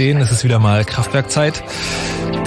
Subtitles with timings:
[0.00, 0.16] 10.
[0.16, 1.62] Es ist wieder mal Kraftwerkzeit.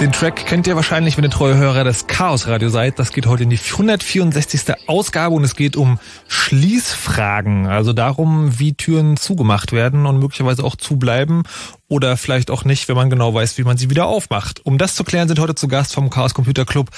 [0.00, 2.98] Den Track kennt ihr wahrscheinlich, wenn ihr treue Hörer des Chaos Radio seid.
[2.98, 4.88] Das geht heute in die 164.
[4.88, 7.68] Ausgabe und es geht um Schließfragen.
[7.68, 11.44] Also darum, wie Türen zugemacht werden und möglicherweise auch zubleiben
[11.86, 14.66] oder vielleicht auch nicht, wenn man genau weiß, wie man sie wieder aufmacht.
[14.66, 16.90] Um das zu klären, sind heute zu Gast vom Chaos Computer Club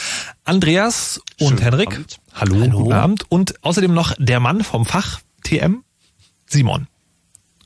[0.44, 1.92] Andreas und Henrik.
[1.92, 2.18] Abend.
[2.32, 3.24] Hallo, Hallo, guten Abend.
[3.28, 5.82] Und außerdem noch der Mann vom Fach TM,
[6.46, 6.86] Simon.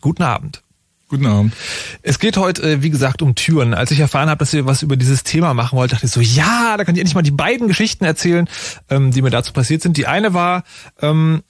[0.01, 0.65] Guten Abend.
[1.11, 1.55] Guten Abend.
[2.03, 3.75] Es geht heute, äh, wie gesagt, um Türen.
[3.75, 6.21] Als ich erfahren habe, dass ihr was über dieses Thema machen wollt, dachte ich so,
[6.21, 8.49] ja, da kann ich endlich mal die beiden Geschichten erzählen,
[8.89, 9.97] ähm, die mir dazu passiert sind.
[9.97, 10.63] Die eine war
[11.03, 11.43] ähm,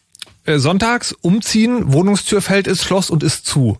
[0.46, 3.76] äh, sonntags umziehen, Wohnungstür fällt ins Schloss und ist zu.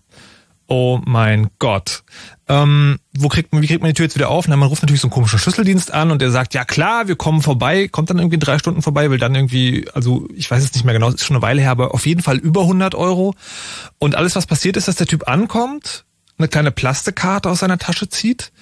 [0.73, 2.05] Oh mein Gott.
[2.47, 4.47] Ähm, wo kriegt man, wie kriegt man die Tür jetzt wieder auf?
[4.47, 7.17] Na, man ruft natürlich so einen komischen Schlüsseldienst an und der sagt, ja klar, wir
[7.17, 10.73] kommen vorbei, kommt dann irgendwie drei Stunden vorbei, will dann irgendwie, also ich weiß es
[10.73, 13.35] nicht mehr genau, ist schon eine Weile her, aber auf jeden Fall über 100 Euro.
[13.99, 16.05] Und alles, was passiert ist, dass der Typ ankommt,
[16.39, 18.53] eine kleine Plastikkarte aus seiner Tasche zieht,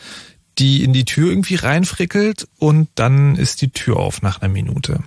[0.56, 5.00] die in die Tür irgendwie reinfrickelt und dann ist die Tür auf nach einer Minute.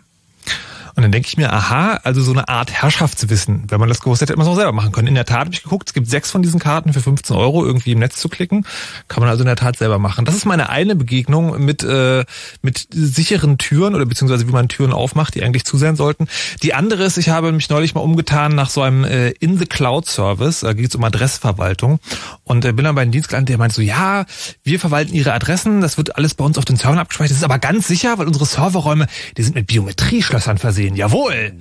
[0.96, 3.66] Und dann denke ich mir, aha, also so eine Art Herrschaftswissen.
[3.70, 5.08] Wenn man das gewusst hätte, hätte man es auch selber machen können.
[5.08, 7.66] In der Tat habe ich geguckt, es gibt sechs von diesen Karten für 15 Euro
[7.66, 8.66] irgendwie im Netz zu klicken.
[9.08, 10.26] Kann man also in der Tat selber machen.
[10.26, 12.26] Das ist meine eine Begegnung mit, äh,
[12.62, 16.28] mit sicheren Türen oder beziehungsweise wie man Türen aufmacht, die eigentlich zu sein sollten.
[16.64, 20.62] Die andere ist, ich habe mich neulich mal umgetan nach so einem äh, In-the-Cloud-Service.
[20.62, 22.00] Da geht es um Adressverwaltung.
[22.44, 24.26] Und äh, bin dann bei einem Dienst gelandet, der meint so, ja,
[24.64, 27.32] wir verwalten Ihre Adressen, das wird alles bei uns auf den Servern abgespeichert.
[27.32, 30.96] Das ist aber ganz sicher, weil unsere Serverräume, die sind mit Biometrieschlössern versehen sehen.
[30.96, 31.54] Jawohl.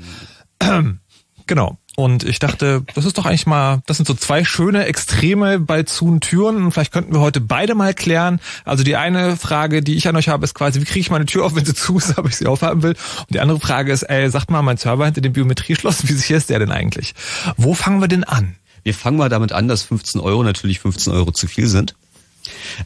[1.46, 1.78] Genau.
[1.96, 5.82] Und ich dachte, das ist doch eigentlich mal, das sind so zwei schöne Extreme bei
[5.82, 6.62] zu Türen.
[6.62, 8.38] Und vielleicht könnten wir heute beide mal klären.
[8.64, 11.26] Also die eine Frage, die ich an euch habe, ist quasi, wie kriege ich meine
[11.26, 12.92] Tür auf, wenn sie zu ist, aber ich sie aufhaben will.
[12.92, 16.36] Und die andere Frage ist, ey, sagt mal, mein Server hinter dem Biometrieschloss, wie sicher
[16.36, 17.14] ist der denn eigentlich?
[17.56, 18.54] Wo fangen wir denn an?
[18.84, 21.96] Wir fangen mal damit an, dass 15 Euro natürlich 15 Euro zu viel sind.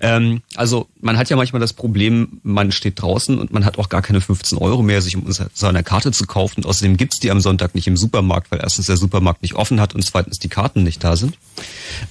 [0.01, 3.89] Ähm, also man hat ja manchmal das Problem, man steht draußen und man hat auch
[3.89, 6.63] gar keine 15 Euro mehr, sich um so eine Karte zu kaufen.
[6.63, 9.81] Und außerdem gibt's die am Sonntag nicht im Supermarkt, weil erstens der Supermarkt nicht offen
[9.81, 11.37] hat und zweitens die Karten nicht da sind.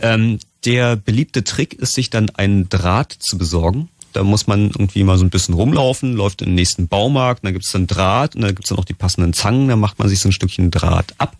[0.01, 3.89] Ähm, der beliebte Trick ist, sich dann einen Draht zu besorgen.
[4.13, 7.53] Da muss man irgendwie mal so ein bisschen rumlaufen, läuft in den nächsten Baumarkt, dann
[7.53, 10.19] gibt's dann Draht und dann gibt's dann auch die passenden Zangen, dann macht man sich
[10.19, 11.35] so ein Stückchen Draht ab.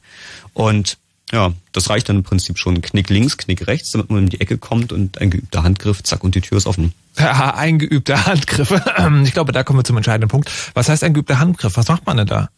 [0.54, 0.98] Und
[1.34, 2.80] ja, das reicht dann im Prinzip schon.
[2.82, 6.24] Knick links, Knick rechts, damit man in die Ecke kommt und ein geübter Handgriff, zack,
[6.24, 6.94] und die Tür ist offen.
[7.18, 8.72] Ja, ein geübter Handgriff.
[9.24, 10.52] Ich glaube, da kommen wir zum entscheidenden Punkt.
[10.76, 11.76] Was heißt ein geübter Handgriff?
[11.76, 12.50] Was macht man denn da?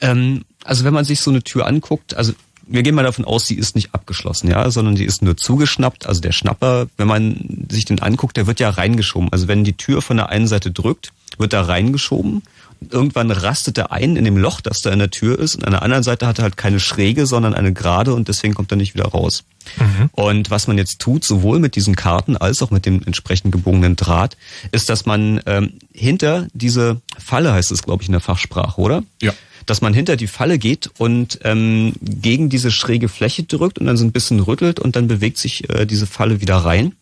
[0.00, 2.32] Ähm, also wenn man sich so eine Tür anguckt, also
[2.66, 6.06] wir gehen mal davon aus, sie ist nicht abgeschlossen, ja, sondern sie ist nur zugeschnappt.
[6.06, 9.30] Also der Schnapper, wenn man sich den anguckt, der wird ja reingeschoben.
[9.30, 12.42] Also wenn die Tür von der einen Seite drückt, wird da reingeschoben
[12.90, 15.56] irgendwann rastet er ein in dem Loch, das da in der Tür ist.
[15.56, 18.54] Und an der anderen Seite hat er halt keine Schräge, sondern eine Gerade und deswegen
[18.54, 19.44] kommt er nicht wieder raus.
[19.78, 20.10] Mhm.
[20.12, 23.96] Und was man jetzt tut, sowohl mit diesen Karten als auch mit dem entsprechend gebogenen
[23.96, 24.36] Draht,
[24.72, 29.02] ist, dass man ähm, hinter diese Falle, heißt es, glaube ich, in der Fachsprache, oder?
[29.20, 29.32] Ja.
[29.64, 33.96] Dass man hinter die Falle geht und ähm, gegen diese schräge Fläche drückt und dann
[33.96, 36.94] so ein bisschen rüttelt und dann bewegt sich äh, diese Falle wieder rein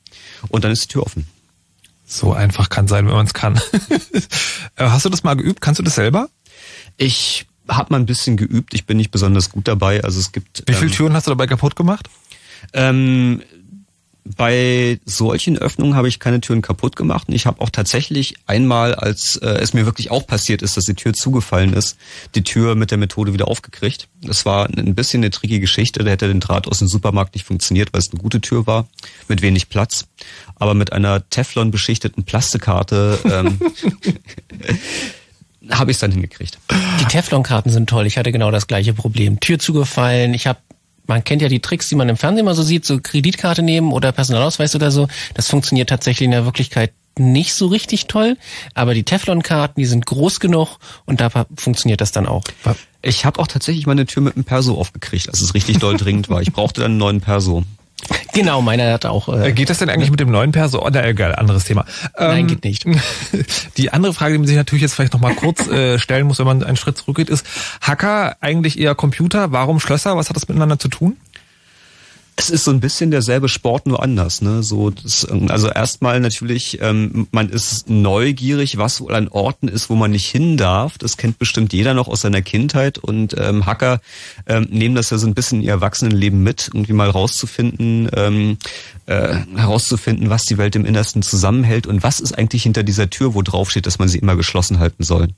[0.48, 1.26] und dann ist die Tür offen.
[2.06, 3.60] So einfach kann sein, wenn man es kann.
[4.76, 5.60] Äh, hast du das mal geübt?
[5.60, 6.28] Kannst du das selber?
[6.96, 8.74] Ich habe mal ein bisschen geübt.
[8.74, 10.02] Ich bin nicht besonders gut dabei.
[10.02, 10.64] Also es gibt.
[10.66, 12.08] Wie viele ähm, Türen hast du dabei kaputt gemacht?
[12.72, 13.42] Ähm,
[14.24, 17.28] bei solchen Öffnungen habe ich keine Türen kaputt gemacht.
[17.28, 20.84] Und ich habe auch tatsächlich einmal, als äh, es mir wirklich auch passiert ist, dass
[20.84, 21.98] die Tür zugefallen ist,
[22.34, 24.08] die Tür mit der Methode wieder aufgekriegt.
[24.22, 26.02] Das war ein bisschen eine tricky Geschichte.
[26.02, 28.88] Da hätte den Draht aus dem Supermarkt nicht funktioniert, weil es eine gute Tür war,
[29.28, 30.06] mit wenig Platz.
[30.56, 33.58] Aber mit einer Teflon beschichteten Plastikkarte ähm,
[35.70, 36.58] habe ich es dann hingekriegt.
[37.00, 38.06] Die Teflon-Karten sind toll.
[38.06, 39.40] Ich hatte genau das gleiche Problem.
[39.40, 40.32] Tür zugefallen.
[40.32, 40.58] Ich habe
[41.06, 43.92] man kennt ja die Tricks, die man im Fernsehen mal so sieht, so Kreditkarte nehmen
[43.92, 45.08] oder Personalausweis oder so.
[45.34, 48.36] Das funktioniert tatsächlich in der Wirklichkeit nicht so richtig toll,
[48.74, 52.42] aber die Teflon-Karten, die sind groß genug und da funktioniert das dann auch.
[53.02, 56.28] Ich habe auch tatsächlich meine Tür mit einem Perso aufgekriegt, als es richtig doll dringend
[56.28, 56.42] war.
[56.42, 57.62] Ich brauchte dann einen neuen Perso.
[58.32, 59.28] Genau, meiner hat auch.
[59.28, 60.84] Äh, geht das denn eigentlich mit dem neuen Perso?
[60.84, 61.84] Oh, na, egal, anderes Thema.
[62.18, 62.84] Nein, ähm, geht nicht.
[63.76, 66.38] Die andere Frage, die man sich natürlich jetzt vielleicht noch mal kurz äh, stellen muss,
[66.40, 67.46] wenn man einen Schritt zurückgeht, ist
[67.80, 69.52] Hacker eigentlich eher Computer?
[69.52, 70.16] Warum Schlösser?
[70.16, 71.16] Was hat das miteinander zu tun?
[72.36, 74.42] Es ist so ein bisschen derselbe Sport, nur anders.
[74.42, 74.62] Ne?
[74.62, 79.94] So, das, also erstmal natürlich, ähm, man ist neugierig, was wohl an Orten ist, wo
[79.94, 80.98] man nicht hin darf.
[80.98, 82.98] Das kennt bestimmt jeder noch aus seiner Kindheit.
[82.98, 84.00] Und ähm, Hacker
[84.46, 88.58] ähm, nehmen das ja so ein bisschen in ihr Erwachsenenleben mit, irgendwie mal rauszufinden, ähm,
[89.06, 93.34] äh, herauszufinden, was die Welt im Innersten zusammenhält und was ist eigentlich hinter dieser Tür,
[93.34, 95.28] wo drauf steht, dass man sie immer geschlossen halten soll.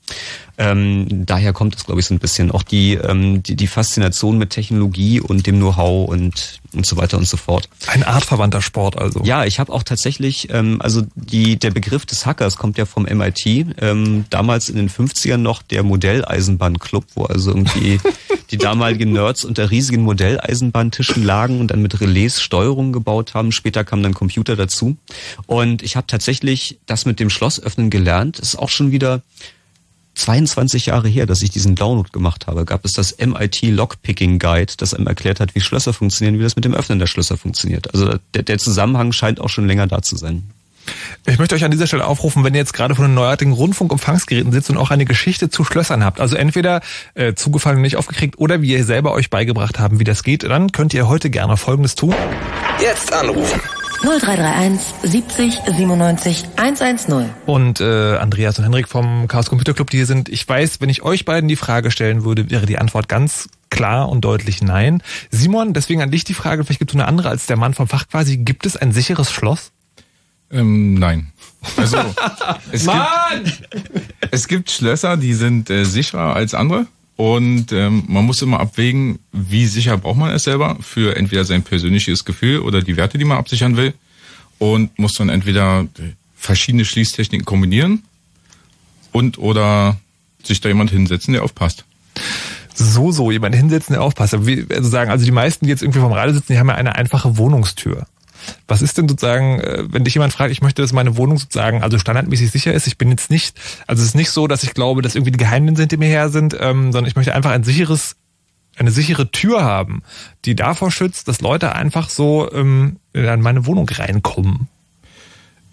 [0.57, 4.37] Ähm, daher kommt es, glaube ich, so ein bisschen auch die, ähm, die, die Faszination
[4.37, 7.69] mit Technologie und dem Know-how und, und so weiter und so fort.
[7.87, 9.21] Ein artverwandter Sport also.
[9.23, 13.03] Ja, ich habe auch tatsächlich, ähm, also die, der Begriff des Hackers kommt ja vom
[13.03, 13.45] MIT,
[13.79, 17.99] ähm, damals in den 50ern noch der Modelleisenbahnclub, wo also irgendwie
[18.51, 23.51] die damaligen Nerds unter riesigen Modelleisenbahntischen lagen und dann mit Relais Steuerungen gebaut haben.
[23.51, 24.97] Später kam dann Computer dazu.
[25.45, 28.39] Und ich habe tatsächlich das mit dem Schlossöffnen gelernt.
[28.39, 29.21] Das ist auch schon wieder
[30.17, 34.73] 22 Jahre her, dass ich diesen Download gemacht habe, gab es das MIT Lockpicking Guide,
[34.77, 37.93] das einem erklärt hat, wie Schlösser funktionieren, wie das mit dem Öffnen der Schlösser funktioniert.
[37.93, 40.43] Also der, der Zusammenhang scheint auch schon länger da zu sein.
[41.25, 44.51] Ich möchte euch an dieser Stelle aufrufen, wenn ihr jetzt gerade von den neuartigen Rundfunkempfangsgeräten
[44.51, 46.81] sitzt und auch eine Geschichte zu Schlössern habt, also entweder
[47.13, 50.43] äh, zugefallen und nicht aufgekriegt oder wie ihr selber euch beigebracht haben, wie das geht,
[50.43, 52.15] dann könnt ihr heute gerne Folgendes tun.
[52.79, 53.59] Jetzt anrufen.
[54.01, 57.29] 0331 70 97 110.
[57.45, 60.89] Und äh, Andreas und Henrik vom Chaos Computer Club, die hier sind, ich weiß, wenn
[60.89, 65.01] ich euch beiden die Frage stellen würde, wäre die Antwort ganz klar und deutlich nein.
[65.31, 67.87] Simon, deswegen an dich die Frage, vielleicht gibt es eine andere als der Mann vom
[67.87, 69.71] Fach quasi, gibt es ein sicheres Schloss?
[70.51, 71.31] Ähm, nein.
[71.75, 71.97] Also
[72.71, 73.69] es, gibt,
[74.31, 76.87] es gibt Schlösser, die sind äh, sicherer als andere.
[77.17, 81.63] Und ähm, man muss immer abwägen, wie sicher braucht man es selber für entweder sein
[81.63, 83.93] persönliches Gefühl oder die Werte, die man absichern will.
[84.59, 85.85] Und muss dann entweder
[86.35, 88.03] verschiedene Schließtechniken kombinieren
[89.11, 89.97] und oder
[90.43, 91.85] sich da jemand hinsetzen, der aufpasst.
[92.73, 94.45] So, so, jemand hinsetzen, der aufpasst.
[94.45, 96.75] Wie, also sagen, also die meisten, die jetzt irgendwie vom Radio sitzen, die haben ja
[96.75, 98.05] eine einfache Wohnungstür.
[98.67, 101.83] Was ist denn sozusagen, äh, wenn dich jemand fragt, ich möchte, dass meine Wohnung sozusagen
[101.83, 102.87] also standardmäßig sicher ist?
[102.87, 105.37] Ich bin jetzt nicht, also es ist nicht so, dass ich glaube, dass irgendwie die
[105.37, 108.15] Geheimnisse hinter mir her sind, ähm, sondern ich möchte einfach ein sicheres,
[108.77, 110.03] eine sichere Tür haben,
[110.45, 114.67] die davor schützt, dass Leute einfach so ähm, in meine Wohnung reinkommen.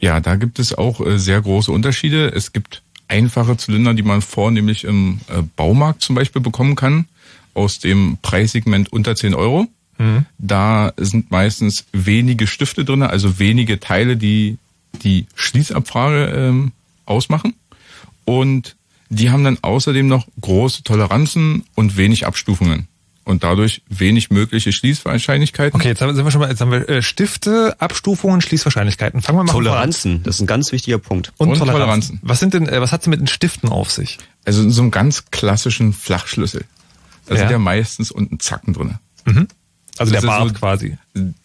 [0.01, 2.29] Ja, da gibt es auch äh, sehr große Unterschiede.
[2.29, 7.07] Es gibt einfache Zylinder, die man vornehmlich im äh, Baumarkt zum Beispiel bekommen kann,
[7.55, 9.67] aus dem Preissegment unter 10 Euro.
[9.99, 10.27] Mhm.
[10.39, 14.59] Da sind meistens wenige Stifte drin, also wenige Teile, die
[15.03, 16.73] die Schließabfrage ähm,
[17.07, 17.55] ausmachen.
[18.25, 18.77] Und
[19.09, 22.89] die haben dann außerdem noch große Toleranzen und wenig Abstufungen
[23.25, 25.79] und dadurch wenig mögliche Schließwahrscheinlichkeiten.
[25.79, 29.23] Okay, jetzt haben, sind wir schon mal, jetzt haben wir äh, Stifte, Abstufungen, Schließwahrscheinlichkeiten.
[29.23, 31.33] Fangen wir mal Toleranzen, das ist ein ganz wichtiger Punkt.
[31.39, 31.81] Und, und Toleranzen.
[31.81, 32.21] Toleranzen.
[32.23, 34.19] Was sind denn, äh, was hat's mit den Stiften auf sich?
[34.45, 36.65] Also in so einem ganz klassischen Flachschlüssel.
[37.27, 37.41] Da ja.
[37.41, 39.01] sind ja meistens unten Zacken drinne.
[39.25, 39.49] Mhm.
[39.99, 40.99] Also das der Bart so quasi.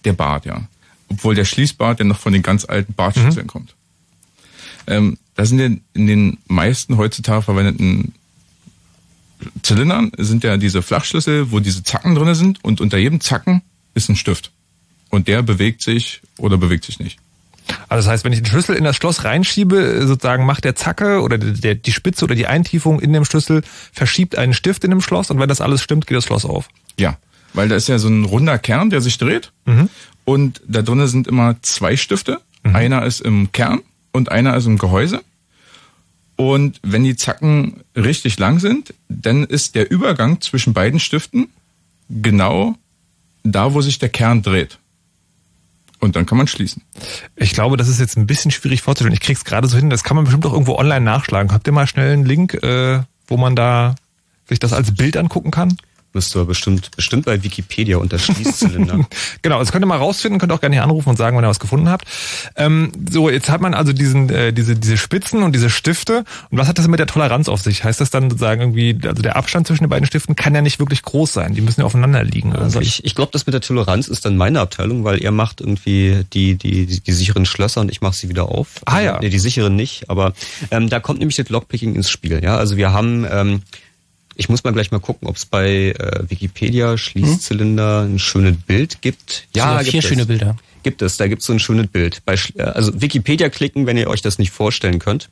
[0.03, 0.61] Der Bart, ja.
[1.09, 3.49] Obwohl der Schließbart ja noch von den ganz alten Bartschlüsseln mhm.
[3.49, 3.75] kommt.
[4.87, 8.13] Ähm, da sind ja in den meisten heutzutage verwendeten
[9.63, 13.61] Zylindern sind ja diese Flachschlüssel, wo diese Zacken drinne sind und unter jedem Zacken
[13.93, 14.51] ist ein Stift.
[15.09, 17.19] Und der bewegt sich oder bewegt sich nicht.
[17.87, 21.21] Also das heißt, wenn ich den Schlüssel in das Schloss reinschiebe, sozusagen macht der Zacke
[21.21, 23.63] oder der, die Spitze oder die Eintiefung in dem Schlüssel
[23.93, 26.67] verschiebt einen Stift in dem Schloss und wenn das alles stimmt, geht das Schloss auf.
[26.99, 27.17] Ja,
[27.53, 29.89] weil da ist ja so ein runder Kern, der sich dreht mhm.
[30.25, 32.41] und da drinnen sind immer zwei Stifte.
[32.63, 32.75] Mhm.
[32.75, 35.21] Einer ist im Kern und einer ist im Gehäuse.
[36.35, 41.49] Und wenn die Zacken richtig lang sind, dann ist der Übergang zwischen beiden Stiften
[42.09, 42.75] genau
[43.43, 44.79] da, wo sich der Kern dreht.
[45.99, 46.81] Und dann kann man schließen.
[47.35, 49.13] Ich glaube, das ist jetzt ein bisschen schwierig vorzustellen.
[49.13, 49.89] Ich krieg's gerade so hin.
[49.89, 51.51] Das kann man bestimmt auch irgendwo online nachschlagen.
[51.51, 53.95] Habt ihr mal schnell einen Link, äh, wo man da
[54.47, 55.77] sich das als Bild angucken kann?
[56.11, 59.05] Müsste bestimmt, bestimmt bei Wikipedia unter Schließzylinder.
[59.43, 61.49] genau, das könnt ihr mal rausfinden, könnt auch gerne hier anrufen und sagen, wenn ihr
[61.49, 62.05] was gefunden habt.
[62.55, 66.23] Ähm, so, jetzt hat man also diesen, äh, diese, diese Spitzen und diese Stifte.
[66.49, 67.83] Und was hat das mit der Toleranz auf sich?
[67.83, 70.79] Heißt das dann sozusagen irgendwie, also der Abstand zwischen den beiden Stiften kann ja nicht
[70.79, 71.53] wirklich groß sein.
[71.53, 72.49] Die müssen ja aufeinander liegen.
[72.49, 72.63] Irgendwie.
[72.63, 75.61] Also ich, ich glaube, das mit der Toleranz ist dann meine Abteilung, weil ihr macht
[75.61, 78.67] irgendwie die, die, die, die sicheren Schlösser und ich mache sie wieder auf.
[78.85, 79.19] Ah ja.
[79.19, 80.33] Nee, die sicheren nicht, aber
[80.71, 82.43] ähm, da kommt nämlich das Lockpicking ins Spiel.
[82.43, 83.61] Ja, also wir haben ähm,
[84.39, 89.01] ich muss mal gleich mal gucken, ob es bei äh, Wikipedia Schließzylinder ein schönes Bild
[89.01, 89.49] gibt.
[89.53, 90.55] Ja, vier schöne Bilder.
[90.81, 92.21] Gibt es, da gibt es so ein schönes Bild.
[92.23, 95.29] Bei, äh, also Wikipedia klicken, wenn ihr euch das nicht vorstellen könnt.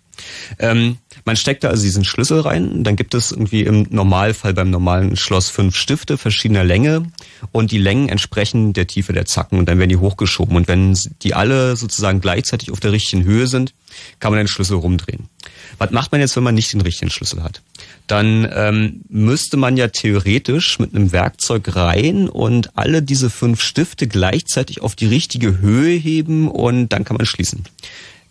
[0.59, 4.71] Ähm, man steckt da also diesen Schlüssel rein, dann gibt es irgendwie im Normalfall beim
[4.71, 7.09] normalen Schloss fünf Stifte verschiedener Länge
[7.53, 10.57] und die Längen entsprechen der Tiefe der Zacken und dann werden die hochgeschoben.
[10.57, 13.73] Und wenn die alle sozusagen gleichzeitig auf der richtigen Höhe sind,
[14.19, 15.29] kann man den Schlüssel rumdrehen.
[15.77, 17.61] Was macht man jetzt, wenn man nicht den richtigen Schlüssel hat?
[18.07, 24.07] Dann ähm, müsste man ja theoretisch mit einem Werkzeug rein und alle diese fünf Stifte
[24.07, 27.63] gleichzeitig auf die richtige Höhe heben und dann kann man schließen.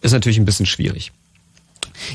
[0.01, 1.13] Ist natürlich ein bisschen schwierig.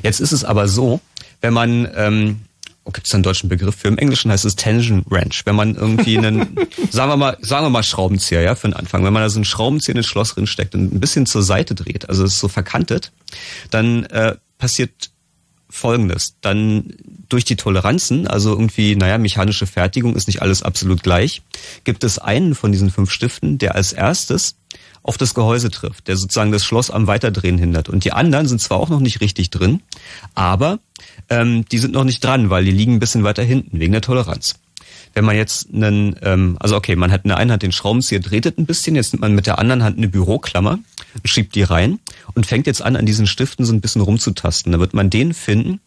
[0.04, 1.02] Jetzt ist es aber so,
[1.42, 2.42] wenn man ähm,
[2.84, 3.88] oh, gibt es einen deutschen Begriff für?
[3.88, 5.46] Im Englischen heißt es Tension Wrench.
[5.46, 6.56] Wenn man irgendwie einen,
[6.90, 9.04] sagen wir mal, sagen wir mal Schraubenzieher, ja, für den Anfang.
[9.04, 11.76] Wenn man da so einen Schraubenzieher ins Schloss drin steckt und ein bisschen zur Seite
[11.76, 13.12] dreht, also es ist so verkantet,
[13.70, 14.92] dann äh, passiert
[15.72, 16.36] Folgendes.
[16.42, 16.94] Dann
[17.30, 21.42] durch die Toleranzen, also irgendwie, naja, mechanische Fertigung ist nicht alles absolut gleich,
[21.84, 24.56] gibt es einen von diesen fünf Stiften, der als erstes
[25.04, 27.90] auf das Gehäuse trifft, der sozusagen das Schloss am Weiterdrehen hindert.
[27.90, 29.82] Und die anderen sind zwar auch noch nicht richtig drin,
[30.36, 30.80] aber
[31.30, 34.02] ähm, die sind noch nicht dran, weil die liegen ein bisschen weiter hinten wegen der
[34.02, 34.56] Toleranz.
[35.14, 38.20] Wenn man jetzt einen, ähm, also okay, man hat in der einen Hand den Schraubenzieher,
[38.20, 40.80] dreht ein bisschen, jetzt nimmt man mit der anderen Hand eine Büroklammer,
[41.26, 42.00] schiebt die rein
[42.34, 44.72] und fängt jetzt an, an diesen Stiften so ein bisschen rumzutasten.
[44.72, 45.82] Da wird man den finden,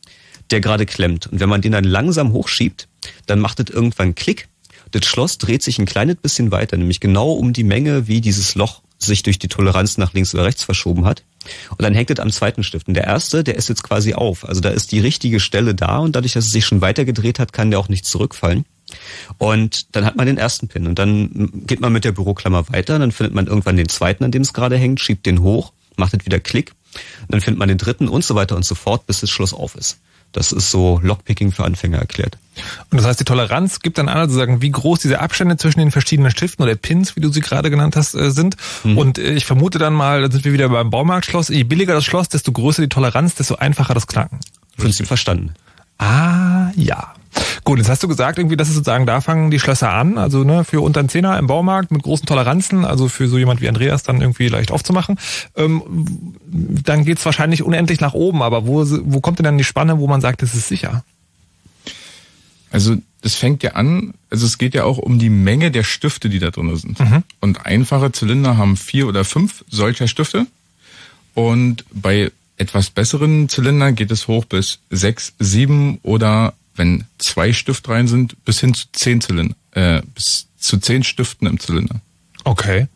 [0.50, 1.26] der gerade klemmt.
[1.26, 2.88] Und wenn man den dann langsam hochschiebt,
[3.26, 4.48] dann macht es irgendwann Klick.
[4.90, 8.54] Das Schloss dreht sich ein kleines bisschen weiter, nämlich genau um die Menge, wie dieses
[8.54, 11.24] Loch sich durch die Toleranz nach links oder rechts verschoben hat.
[11.70, 12.88] Und dann hängt es am zweiten Stift.
[12.88, 14.48] Und der erste, der ist jetzt quasi auf.
[14.48, 17.38] Also da ist die richtige Stelle da und dadurch, dass es sich schon weiter gedreht
[17.38, 18.64] hat, kann der auch nicht zurückfallen.
[19.38, 22.98] Und dann hat man den ersten Pin und dann geht man mit der Büroklammer weiter,
[22.98, 26.14] dann findet man irgendwann den zweiten, an dem es gerade hängt, schiebt den hoch, macht
[26.14, 26.72] es wieder Klick,
[27.28, 29.74] dann findet man den dritten und so weiter und so fort, bis das Schloss auf
[29.74, 29.98] ist.
[30.34, 32.38] Das ist so Lockpicking für Anfänger erklärt.
[32.90, 35.78] Und das heißt, die Toleranz gibt dann an, also sagen, wie groß diese Abstände zwischen
[35.78, 38.56] den verschiedenen Stiften oder Pins, wie du sie gerade genannt hast, äh, sind.
[38.82, 38.98] Mhm.
[38.98, 41.50] Und äh, ich vermute dann mal, da sind wir wieder beim Baumarktschloss.
[41.50, 44.40] Je billiger das Schloss, desto größer die Toleranz, desto einfacher das Knacken.
[44.76, 45.54] Prinzip verstanden.
[45.98, 47.14] Ah, ja.
[47.64, 50.44] Gut, jetzt hast du gesagt, irgendwie, das ist sozusagen, da fangen die Schlösser an, also
[50.44, 53.68] ne, für unter einen Zehner im Baumarkt mit großen Toleranzen, also für so jemand wie
[53.68, 55.18] Andreas dann irgendwie leicht aufzumachen.
[55.56, 55.82] Ähm,
[56.46, 60.06] dann geht's wahrscheinlich unendlich nach oben, aber wo, wo kommt denn dann die Spanne, wo
[60.06, 61.04] man sagt, es ist sicher?
[62.70, 66.28] Also es fängt ja an, also es geht ja auch um die Menge der Stifte,
[66.28, 66.98] die da drin sind.
[67.40, 70.46] Und einfache Zylinder haben vier oder fünf solcher Stifte.
[71.34, 77.88] Und bei etwas besseren Zylindern geht es hoch bis sechs, sieben oder wenn zwei Stift
[77.88, 82.00] rein sind, bis hin zu zehn Zylinder, äh, bis zu zehn Stiften im Zylinder.
[82.44, 82.88] Okay.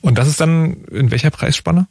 [0.00, 1.86] Und das ist dann in welcher Preisspanne?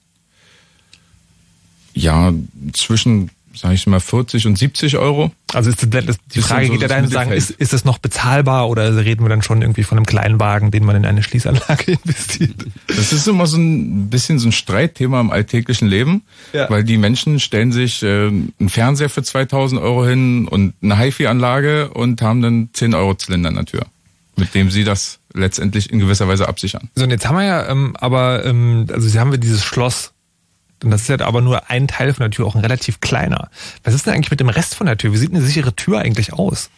[1.94, 2.34] Ja,
[2.74, 5.32] zwischen, sage ich mal, 40 und 70 Euro.
[5.54, 7.98] Also ist das, die Frage so geht ja dahin zu sagen, ist, ist das noch
[7.98, 11.24] bezahlbar oder reden wir dann schon irgendwie von einem kleinen Wagen, den man in eine
[11.24, 12.56] Schließanlage investiert?
[12.88, 16.22] Das ist immer so ein bisschen so ein Streitthema im alltäglichen Leben,
[16.54, 16.70] Ja.
[16.70, 21.90] weil die Menschen stellen sich äh, einen Fernseher für 2000 Euro hin und eine HiFi-Anlage
[21.90, 23.86] und haben dann 10 Euro Zylinder an der Tür,
[24.36, 26.90] mit dem sie das letztendlich in gewisser Weise absichern.
[26.96, 30.12] So, und jetzt haben wir ja, ähm, aber, ähm, also haben wir dieses Schloss.
[30.84, 33.50] Und das ist ja aber nur ein Teil von der Tür, auch ein relativ kleiner.
[33.84, 35.12] Was ist denn eigentlich mit dem Rest von der Tür?
[35.12, 36.70] Wie sieht eine sichere Tür eigentlich aus?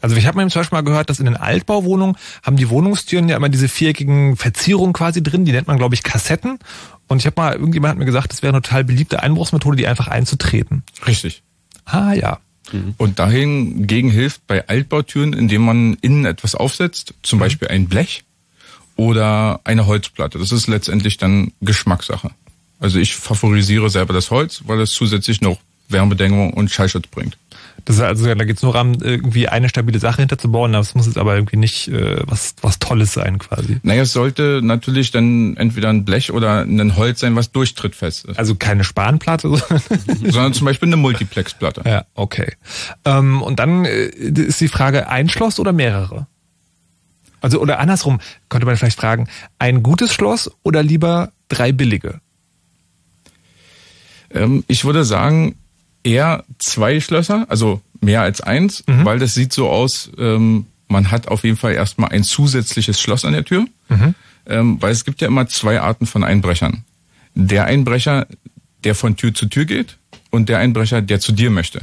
[0.00, 3.28] Also ich habe mir zum Beispiel mal gehört, dass in den Altbauwohnungen haben die Wohnungstüren
[3.28, 6.58] ja immer diese viereckigen Verzierungen quasi drin, die nennt man, glaube ich, Kassetten.
[7.08, 9.86] Und ich habe mal, irgendjemand hat mir gesagt, das wäre eine total beliebte Einbruchsmethode, die
[9.86, 10.84] einfach einzutreten.
[11.06, 11.42] Richtig.
[11.84, 12.38] Ah ja.
[12.98, 18.24] Und dahingegen hilft bei Altbautüren, indem man innen etwas aufsetzt, zum Beispiel ein Blech
[18.94, 20.38] oder eine Holzplatte.
[20.38, 22.30] Das ist letztendlich dann Geschmackssache.
[22.80, 25.58] Also ich favorisiere selber das Holz, weil es zusätzlich noch
[25.88, 27.38] Wärmedämmung und Schallschutz bringt.
[27.84, 30.72] Das ist also, da geht's nur darum, irgendwie eine stabile Sache hinterzubauen.
[30.72, 33.78] Das muss jetzt aber irgendwie nicht äh, was, was Tolles sein quasi.
[33.82, 38.38] Naja, es sollte natürlich dann entweder ein Blech oder ein Holz sein, was durchtrittfest ist.
[38.38, 39.82] Also keine Spanplatte, sondern
[40.30, 41.82] Sondern zum Beispiel eine Multiplexplatte.
[41.86, 42.52] Ja, okay.
[43.06, 46.26] Ähm, und dann äh, ist die Frage, ein Schloss oder mehrere?
[47.40, 52.20] Also, oder andersrum, könnte man vielleicht fragen, ein gutes Schloss oder lieber drei billige?
[54.30, 55.56] Ähm, ich würde sagen,
[56.04, 61.28] eher zwei Schlösser, also mehr als eins, weil das sieht so aus, ähm, man hat
[61.28, 63.66] auf jeden Fall erstmal ein zusätzliches Schloss an der Tür,
[64.46, 66.84] ähm, weil es gibt ja immer zwei Arten von Einbrechern.
[67.34, 68.26] Der Einbrecher,
[68.84, 69.98] der von Tür zu Tür geht
[70.30, 71.82] und der Einbrecher, der zu dir möchte.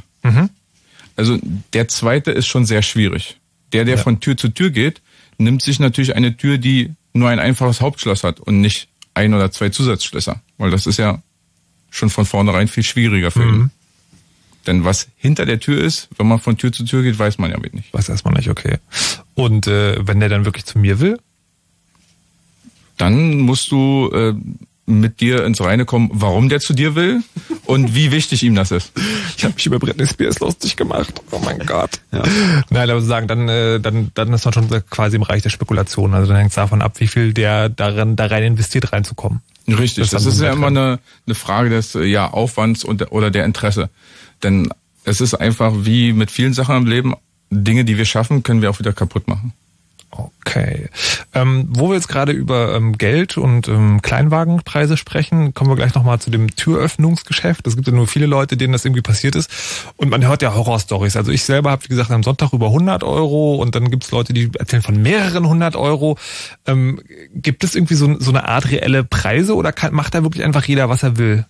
[1.15, 1.37] Also
[1.73, 3.37] der zweite ist schon sehr schwierig.
[3.73, 4.01] Der, der Ja.
[4.01, 5.01] von Tür zu Tür geht,
[5.37, 9.51] nimmt sich natürlich eine Tür, die nur ein einfaches Hauptschloss hat und nicht ein oder
[9.51, 11.21] zwei Zusatzschlösser, weil das ist ja
[11.95, 13.71] schon von vornherein viel schwieriger für ihn.
[14.67, 17.51] Denn was hinter der Tür ist, wenn man von Tür zu Tür geht, weiß man
[17.51, 17.93] ja nicht.
[17.93, 18.77] Weiß erstmal nicht, okay.
[19.35, 21.19] Und äh, wenn der dann wirklich zu mir will?
[22.97, 24.33] Dann musst du äh,
[24.87, 27.21] mit dir ins Reine kommen, warum der zu dir will
[27.65, 28.91] und wie wichtig ihm das ist.
[29.37, 31.13] Ich habe mich über Britney Spears lustig gemacht.
[31.31, 32.01] Oh mein Gott.
[32.69, 36.13] Nein, aber sagen, dann, äh, dann, dann ist man schon quasi im Bereich der Spekulation.
[36.13, 39.41] Also dann hängt es davon ab, wie viel der darin, da rein investiert, reinzukommen.
[39.67, 43.11] Richtig, Das das, ist ja immer eine, eine Frage des äh, ja, Aufwands und, der-
[43.11, 43.89] oder der Interesse.
[44.43, 44.69] Denn
[45.03, 47.13] es ist einfach wie mit vielen Sachen im Leben,
[47.49, 49.53] Dinge, die wir schaffen, können wir auch wieder kaputt machen.
[50.11, 50.89] Okay.
[51.33, 55.93] Ähm, wo wir jetzt gerade über ähm, Geld und ähm, Kleinwagenpreise sprechen, kommen wir gleich
[55.93, 57.67] nochmal zu dem Türöffnungsgeschäft.
[57.67, 59.51] Es gibt ja nur viele Leute, denen das irgendwie passiert ist.
[59.97, 61.17] Und man hört ja Horrorstories.
[61.17, 64.11] Also ich selber habe, wie gesagt, am Sonntag über 100 Euro und dann gibt es
[64.11, 66.17] Leute, die erzählen von mehreren 100 Euro.
[66.65, 67.01] Ähm,
[67.33, 70.63] gibt es irgendwie so, so eine Art reelle Preise oder kann, macht da wirklich einfach
[70.65, 71.45] jeder, was er will?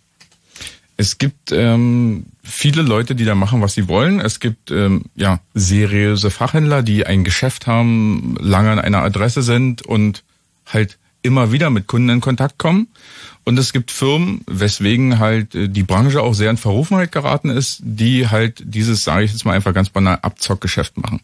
[0.98, 4.20] Es gibt ähm, viele Leute, die da machen, was sie wollen.
[4.20, 9.82] Es gibt ähm, ja seriöse Fachhändler, die ein Geschäft haben, lange an einer Adresse sind
[9.82, 10.24] und
[10.66, 12.88] halt immer wieder mit Kunden in Kontakt kommen.
[13.44, 17.80] Und es gibt Firmen, weswegen halt äh, die Branche auch sehr in Verrufenheit geraten ist,
[17.84, 21.20] die halt dieses, sage ich jetzt mal einfach ganz banal, Abzockgeschäft machen.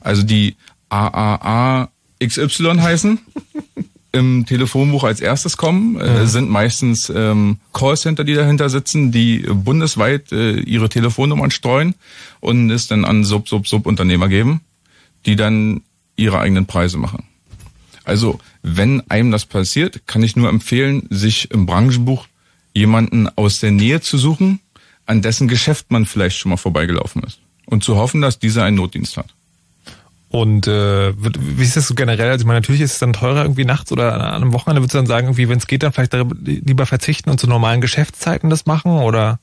[0.00, 0.56] Also die
[0.88, 1.88] AAA
[2.24, 3.18] XY heißen,
[4.12, 10.30] im Telefonbuch als erstes kommen, äh, sind meistens ähm, Callcenter, die dahinter sitzen, die bundesweit
[10.32, 11.94] äh, ihre Telefonnummern streuen
[12.40, 14.60] und es dann an Sub, Sub, Sub-Unternehmer geben,
[15.24, 15.80] die dann
[16.16, 17.24] ihre eigenen Preise machen.
[18.04, 22.26] Also, wenn einem das passiert, kann ich nur empfehlen, sich im Branchenbuch
[22.74, 24.60] jemanden aus der Nähe zu suchen,
[25.06, 27.38] an dessen Geschäft man vielleicht schon mal vorbeigelaufen ist.
[27.66, 29.34] Und zu hoffen, dass dieser einen Notdienst hat.
[30.32, 32.30] Und äh, wie ist das so generell?
[32.30, 34.80] Also ich meine, natürlich ist es dann teurer irgendwie nachts oder an einem Wochenende.
[34.80, 37.80] Würdest du dann sagen, irgendwie, wenn es geht, dann vielleicht lieber verzichten und zu normalen
[37.82, 38.92] Geschäftszeiten das machen?
[38.92, 39.38] Oder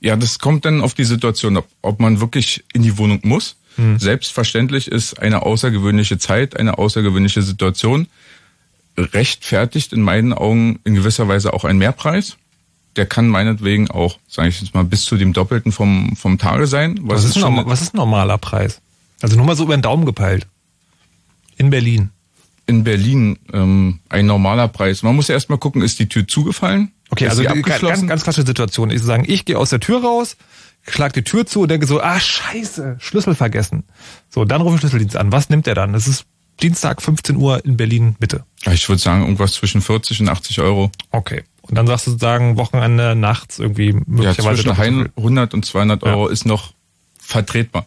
[0.00, 3.56] Ja, das kommt dann auf die Situation, ob, ob man wirklich in die Wohnung muss.
[3.76, 3.98] Hm.
[4.00, 8.08] Selbstverständlich ist eine außergewöhnliche Zeit, eine außergewöhnliche Situation
[8.98, 12.36] rechtfertigt in meinen Augen in gewisser Weise auch einen Mehrpreis.
[12.96, 16.66] Der kann meinetwegen auch, sage ich jetzt mal, bis zu dem Doppelten vom, vom Tage
[16.66, 16.98] sein.
[17.02, 18.80] Was ist, schon- norm was ist ein normaler Preis?
[19.22, 20.46] Also nur mal so über den Daumen gepeilt.
[21.56, 22.10] In Berlin.
[22.66, 25.02] in Berlin ähm, ein normaler Preis.
[25.02, 26.90] Man muss ja erstmal gucken, ist die Tür zugefallen?
[27.10, 28.90] Okay, ist also ganz, ganz klassische Situation.
[28.90, 30.36] Ich sagen, ich gehe aus der Tür raus,
[30.86, 33.84] schlag die Tür zu und denke so, ah scheiße, Schlüssel vergessen.
[34.28, 35.30] So, dann rufe ich Schlüsseldienst an.
[35.32, 35.92] Was nimmt er dann?
[35.92, 36.26] Das ist
[36.60, 38.44] Dienstag 15 Uhr in Berlin, bitte.
[38.64, 40.90] Ja, ich würde sagen, irgendwas zwischen 40 und 80 Euro.
[41.12, 41.44] Okay.
[41.62, 44.62] Und dann sagst du sozusagen Wochenende, nachts irgendwie Ja, möglicherweise.
[44.62, 45.10] zwischen so viel.
[45.16, 46.72] 100 und 200 Euro ist noch
[47.20, 47.86] vertretbar.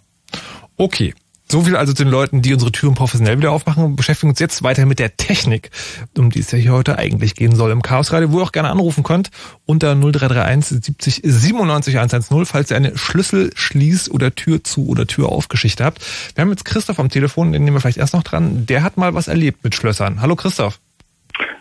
[0.79, 1.13] Okay.
[1.51, 3.95] So viel also zu den Leuten, die unsere Türen professionell wieder aufmachen.
[3.95, 5.71] Beschäftigen uns jetzt weiter mit der Technik,
[6.17, 8.51] um die es ja hier heute eigentlich gehen soll im Chaos Radio, wo ihr auch
[8.51, 9.29] gerne anrufen könnt
[9.65, 15.29] unter 0331 70 97 110, falls ihr eine Schlüssel schließ oder Tür zu oder Tür
[15.29, 15.99] auf Geschichte habt.
[16.35, 18.67] Wir haben jetzt Christoph am Telefon, den nehmen wir vielleicht erst noch dran.
[18.67, 20.21] Der hat mal was erlebt mit Schlössern.
[20.21, 20.79] Hallo Christoph.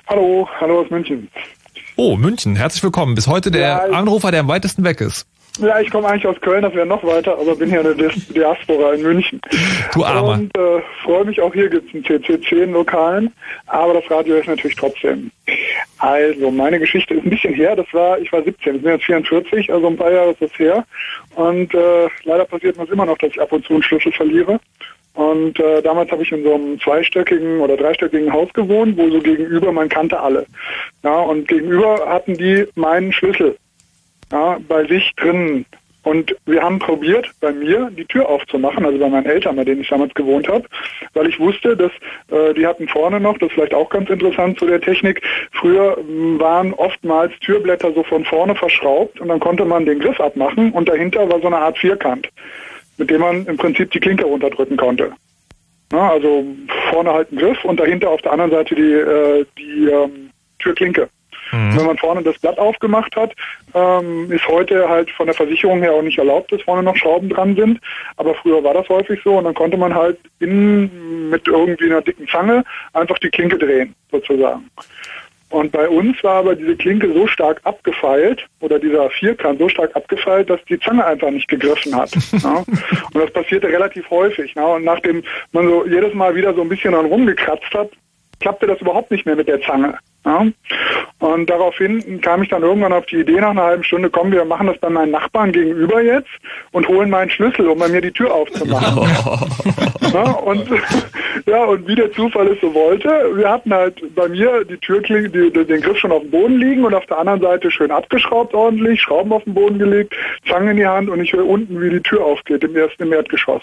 [0.06, 1.28] Hallo, hallo aus München.
[1.96, 3.16] Oh, München, herzlich willkommen.
[3.16, 5.26] Bis heute der Ja, Anrufer, der am weitesten weg ist.
[5.58, 8.10] Ja, ich komme eigentlich aus Köln, das wäre noch weiter, aber bin hier in der
[8.10, 9.40] Diaspora in München.
[9.92, 10.34] Du Armer.
[10.34, 13.32] Und äh, freue mich auch hier gibt's einen CC10 Lokalen,
[13.66, 15.32] aber das Radio ist natürlich trotzdem.
[15.98, 19.04] Also, meine Geschichte ist ein bisschen her, das war, ich war 17, ich bin jetzt
[19.06, 20.84] 44, also ein paar Jahre ist das her.
[21.34, 24.12] Und äh, leider passiert mir es immer noch, dass ich ab und zu einen Schlüssel
[24.12, 24.60] verliere.
[25.14, 29.18] Und äh, damals habe ich in so einem zweistöckigen oder dreistöckigen Haus gewohnt, wo so
[29.18, 30.46] gegenüber, man kannte alle.
[31.02, 33.56] Ja, und gegenüber hatten die meinen Schlüssel
[34.32, 35.64] ja, bei sich drin.
[36.04, 39.82] Und wir haben probiert, bei mir die Tür aufzumachen, also bei meinen Eltern, bei denen
[39.82, 40.64] ich damals gewohnt habe,
[41.12, 41.90] weil ich wusste, dass
[42.30, 45.20] äh, die hatten vorne noch, das ist vielleicht auch ganz interessant zu der Technik,
[45.52, 50.18] früher m, waren oftmals Türblätter so von vorne verschraubt und dann konnte man den Griff
[50.18, 52.30] abmachen und dahinter war so eine Art Vierkant,
[52.96, 55.12] mit dem man im Prinzip die Klinke runterdrücken konnte.
[55.92, 56.44] Ja, also
[56.90, 61.08] vorne halt ein Griff und dahinter auf der anderen Seite die, äh, die ähm, Türklinke.
[61.50, 63.32] Wenn man vorne das Blatt aufgemacht hat,
[63.74, 67.28] ähm, ist heute halt von der Versicherung her auch nicht erlaubt, dass vorne noch Schrauben
[67.28, 67.80] dran sind.
[68.16, 72.02] Aber früher war das häufig so und dann konnte man halt innen mit irgendwie einer
[72.02, 74.68] dicken Zange einfach die Klinke drehen, sozusagen.
[75.50, 79.96] Und bei uns war aber diese Klinke so stark abgefeilt oder dieser Vierkant so stark
[79.96, 82.10] abgefeilt, dass die Zange einfach nicht gegriffen hat.
[82.32, 82.64] ja.
[83.14, 84.52] Und das passierte relativ häufig.
[84.54, 84.66] Ja.
[84.66, 87.90] Und nachdem man so jedes Mal wieder so ein bisschen dran rumgekratzt hat,
[88.40, 89.98] klappte das überhaupt nicht mehr mit der Zange.
[90.24, 90.46] Ja.
[91.20, 94.44] Und daraufhin kam ich dann irgendwann auf die Idee nach einer halben Stunde, komm, wir
[94.44, 96.28] machen das bei meinen Nachbarn gegenüber jetzt
[96.72, 98.98] und holen meinen Schlüssel, um bei mir die Tür aufzumachen.
[100.12, 100.68] ja, und,
[101.46, 105.50] ja, und wie der Zufall es so wollte, wir hatten halt bei mir die die,
[105.64, 109.00] den Griff schon auf dem Boden liegen und auf der anderen Seite schön abgeschraubt ordentlich,
[109.00, 110.14] Schrauben auf den Boden gelegt,
[110.48, 113.12] Zange in die Hand und ich höre unten, wie die Tür aufgeht im ersten im
[113.12, 113.62] Erdgeschoss.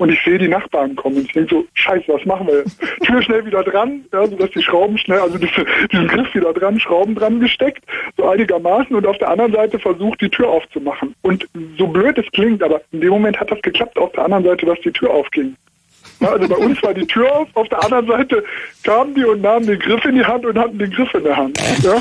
[0.00, 2.80] Und ich sehe die Nachbarn kommen und ich denke so, scheiße, was machen wir jetzt?
[3.02, 6.54] Tür schnell wieder dran, ja, so dass die Schrauben schnell, also diese, diesen Griff wieder
[6.54, 7.84] dran, Schrauben dran gesteckt,
[8.16, 11.14] so einigermaßen und auf der anderen Seite versucht, die Tür aufzumachen.
[11.20, 14.44] Und so blöd es klingt, aber in dem Moment hat das geklappt auf der anderen
[14.44, 15.54] Seite, dass die Tür aufging.
[16.20, 18.44] Also bei uns war die Tür auf, auf der anderen Seite
[18.82, 21.36] kamen die und nahmen den Griff in die Hand und hatten den Griff in der
[21.36, 21.58] Hand.
[21.82, 21.96] Ja?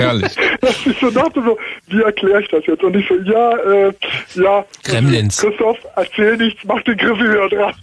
[0.00, 0.34] Herrlich.
[0.60, 2.82] Dass ich so dachte so, wie erkläre ich das jetzt?
[2.82, 3.92] Und ich so, ja, äh,
[4.34, 5.38] ja, Gremlins.
[5.38, 7.74] Christoph, erzähl nichts, mach den Griff wieder dran.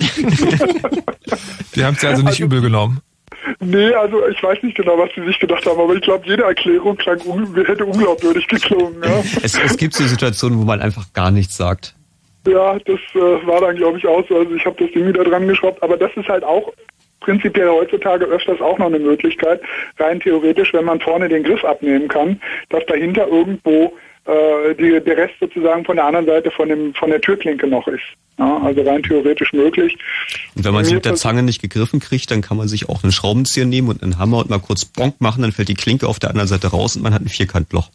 [1.75, 3.01] Die haben es ja also nicht übel genommen.
[3.59, 6.43] nee, also ich weiß nicht genau, was sie sich gedacht haben, aber ich glaube, jede
[6.43, 9.01] Erklärung klang un hätte unglaubwürdig geklungen.
[9.03, 11.94] Ja, Es, es gibt so Situationen, wo man einfach gar nichts sagt.
[12.47, 14.38] Ja das äh, war dann, glaube ich, auch so.
[14.38, 16.71] Also ich habe das Ding wieder dran geschraubt, aber das ist halt auch
[17.21, 19.62] prinzipiell heutzutage öfters auch noch eine Möglichkeit,
[19.97, 23.93] rein theoretisch, wenn man vorne den Griff abnehmen kann, dass dahinter irgendwo
[24.25, 27.88] äh, die, der Rest sozusagen von der anderen Seite von dem von der Türklinke noch
[27.88, 28.03] ist.
[28.38, 29.97] Ja, also rein theoretisch möglich.
[30.55, 33.01] Und wenn man sie mit der Zange nicht gegriffen kriegt, dann kann man sich auch
[33.01, 36.08] einen Schraubenzieher nehmen und einen Hammer und mal kurz bonk machen, dann fällt die Klinke
[36.08, 37.89] auf der anderen Seite raus und man hat ein Vierkantloch.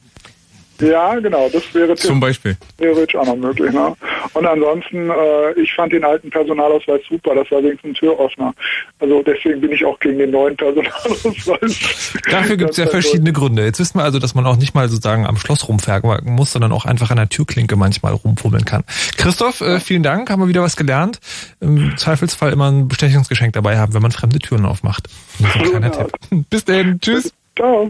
[0.81, 2.57] Ja, genau, das wäre Zum Beispiel.
[2.79, 3.73] theoretisch auch noch möglich.
[3.73, 3.95] Ne?
[4.33, 8.55] Und ansonsten, äh, ich fand den alten Personalausweis super, das war wenigstens ein Türöffner.
[8.99, 12.13] Also deswegen bin ich auch gegen den neuen Personalausweis.
[12.31, 13.65] Dafür gibt es ja verschiedene Gründe.
[13.65, 16.73] Jetzt wissen wir also, dass man auch nicht mal sozusagen am Schloss rumferken muss, sondern
[16.73, 18.85] auch einfach an der Türklinke manchmal rumfummeln kann.
[19.17, 21.21] Christoph, äh, vielen Dank, haben wir wieder was gelernt.
[21.61, 25.09] Im Zweifelsfall immer ein Bestechungsgeschenk dabei haben, wenn man fremde Türen aufmacht.
[25.39, 25.91] Das ist ein kleiner.
[25.91, 26.45] Tipp.
[26.51, 27.33] Bis denn, tschüss.
[27.57, 27.89] Ciao.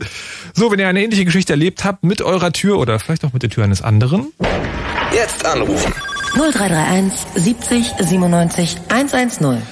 [0.55, 3.43] So, wenn ihr eine ähnliche Geschichte erlebt habt mit eurer Tür oder vielleicht auch mit
[3.43, 4.33] der Tür eines anderen,
[5.13, 5.93] Jetzt anrufen.
[6.35, 9.63] 0331 70 97 110.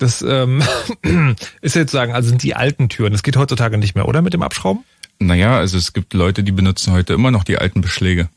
[0.00, 0.62] das ähm,
[1.60, 3.12] ist jetzt sagen, also sind die alten Türen.
[3.12, 4.84] Das geht heutzutage nicht mehr, oder mit dem Abschrauben?
[5.20, 8.28] Naja, also es gibt Leute, die benutzen heute immer noch die alten Beschläge.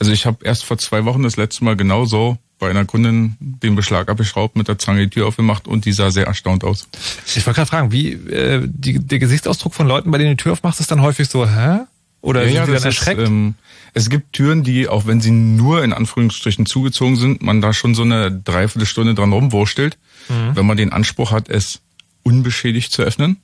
[0.00, 3.34] Also ich habe erst vor zwei Wochen das letzte Mal genau so bei einer Kundin
[3.40, 6.86] den Beschlag abgeschraubt, mit der Zange die Tür aufgemacht und die sah sehr erstaunt aus.
[7.26, 10.52] Ich wollte gerade fragen, wie äh, die, der Gesichtsausdruck von Leuten, bei denen die Tür
[10.52, 11.80] aufmachst, ist dann häufig so, hä?
[12.20, 13.20] Oder sind die dann erschreckt?
[13.20, 13.56] Ist, ähm,
[13.94, 17.96] es gibt Türen, die, auch wenn sie nur in Anführungsstrichen zugezogen sind, man da schon
[17.96, 19.98] so eine Dreiviertelstunde dran rumwurstelt,
[20.28, 20.54] mhm.
[20.54, 21.80] wenn man den Anspruch hat, es
[22.22, 23.38] unbeschädigt zu öffnen.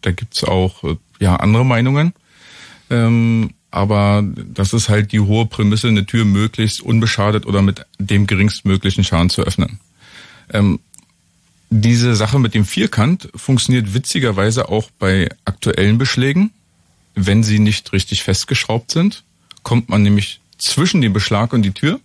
[0.00, 2.12] Da gibt's auch äh, ja andere Meinungen.
[2.90, 8.28] Ähm, aber das ist halt die hohe Prämisse, eine Tür möglichst unbeschadet oder mit dem
[8.28, 9.80] geringstmöglichen Schaden zu öffnen.
[10.52, 10.78] Ähm,
[11.70, 16.52] diese Sache mit dem Vierkant funktioniert witzigerweise auch bei aktuellen Beschlägen.
[17.16, 19.24] Wenn sie nicht richtig festgeschraubt sind,
[19.64, 21.98] kommt man nämlich zwischen den Beschlag und die Tür.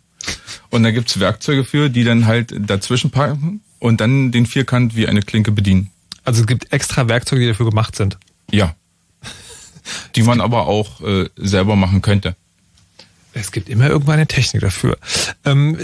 [0.72, 5.08] Und da gibt's Werkzeuge für, die dann halt dazwischen packen und dann den Vierkant wie
[5.08, 5.92] eine Klinke bedienen.
[6.24, 8.18] Also es gibt extra Werkzeuge, die dafür gemacht sind.
[8.50, 8.76] Ja,
[10.16, 12.36] die man aber auch äh, selber machen könnte.
[13.34, 14.98] Es gibt immer irgendwann eine Technik dafür.
[15.46, 15.78] Ähm,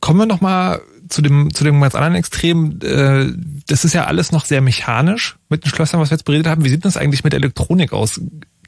[0.00, 2.78] kommen wir noch mal zu dem zu dem ganz anderen Extrem.
[2.82, 3.32] Äh,
[3.66, 6.64] das ist ja alles noch sehr mechanisch mit den Schlössern, was wir jetzt beredet haben.
[6.64, 8.20] Wie sieht das eigentlich mit Elektronik aus?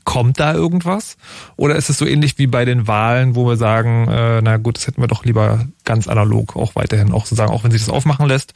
[0.05, 1.17] Kommt da irgendwas?
[1.57, 4.77] Oder ist es so ähnlich wie bei den Wahlen, wo wir sagen, äh, na gut,
[4.77, 7.83] das hätten wir doch lieber ganz analog auch weiterhin auch so sagen, auch wenn sich
[7.83, 8.53] das aufmachen lässt,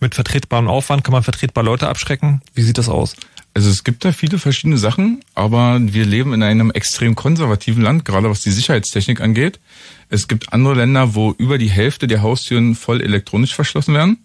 [0.00, 2.42] mit vertretbarem Aufwand kann man vertretbar Leute abschrecken.
[2.54, 3.14] Wie sieht das aus?
[3.58, 8.04] Also es gibt da viele verschiedene Sachen, aber wir leben in einem extrem konservativen Land,
[8.04, 9.58] gerade was die Sicherheitstechnik angeht.
[10.10, 14.18] Es gibt andere Länder, wo über die Hälfte der Haustüren voll elektronisch verschlossen werden.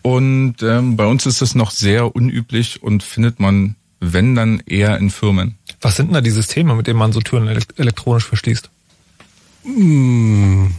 [0.00, 4.96] Und ähm, bei uns ist das noch sehr unüblich und findet man, wenn dann, eher
[4.96, 5.58] in Firmen.
[5.82, 8.70] Was sind denn da die Systeme, mit denen man so Türen elektronisch verschließt?
[9.64, 10.70] Hm.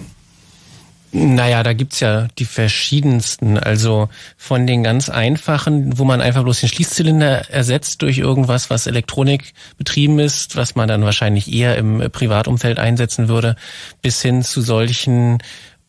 [1.20, 3.58] Naja, da gibt's ja die verschiedensten.
[3.58, 8.86] Also von den ganz einfachen, wo man einfach bloß den Schließzylinder ersetzt durch irgendwas, was
[8.86, 13.56] Elektronik betrieben ist, was man dann wahrscheinlich eher im Privatumfeld einsetzen würde,
[14.04, 15.40] bis hin zu solchen,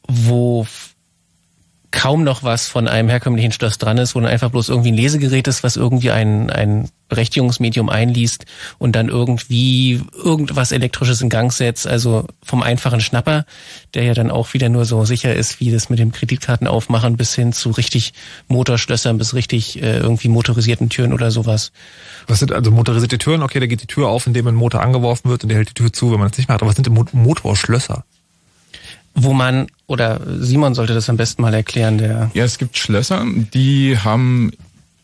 [0.07, 0.67] wo
[1.90, 4.96] kaum noch was von einem herkömmlichen Schloss dran ist, wo dann einfach bloß irgendwie ein
[4.96, 8.44] Lesegerät ist, was irgendwie ein, ein Berechtigungsmedium einliest
[8.79, 11.87] und dann irgendwie irgendwas Elektrisches in Gang setzt.
[11.87, 13.46] Also vom einfachen Schnapper,
[13.94, 17.35] der ja dann auch wieder nur so sicher ist, wie das mit dem Kreditkartenaufmachen bis
[17.35, 18.12] hin zu richtig
[18.48, 21.72] Motorschlössern bis richtig äh, irgendwie motorisierten Türen oder sowas.
[22.27, 23.42] Was sind also motorisierte Türen?
[23.42, 25.74] Okay, da geht die Tür auf, indem ein Motor angeworfen wird und der hält die
[25.74, 26.61] Tür zu, wenn man es nicht macht.
[26.61, 28.05] Aber was sind denn Motorschlösser?
[29.23, 32.31] Wo man, oder Simon sollte das am besten mal erklären, der.
[32.35, 34.53] Ja, es gibt Schlösser, die haben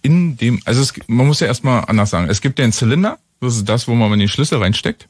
[0.02, 3.18] in dem, also es, man muss ja erstmal anders sagen, es gibt ja einen Zylinder,
[3.40, 5.08] das ist das, wo man den Schlüssel reinsteckt.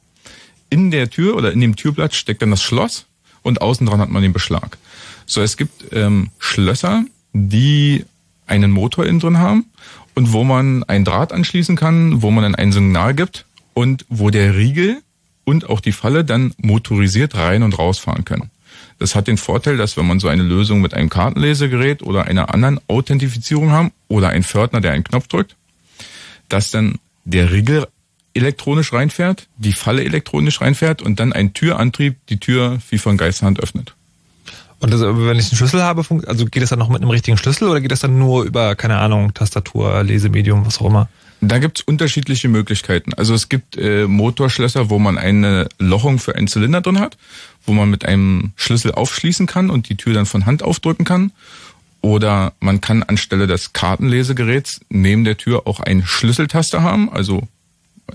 [0.69, 3.05] In der Tür oder in dem Türblatt steckt dann das Schloss
[3.43, 4.77] und außen dran hat man den Beschlag.
[5.25, 8.05] So, es gibt ähm, Schlösser, die
[8.47, 9.65] einen Motor innen drin haben
[10.15, 14.29] und wo man ein Draht anschließen kann, wo man dann ein Signal gibt und wo
[14.29, 15.01] der Riegel
[15.43, 18.49] und auch die Falle dann motorisiert rein und rausfahren können.
[18.99, 22.53] Das hat den Vorteil, dass wenn man so eine Lösung mit einem Kartenlesegerät oder einer
[22.53, 25.55] anderen Authentifizierung haben oder ein Pförtner, der einen Knopf drückt,
[26.47, 27.87] dass dann der Riegel
[28.33, 33.59] elektronisch reinfährt, die Falle elektronisch reinfährt und dann ein Türantrieb die Tür wie von Geisterhand
[33.59, 33.95] öffnet.
[34.79, 37.37] Und das, wenn ich einen Schlüssel habe, also geht das dann noch mit einem richtigen
[37.37, 41.09] Schlüssel oder geht das dann nur über, keine Ahnung, Tastatur, Lesemedium, was auch immer?
[41.41, 43.13] Da gibt's unterschiedliche Möglichkeiten.
[43.13, 47.17] Also es gibt äh, Motorschlösser, wo man eine Lochung für einen Zylinder drin hat,
[47.65, 51.31] wo man mit einem Schlüssel aufschließen kann und die Tür dann von Hand aufdrücken kann.
[52.01, 57.47] Oder man kann anstelle des Kartenlesegeräts neben der Tür auch einen Schlüsseltaster haben, also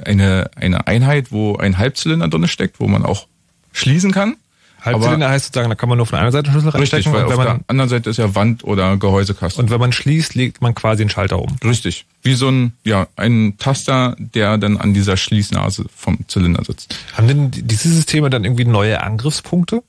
[0.05, 3.27] eine, eine Einheit, wo ein Halbzylinder drin steckt, wo man auch
[3.73, 4.37] schließen kann.
[4.81, 7.13] Halbzylinder heißt sozusagen, da kann man nur von einer Seite einen Schlüssel reinstecken.
[7.13, 9.65] Richtig, weil und wenn auf man, der anderen Seite ist ja Wand oder Gehäusekasten.
[9.65, 11.57] Und wenn man schließt, legt man quasi einen Schalter um.
[11.65, 12.07] Richtig.
[12.23, 16.97] Wie so ein, ja, ein Taster, der dann an dieser Schließnase vom Zylinder sitzt.
[17.15, 19.83] Haben denn diese Systeme dann irgendwie neue Angriffspunkte?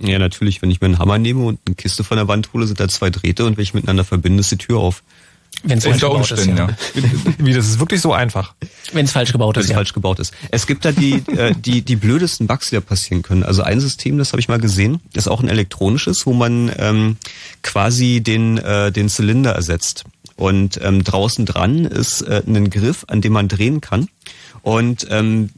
[0.00, 0.62] Ja, natürlich.
[0.62, 2.88] Wenn ich mir einen Hammer nehme und eine Kiste von der Wand hole, sind da
[2.88, 5.02] zwei Drähte und wenn ich miteinander verbinde, ist die Tür auf.
[5.64, 6.68] Wenn es falsch gebaut ist, ja.
[7.38, 8.54] Wie, das ist wirklich so einfach.
[8.92, 10.32] Wenn es falsch gebaut ist, Wenn es falsch gebaut ist.
[10.50, 13.42] Es gibt da die, äh, die, die blödesten Bugs, die da passieren können.
[13.42, 17.16] Also ein System, das habe ich mal gesehen, ist auch ein elektronisches, wo man ähm,
[17.62, 20.04] quasi den, äh, den Zylinder ersetzt.
[20.36, 24.08] Und ähm, draußen dran ist äh, ein Griff, an dem man drehen kann.
[24.62, 25.50] Und ähm,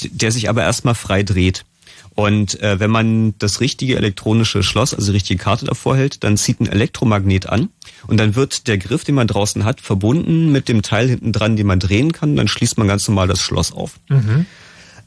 [0.00, 1.64] der sich aber erstmal frei dreht.
[2.14, 6.36] Und äh, wenn man das richtige elektronische Schloss, also die richtige Karte davor hält, dann
[6.36, 7.70] zieht ein Elektromagnet an
[8.06, 11.56] und dann wird der Griff, den man draußen hat, verbunden mit dem Teil hinten dran,
[11.56, 12.36] den man drehen kann.
[12.36, 13.98] Dann schließt man ganz normal das Schloss auf.
[14.08, 14.46] Mhm.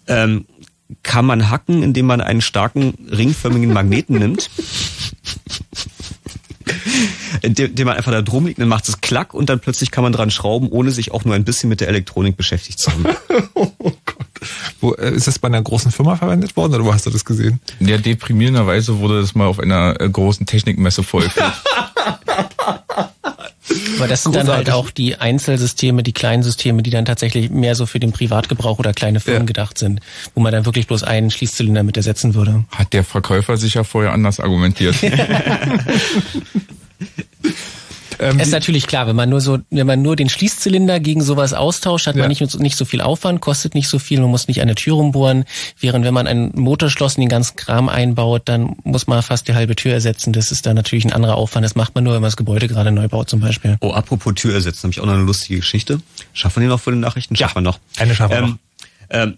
[0.07, 0.45] Ähm,
[1.03, 4.49] kann man hacken, indem man einen starken ringförmigen Magneten nimmt.
[7.43, 10.13] den man einfach da drum liegt, dann macht es klack und dann plötzlich kann man
[10.13, 13.05] dran schrauben, ohne sich auch nur ein bisschen mit der Elektronik beschäftigt zu haben.
[14.81, 17.25] Wo, äh, ist das bei einer großen Firma verwendet worden oder wo hast du das
[17.25, 17.59] gesehen?
[17.79, 21.53] Ja, deprimierenderweise wurde das mal auf einer äh, großen Technikmesse vorgeführt.
[23.97, 27.75] Aber das sind dann halt auch die Einzelsysteme, die kleinen Systeme, die dann tatsächlich mehr
[27.75, 29.45] so für den Privatgebrauch oder kleine Firmen Ja.
[29.47, 30.01] gedacht sind,
[30.33, 32.65] wo man dann wirklich bloß einen Schließzylinder mit ersetzen würde.
[32.71, 34.95] Hat der Verkäufer sich ja vorher anders argumentiert.
[38.19, 41.53] Ähm, ist natürlich klar, wenn man nur so, wenn man nur den Schließzylinder gegen sowas
[41.53, 42.21] austauscht, hat Ja.
[42.21, 44.75] man nicht, so- nicht so viel Aufwand, kostet nicht so viel, man muss nicht eine
[44.75, 45.45] Tür rumbohren.
[45.79, 49.53] Während wenn man ein Motorschloss in den ganzen Kram einbaut, dann muss man fast die
[49.53, 50.33] halbe Tür ersetzen.
[50.33, 51.65] Das ist dann natürlich ein anderer Aufwand.
[51.65, 53.77] Das macht man nur, wenn man das Gebäude gerade neu baut zum Beispiel.
[53.81, 56.01] Oh, apropos Tür ersetzen, habe ich auch noch eine lustige Geschichte.
[56.33, 57.35] Schaffen wir die noch vor den Nachrichten?
[57.35, 57.79] Schaffen wir noch.
[57.97, 58.47] eine schaffen wir noch.
[58.49, 58.59] ähm,
[59.09, 59.37] Ähm,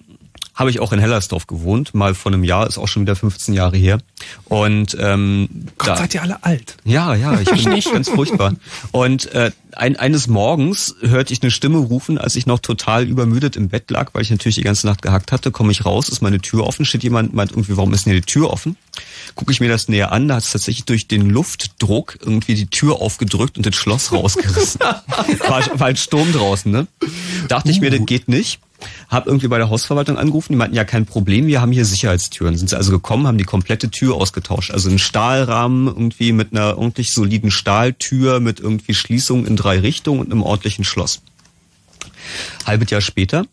[0.57, 3.53] habe ich auch in Hellersdorf gewohnt, mal vor einem Jahr, ist auch schon wieder 15
[3.53, 3.99] Jahre her.
[4.45, 6.75] Und ähm, Gott, seid ihr alle alt.
[6.83, 8.55] Ja, ja, ich bin nicht ganz furchtbar.
[8.91, 13.55] Und äh, ein, eines Morgens hörte ich eine Stimme rufen, als ich noch total übermüdet
[13.55, 15.51] im Bett lag, weil ich natürlich die ganze Nacht gehackt hatte.
[15.51, 18.21] Komme ich raus, ist meine Tür offen, steht jemand, meint irgendwie, warum ist denn hier
[18.21, 18.75] die Tür offen?
[19.35, 22.67] Gucke ich mir das näher an, da hat es tatsächlich durch den Luftdruck irgendwie die
[22.67, 24.81] Tür aufgedrückt und das Schloss rausgerissen.
[25.47, 26.87] war, war ein Sturm draußen, ne?
[27.47, 28.59] Dachte ich mir, das geht nicht.
[29.09, 32.57] Hab irgendwie bei der Hausverwaltung angerufen, die meinten, ja, kein Problem, wir haben hier Sicherheitstüren.
[32.57, 34.71] Sind sie also gekommen, haben die komplette Tür ausgetauscht.
[34.71, 40.19] Also einen Stahlrahmen irgendwie mit einer ordentlich soliden Stahltür mit irgendwie Schließung in drei Richtungen
[40.19, 41.21] und einem ordentlichen Schloss.
[42.65, 43.45] Halbes Jahr später,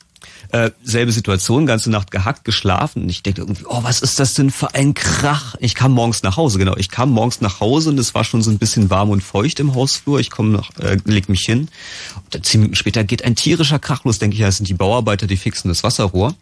[0.54, 4.34] äh, selbe Situation, ganze Nacht gehackt, geschlafen und ich denke irgendwie, oh, was ist das
[4.34, 5.56] denn für ein Krach?
[5.58, 6.76] Ich kam morgens nach Hause, genau.
[6.76, 9.58] Ich kam morgens nach Hause und es war schon so ein bisschen warm und feucht
[9.60, 10.20] im Hausflur.
[10.20, 11.68] Ich komme noch, äh, leg mich hin.
[12.16, 14.68] Und dann zehn Minuten später geht ein tierischer Krach los, denke ich, ja, das sind
[14.68, 16.34] die Bauarbeiter, die fixen das Wasserrohr.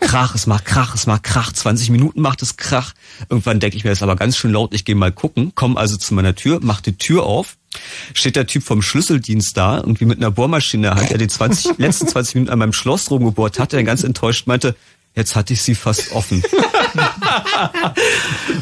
[0.00, 1.52] Krach, es macht Krach, es macht Krach.
[1.52, 2.94] 20 Minuten macht es Krach.
[3.28, 4.72] Irgendwann denke ich mir, das ist aber ganz schön laut.
[4.72, 5.52] Ich gehe mal gucken.
[5.54, 7.57] Komm also zu meiner Tür, mach die Tür auf.
[8.14, 12.08] Steht der Typ vom Schlüsseldienst da, irgendwie mit einer Bohrmaschine, hat er die 20, letzten
[12.08, 14.74] 20 Minuten an meinem Schloss rumgebohrt, hat er ganz enttäuscht, meinte,
[15.14, 16.42] jetzt hatte ich sie fast offen.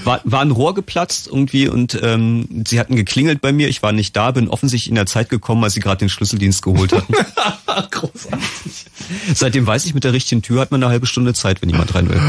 [0.05, 3.69] war, war ein Rohr geplatzt irgendwie und ähm, sie hatten geklingelt bei mir.
[3.69, 6.63] Ich war nicht da, bin offensichtlich in der Zeit gekommen, als sie gerade den Schlüsseldienst
[6.63, 7.13] geholt hatten.
[7.91, 8.87] Großartig.
[9.35, 11.95] Seitdem weiß ich, mit der richtigen Tür hat man eine halbe Stunde Zeit, wenn jemand
[11.95, 12.21] rein will.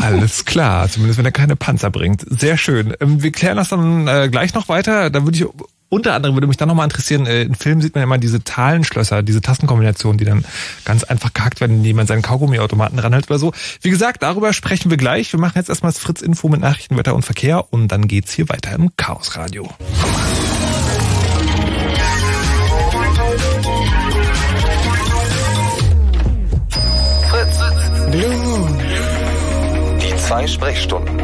[0.00, 2.24] Alles klar, zumindest wenn er keine Panzer bringt.
[2.28, 2.94] Sehr schön.
[3.00, 5.10] Ähm, wir klären das dann äh, gleich noch weiter.
[5.10, 5.46] Da würde ich
[5.88, 9.22] unter anderem würde mich dann nochmal interessieren, äh, in Filmen sieht man immer diese Talenschlösser,
[9.22, 10.44] diese Tastenkombinationen, die dann
[10.84, 13.52] ganz einfach gehackt werden, indem man seinen Kaugummiautomaten ranhält oder so.
[13.82, 15.32] Wie gesagt, darüber sprechen wir gleich.
[15.32, 18.48] Wir machen jetzt erstmal das Fritz-Info mit Nachrichten, Wetter und Verkehr und dann geht's hier
[18.48, 19.68] weiter im Chaos Radio.
[27.28, 27.60] Fritz.
[30.02, 31.20] Die zwei Sprechstunden.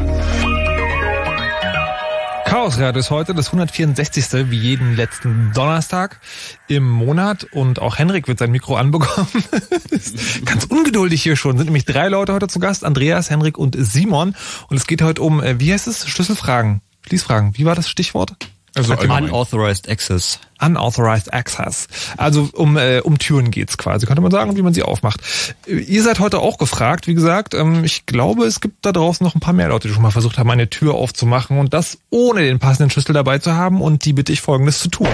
[2.53, 4.51] Chaos Radio ist heute das 164.
[4.51, 6.21] wie jeden letzten Donnerstag
[6.69, 9.27] im Monat und auch Henrik wird sein Mikro anbekommen.
[10.45, 11.57] Ganz ungeduldig hier schon.
[11.57, 12.85] Sind nämlich drei Leute heute zu Gast.
[12.85, 14.37] Andreas, Henrik und Simon.
[14.69, 16.07] Und es geht heute um, äh, wie heißt es?
[16.07, 16.83] Schlüsselfragen.
[17.07, 17.57] Schließfragen.
[17.57, 18.37] Wie war das Stichwort?
[18.75, 18.95] Also.
[18.95, 20.41] Unauthorized Access.
[20.61, 21.89] Unauthorized Access.
[22.17, 25.21] Also um, äh, um Türen geht's quasi, könnte man sagen, wie man sie aufmacht.
[25.67, 27.55] Äh, Ihr seid heute auch gefragt, wie gesagt.
[27.55, 30.11] Ähm, ich glaube, es gibt da draußen noch ein paar mehr Leute, die schon mal
[30.11, 33.83] versucht haben, eine Tür aufzumachen und das ohne den passenden Schlüssel dabei zu haben.
[33.83, 35.09] Und die bitte ich folgendes zu tun.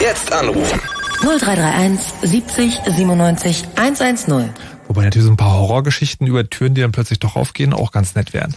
[0.00, 0.80] Jetzt anrufen.
[1.22, 4.50] 0331 70 97 110.
[4.88, 8.14] Wobei natürlich so ein paar Horrorgeschichten über Türen, die dann plötzlich doch aufgehen, auch ganz
[8.14, 8.54] nett wären.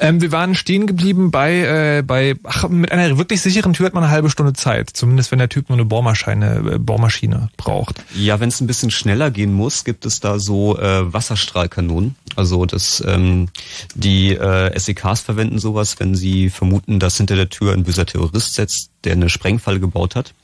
[0.00, 3.94] Ähm, wir waren stehen geblieben bei, äh, bei ach, mit einer wirklich sicheren Tür hat
[3.94, 4.90] man eine halbe Stunde Zeit.
[4.90, 8.02] Zumindest wenn der Typ nur eine Bohrmaschine, äh, Bohrmaschine braucht.
[8.16, 12.16] Ja, wenn es ein bisschen schneller gehen muss, gibt es da so äh, Wasserstrahlkanonen.
[12.34, 13.48] Also das, ähm,
[13.94, 18.54] die äh, SEKs verwenden sowas, wenn sie vermuten, dass hinter der Tür ein böser Terrorist
[18.54, 20.34] sitzt, der eine Sprengfalle gebaut hat.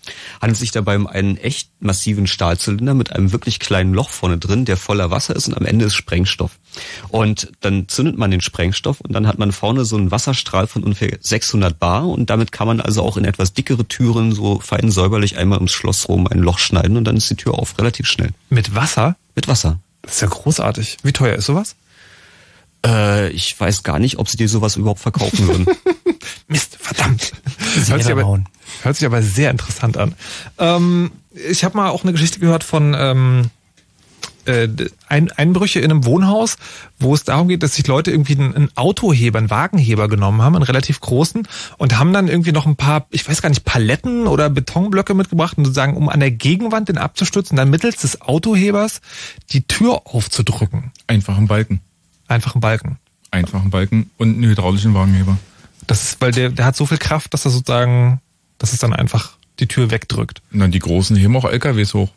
[0.40, 4.64] Handelt sich dabei um einen echt massiven Stahlzylinder mit einem wirklich kleinen Loch vorne drin,
[4.64, 6.58] der voller Wasser ist und am Ende ist Sprengstoff.
[7.08, 10.84] Und dann zündet man den Sprengstoff und dann hat man vorne so einen Wasserstrahl von
[10.84, 14.90] ungefähr 600 Bar und damit kann man also auch in etwas dickere Türen so fein
[14.90, 18.06] säuberlich einmal ums Schloss rum ein Loch schneiden und dann ist die Tür auf, relativ
[18.06, 18.30] schnell.
[18.48, 19.16] Mit Wasser?
[19.34, 19.78] Mit Wasser.
[20.02, 20.98] Das ist ja großartig.
[21.02, 21.76] Wie teuer ist sowas?
[22.84, 25.66] Äh, ich weiß gar nicht, ob sie dir sowas überhaupt verkaufen würden.
[26.48, 27.32] Mist, verdammt.
[27.86, 28.42] Hört sich, aber,
[28.82, 30.14] hört sich aber sehr interessant an.
[30.58, 31.12] Ähm,
[31.48, 33.50] ich habe mal auch eine Geschichte gehört von ähm,
[34.46, 34.68] äh,
[35.08, 36.56] ein, Einbrüche in einem Wohnhaus,
[36.98, 40.64] wo es darum geht, dass sich Leute irgendwie einen, Autoheber, einen Wagenheber genommen haben, einen
[40.64, 41.46] relativ großen,
[41.78, 45.58] und haben dann irgendwie noch ein paar, ich weiß gar nicht, Paletten oder Betonblöcke mitgebracht
[45.58, 49.00] und sozusagen, um an der Gegenwand den abzustützen, dann mittels des Autohebers
[49.50, 50.92] die Tür aufzudrücken.
[51.06, 51.80] Einfach einen Balken.
[52.28, 52.98] Einfach einen Balken.
[53.30, 55.38] Einfach einen Balken und einen hydraulischen Wagenheber.
[55.86, 58.20] Das ist, weil der, der hat so viel Kraft, dass er sozusagen,
[58.58, 60.42] dass es dann einfach die Tür wegdrückt.
[60.50, 62.10] Na, die großen heben auch LKWs hoch.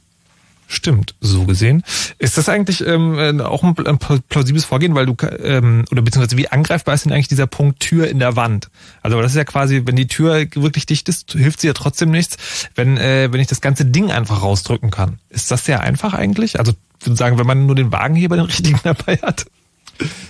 [0.73, 1.83] Stimmt, so gesehen.
[2.17, 6.35] Ist das eigentlich ähm, äh, auch ein, ein plausibles Vorgehen, weil du ähm, oder beziehungsweise
[6.35, 8.71] wie angreifbar ist denn eigentlich dieser Punkt Tür in der Wand?
[9.03, 12.09] Also das ist ja quasi, wenn die Tür wirklich dicht ist, hilft sie ja trotzdem
[12.09, 12.37] nichts,
[12.73, 15.19] wenn äh, wenn ich das ganze Ding einfach rausdrücken kann.
[15.29, 16.57] Ist das sehr einfach eigentlich?
[16.57, 19.45] Also ich würde sagen, wenn man nur den Wagenheber den richtigen dabei hat.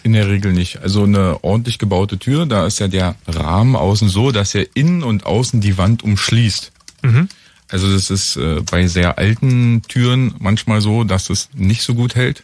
[0.04, 0.82] In der Regel nicht.
[0.82, 5.04] Also eine ordentlich gebaute Tür, da ist ja der Rahmen außen so, dass er innen
[5.04, 6.74] und außen die Wand umschließt.
[7.04, 7.30] Mhm.
[7.74, 12.14] Also das ist äh, bei sehr alten Türen manchmal so, dass es nicht so gut
[12.14, 12.44] hält.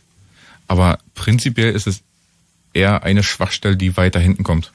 [0.68, 2.02] Aber prinzipiell ist es
[2.74, 4.72] eher eine Schwachstelle, die weiter hinten kommt.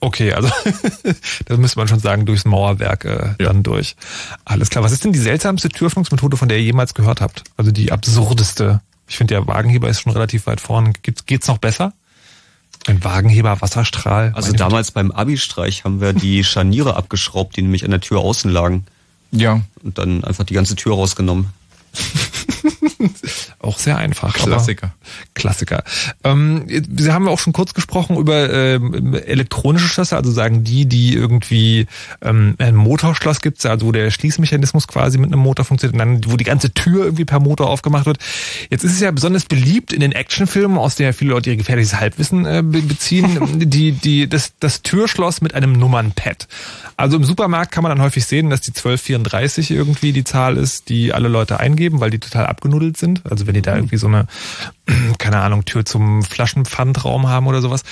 [0.00, 0.48] Okay, also
[1.44, 3.48] da müsste man schon sagen, durchs Mauerwerk äh, ja.
[3.48, 3.96] dann durch.
[4.46, 4.82] Alles klar.
[4.82, 7.44] Was ist denn die seltsamste Türöffnungsmethode, von der ihr jemals gehört habt?
[7.58, 8.80] Also die absurdeste.
[9.06, 10.94] Ich finde, der Wagenheber ist schon relativ weit vorne.
[11.02, 11.92] Geht's, geht's noch besser?
[12.86, 14.32] Ein Wagenheber, Wasserstrahl.
[14.34, 18.50] Also damals beim Abi-Streich haben wir die Scharniere abgeschraubt, die nämlich an der Tür außen
[18.50, 18.86] lagen.
[19.38, 19.60] Ja.
[19.82, 21.46] Und dann einfach die ganze Tür rausgenommen.
[23.60, 24.34] auch sehr einfach.
[24.34, 24.94] Klassiker.
[25.34, 25.84] Klassiker.
[26.24, 31.14] Ähm, Sie haben auch schon kurz gesprochen über ähm, elektronische Schlösser, also sagen die, die
[31.14, 31.86] irgendwie
[32.22, 36.32] ähm, ein Motorschloss gibt, also wo der Schließmechanismus quasi mit einem Motor funktioniert und dann,
[36.32, 38.18] wo die ganze Tür irgendwie per Motor aufgemacht wird.
[38.70, 41.56] Jetzt ist es ja besonders beliebt in den Actionfilmen, aus denen ja viele Leute ihr
[41.56, 46.48] gefährliches Halbwissen äh, beziehen, die, die, das, das Türschloss mit einem Nummernpad.
[46.96, 50.88] Also im Supermarkt kann man dann häufig sehen, dass die 1234 irgendwie die Zahl ist,
[50.88, 53.22] die alle Leute eingeben, weil die total abgenuddelt sind.
[53.30, 53.78] Also wenn die da mhm.
[53.78, 54.26] irgendwie so eine,
[55.18, 57.82] keine Ahnung, Tür zum Flaschenpfandraum haben oder sowas.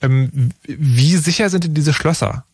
[0.00, 2.44] Ähm, wie sicher sind denn diese Schlösser?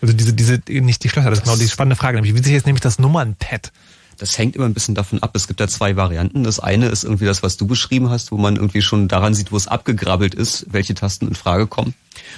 [0.00, 2.16] Also diese, diese, nicht die Schlösser, das ist genau die spannende Frage.
[2.16, 3.72] Nämlich, wie sicher ist nämlich das Nummernpad?
[4.18, 5.30] Das hängt immer ein bisschen davon ab.
[5.34, 6.42] Es gibt da zwei Varianten.
[6.42, 9.52] Das eine ist irgendwie das, was du beschrieben hast, wo man irgendwie schon daran sieht,
[9.52, 11.94] wo es abgegrabbelt ist, welche Tasten in Frage kommen.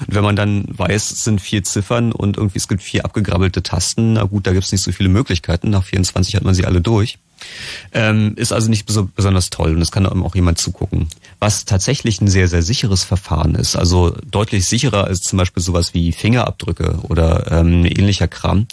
[0.07, 3.63] Und wenn man dann weiß, es sind vier Ziffern und irgendwie es gibt vier abgegrabbelte
[3.63, 5.71] Tasten, na gut, da gibt es nicht so viele Möglichkeiten.
[5.71, 7.19] Nach 24 hat man sie alle durch.
[7.93, 11.09] Ähm, ist also nicht so besonders toll und es kann auch jemand zugucken.
[11.39, 15.95] Was tatsächlich ein sehr, sehr sicheres Verfahren ist, also deutlich sicherer als zum Beispiel sowas
[15.95, 18.67] wie Fingerabdrücke oder ähm, ähnlicher Kram,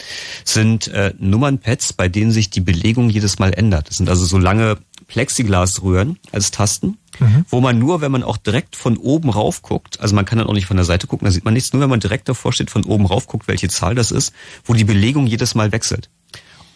[0.44, 3.90] sind äh, Nummernpads, bei denen sich die Belegung jedes Mal ändert.
[3.90, 7.46] Das sind also so lange Plexiglasröhren als Tasten, mhm.
[7.50, 10.48] wo man nur, wenn man auch direkt von oben rauf guckt, also man kann dann
[10.48, 12.54] auch nicht von der Seite gucken, da sieht man nichts, nur wenn man direkt davor
[12.54, 14.34] steht, von oben rauf guckt, welche Zahl das ist,
[14.66, 16.10] wo die Belegung jedes Mal wechselt.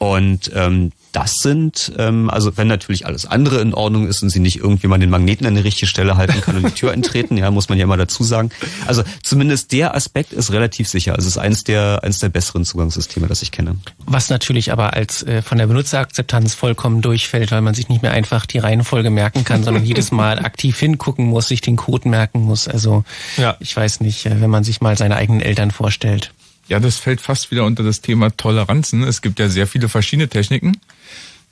[0.01, 4.39] Und ähm, das sind, ähm, also wenn natürlich alles andere in Ordnung ist und sie
[4.39, 7.37] nicht irgendwie mal den Magneten an die richtige Stelle halten kann und die Tür eintreten,
[7.37, 8.49] ja, muss man ja mal dazu sagen.
[8.87, 11.13] Also zumindest der Aspekt ist relativ sicher.
[11.13, 13.75] Also es ist eines der, eines der besseren Zugangssysteme, das ich kenne.
[14.07, 18.13] Was natürlich aber als äh, von der Benutzerakzeptanz vollkommen durchfällt, weil man sich nicht mehr
[18.13, 22.41] einfach die Reihenfolge merken kann, sondern jedes Mal aktiv hingucken muss, sich den Code merken
[22.41, 22.67] muss.
[22.67, 23.03] Also
[23.37, 23.55] ja.
[23.59, 26.33] ich weiß nicht, äh, wenn man sich mal seine eigenen Eltern vorstellt.
[26.71, 29.03] Ja, das fällt fast wieder unter das Thema Toleranzen.
[29.03, 30.79] Es gibt ja sehr viele verschiedene Techniken.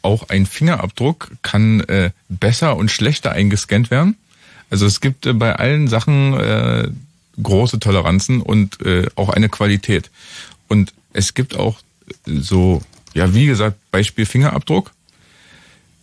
[0.02, 4.16] Auch ein Fingerabdruck kann äh, besser und schlechter eingescannt werden.
[4.70, 6.90] Also es gibt äh, bei allen Sachen äh,
[7.44, 10.10] große Toleranzen und äh, auch eine Qualität.
[10.70, 11.80] Und es gibt auch
[12.26, 12.82] so,
[13.14, 14.92] ja, wie gesagt, Beispiel Fingerabdruck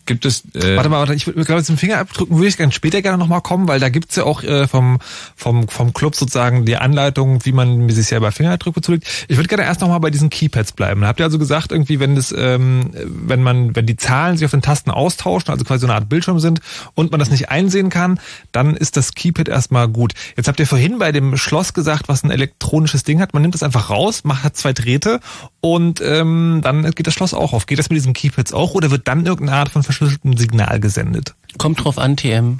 [0.07, 0.45] gibt es.
[0.55, 3.69] Äh warte mal, warte, ich glaube, zum Fingerabdrücken würde ich ganz später gerne nochmal kommen,
[3.69, 4.99] weil da gibt's ja auch äh, vom,
[5.35, 9.27] vom, vom Club sozusagen die Anleitung, wie man sich selber Fingerabdrücke zulegt.
[9.29, 11.03] Ich würde gerne erst nochmal bei diesen Keypads bleiben.
[11.03, 14.45] Da habt ihr also gesagt, irgendwie, wenn das, ähm, wenn man, wenn die Zahlen sich
[14.45, 16.61] auf den Tasten austauschen, also quasi so eine Art Bildschirm sind
[16.95, 18.21] und man das nicht einsehen kann,
[18.53, 20.13] dann ist das Keypad erstmal gut.
[20.37, 23.35] Jetzt habt ihr vorhin bei dem Schloss gesagt, was ein elektronisches Ding hat.
[23.35, 25.21] Man nimmt das einfach raus, macht hat zwei Drähte
[25.61, 27.67] und ähm, dann geht das Schloss auch auf.
[27.67, 31.35] Geht das mit diesen Keypads auch oder wird dann irgendeine Art von verschlüsseltem Signal gesendet?
[31.59, 32.59] Kommt drauf an, TM.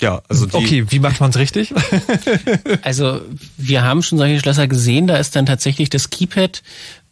[0.00, 1.74] Ja, also die okay, wie macht man es richtig?
[2.82, 3.20] also
[3.56, 6.62] wir haben schon solche Schlösser gesehen, da ist dann tatsächlich das Keypad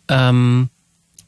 [0.09, 0.71] ähm,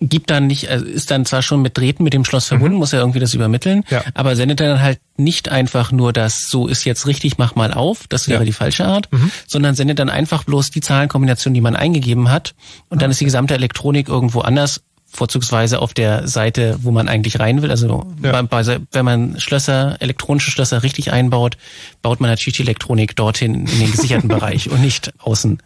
[0.00, 2.78] gibt dann nicht, also ist dann zwar schon mit Drähten mit dem Schloss verbunden, mhm.
[2.78, 4.02] muss ja irgendwie das übermitteln, ja.
[4.14, 8.06] aber sendet dann halt nicht einfach nur das, so ist jetzt richtig, mach mal auf,
[8.08, 8.46] das wäre ja.
[8.46, 9.30] die falsche Art, mhm.
[9.46, 12.54] sondern sendet dann einfach bloß die Zahlenkombination, die man eingegeben hat
[12.88, 14.80] und dann ist die gesamte Elektronik irgendwo anders
[15.10, 17.70] vorzugsweise auf der Seite, wo man eigentlich rein will.
[17.70, 18.42] Also ja.
[18.42, 21.56] bei, wenn man Schlösser, elektronische Schlösser richtig einbaut,
[22.02, 25.58] baut man natürlich die Elektronik dorthin in den gesicherten Bereich und nicht außen.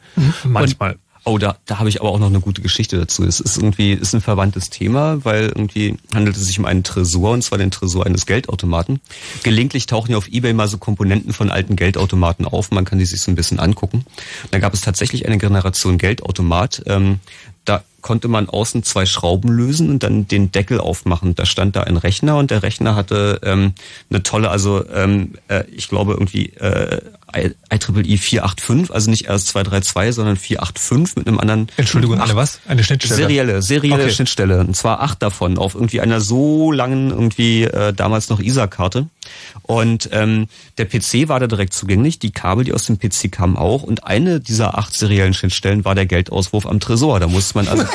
[0.44, 0.92] Manchmal.
[0.92, 3.24] Und Oh, da, da habe ich aber auch noch eine gute Geschichte dazu.
[3.24, 7.30] Es ist irgendwie ist ein verwandtes Thema, weil irgendwie handelt es sich um einen Tresor,
[7.30, 9.00] und zwar den Tresor eines Geldautomaten.
[9.42, 12.70] Gelegentlich tauchen ja auf Ebay mal so Komponenten von alten Geldautomaten auf.
[12.72, 14.04] Man kann die sich so ein bisschen angucken.
[14.50, 16.82] Da gab es tatsächlich eine Generation Geldautomat.
[16.86, 17.20] Ähm,
[17.64, 21.34] da konnte man außen zwei Schrauben lösen und dann den Deckel aufmachen.
[21.34, 23.72] Da stand da ein Rechner und der Rechner hatte ähm,
[24.10, 27.00] eine tolle, also ähm, äh, ich glaube irgendwie äh,
[27.34, 31.68] IEEE 485, also nicht erst 232, sondern 485 mit einem anderen.
[31.76, 32.60] Entschuldigung, eine was?
[32.66, 33.16] Eine Schnittstelle.
[33.16, 34.12] Serielle, serielle Okay.
[34.12, 34.60] Schnittstelle.
[34.60, 39.08] Und zwar acht davon auf irgendwie einer so langen, irgendwie äh, damals noch ISA-Karte.
[39.62, 40.46] Und ähm,
[40.78, 43.82] der PC war da direkt zugänglich, die Kabel, die aus dem PC kamen auch.
[43.82, 47.20] Und eine dieser acht seriellen Schnittstellen war der Geldauswurf am Tresor.
[47.20, 47.84] Da musste man also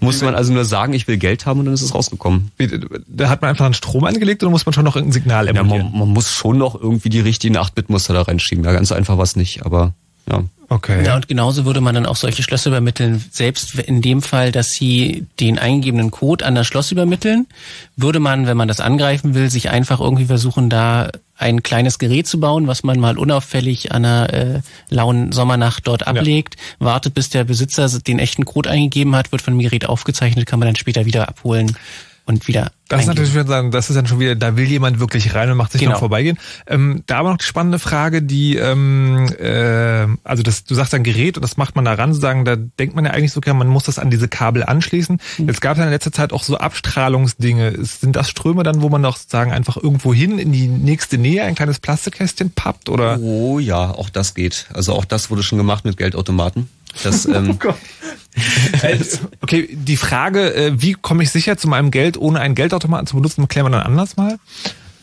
[0.00, 2.50] musste man also nur sagen, ich will Geld haben und dann ist es rausgekommen.
[3.06, 5.52] Da hat man einfach einen Strom angelegt oder muss man schon noch irgendein Signal Ja,
[5.60, 5.90] emulieren?
[5.90, 8.64] man, man muss schon noch irgendwie die richtigen 8-Bit-Muster da reinschieben.
[8.64, 9.94] Ja, ganz einfach was nicht, aber
[10.30, 10.44] ja.
[10.68, 11.04] okay.
[11.04, 14.70] Ja, und genauso würde man dann auch solche Schlösser übermitteln, selbst in dem Fall, dass
[14.70, 17.46] Sie den eingegebenen Code an das Schloss übermitteln,
[17.96, 22.26] würde man, wenn man das angreifen will, sich einfach irgendwie versuchen, da ein kleines Gerät
[22.26, 27.28] zu bauen, was man mal unauffällig an einer äh, lauen Sommernacht dort ablegt, wartet, bis
[27.28, 30.76] der Besitzer den echten Code eingegeben hat, wird von dem Gerät aufgezeichnet, kann man dann
[30.76, 31.76] später wieder abholen
[32.26, 35.34] und wieder Das ist natürlich, sagen, das ist dann schon wieder, da will jemand wirklich
[35.34, 35.92] rein und macht sich Genau.
[35.92, 36.38] noch vorbeigehen.
[36.66, 41.02] Ähm, da aber noch die spannende Frage, die, ähm, äh, also das, du sagst ein
[41.04, 43.68] Gerät und das macht man da ran, sozusagen, da denkt man ja eigentlich sogar, man
[43.68, 45.18] muss das an diese Kabel anschließen.
[45.38, 45.46] Mhm.
[45.48, 47.68] Jetzt gab es ja in letzter Zeit auch so Abstrahlungsdinge.
[47.68, 51.18] Ist- Sind das Ströme dann, wo man doch sagen einfach irgendwo hin in die nächste
[51.18, 53.18] Nähe ein kleines Plastikkästchen pappt oder?
[53.20, 54.66] Oh ja, auch das geht.
[54.72, 56.68] Also auch das wurde schon gemacht mit Geldautomaten.
[57.02, 57.58] Das, ähm,
[58.82, 58.98] Äh,
[59.42, 63.16] okay, die Frage, äh, wie komme ich sicher zu meinem Geld, ohne einen Geldautomaten zu
[63.16, 64.38] benutzen, klären wir dann anders mal.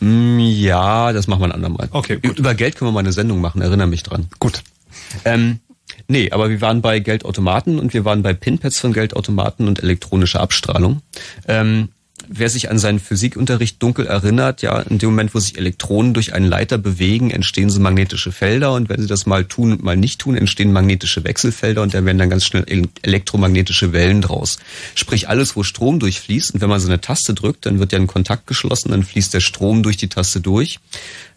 [0.00, 1.88] mm, ja, das machen wir ein andermal.
[1.92, 2.38] Okay, gut.
[2.38, 4.28] Über Geld können wir mal eine Sendung machen, erinnere mich dran.
[4.38, 4.62] Gut.
[5.24, 5.60] Ähm,
[6.08, 10.40] nee, aber wir waren bei Geldautomaten und wir waren bei Pinpads von Geldautomaten und elektronischer
[10.40, 11.02] Abstrahlung.
[11.48, 11.88] Ähm,
[12.28, 16.34] wer sich an seinen Physikunterricht dunkel erinnert, ja, in dem Moment, wo sich Elektronen durch
[16.34, 19.96] einen Leiter bewegen, entstehen so magnetische Felder und wenn sie das mal tun und mal
[19.96, 24.58] nicht tun, entstehen magnetische Wechselfelder und da werden dann ganz schnell el- elektromagnetische Wellen draus.
[24.94, 27.98] Sprich, alles, wo Strom durchfließt und wenn man so eine Taste drückt, dann wird ja
[27.98, 30.80] ein Kontakt geschlossen, dann fließt der Strom durch die Taste durch.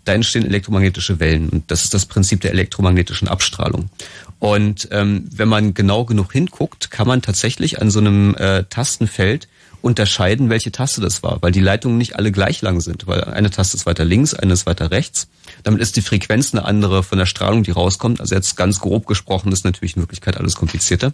[0.04, 3.90] Da entstehen elektromagnetische Wellen und das ist das Prinzip der elektromagnetischen Abstrahlung.
[4.38, 9.48] Und ähm, wenn man genau genug hinguckt, kann man tatsächlich an so einem äh, Tastenfeld
[9.86, 13.52] unterscheiden, welche Taste das war, weil die Leitungen nicht alle gleich lang sind, weil eine
[13.52, 15.28] Taste ist weiter links, eine ist weiter rechts.
[15.64, 18.20] Damit ist die Frequenz eine andere von der Strahlung, die rauskommt.
[18.20, 21.14] Also jetzt ganz grob gesprochen ist natürlich in Wirklichkeit alles komplizierter.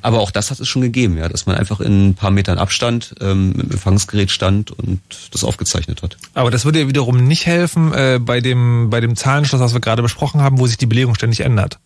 [0.00, 2.56] Aber auch das hat es schon gegeben, ja, dass man einfach in ein paar Metern
[2.56, 5.00] Abstand ähm, mit dem Empfangsgerät stand und
[5.32, 6.16] das aufgezeichnet hat.
[6.32, 9.80] Aber das würde ja wiederum nicht helfen äh, bei dem bei dem Zahlenschloss, was wir
[9.80, 11.78] gerade besprochen haben, wo sich die Belegung ständig ändert.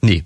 [0.00, 0.24] Nee.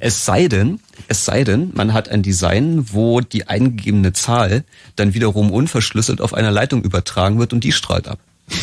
[0.00, 4.64] Es sei denn, es sei denn, man hat ein Design, wo die eingegebene Zahl
[4.96, 8.18] dann wiederum unverschlüsselt auf einer Leitung übertragen wird und die strahlt ab.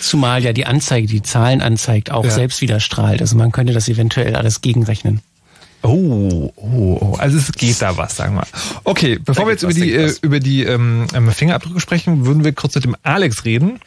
[0.00, 2.30] Zumal ja die Anzeige, die Zahlen anzeigt, auch Ja.
[2.30, 3.20] selbst wieder strahlt.
[3.20, 5.20] Also man könnte das eventuell alles gegenrechnen.
[5.82, 8.46] Oh, oh, oh, also es geht da was, sagen wir.
[8.84, 12.52] Okay, bevor wir jetzt über die äh, über die ähm, ähm, Fingerabdrücke sprechen, würden wir
[12.52, 13.80] kurz mit dem Alex reden.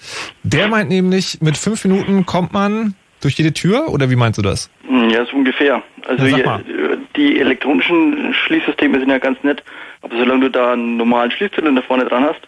[0.43, 4.41] Der meint nämlich, mit fünf Minuten kommt man durch jede Tür oder wie meinst du
[4.41, 4.69] das?
[4.87, 5.81] Hm, Ja, so ungefähr.
[6.07, 9.63] Also äh, die elektronischen Schließsysteme sind ja ganz nett,
[10.01, 12.41] aber solange du da einen normalen Schließzylinder vorne dran hast,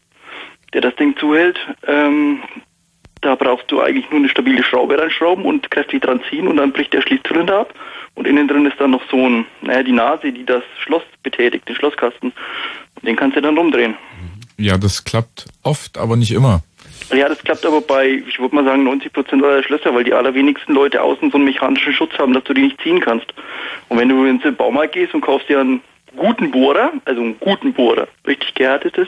[0.73, 1.57] der das Ding zuhält,
[1.87, 2.39] ähm,
[3.21, 6.71] da brauchst du eigentlich nur eine stabile Schraube reinschrauben und kräftig dran ziehen und dann
[6.71, 7.73] bricht der Schließzylinder ab
[8.15, 11.67] und innen drin ist dann noch so ein, naja, die Nase, die das Schloss betätigt,
[11.67, 12.31] den Schlosskasten.
[12.95, 13.95] Und den kannst du dann rumdrehen.
[14.57, 16.61] Ja, das klappt oft, aber nicht immer.
[17.11, 20.13] Ja, das klappt aber bei, ich würde mal sagen, 90 Prozent aller Schlösser, weil die
[20.13, 23.33] allerwenigsten Leute außen so einen mechanischen Schutz haben, dass du die nicht ziehen kannst.
[23.87, 25.81] Und wenn du ins Baumarkt gehst und kaufst dir einen
[26.15, 29.07] guten Bohrer, also einen guten Bohrer, richtig gehärtetes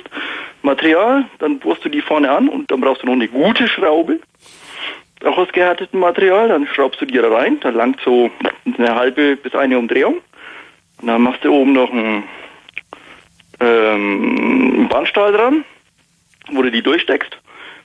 [0.63, 4.19] Material, dann bohrst du die vorne an und dann brauchst du noch eine gute Schraube,
[5.23, 8.31] auch aus gehärtetem Material, dann schraubst du die da rein, da langt so
[8.77, 10.17] eine halbe bis eine Umdrehung.
[10.99, 12.23] Und dann machst du oben noch einen,
[13.59, 15.63] ähm, einen Bandstahl dran,
[16.51, 17.37] wo du die durchsteckst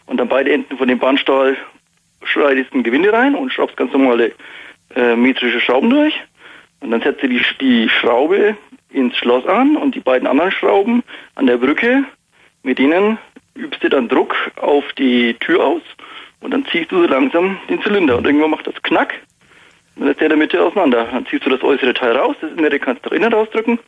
[0.06, 1.56] und an beide Enden von dem Bandstahl
[2.24, 4.32] schneidest ein Gewinde rein und schraubst ganz normale
[4.94, 6.14] äh, metrische Schrauben durch.
[6.80, 8.56] Und dann setzt du die, die Schraube
[8.90, 11.02] ins Schloss an und die beiden anderen Schrauben
[11.34, 12.04] an der Brücke,
[12.62, 13.18] mit denen
[13.54, 15.82] übst du dann Druck auf die Tür aus
[16.40, 19.14] und dann ziehst du so langsam den Zylinder und irgendwann macht das Knack
[19.96, 21.08] und dann ist der in der Mitte auseinander.
[21.10, 23.78] Dann ziehst du das äußere Teil raus, das innere kannst du nach innen rausdrücken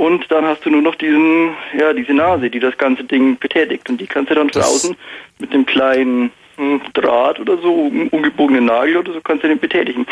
[0.00, 3.88] und dann hast du nur noch diesen, ja, diese Nase, die das ganze Ding betätigt
[3.90, 4.96] und die kannst du dann von Das- außen
[5.38, 10.06] mit dem kleinen hm, Draht oder so, umgebogenen Nagel oder so, kannst du den betätigen.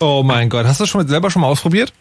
[0.00, 1.92] Oh mein Gott, hast du das schon selber schon mal ausprobiert?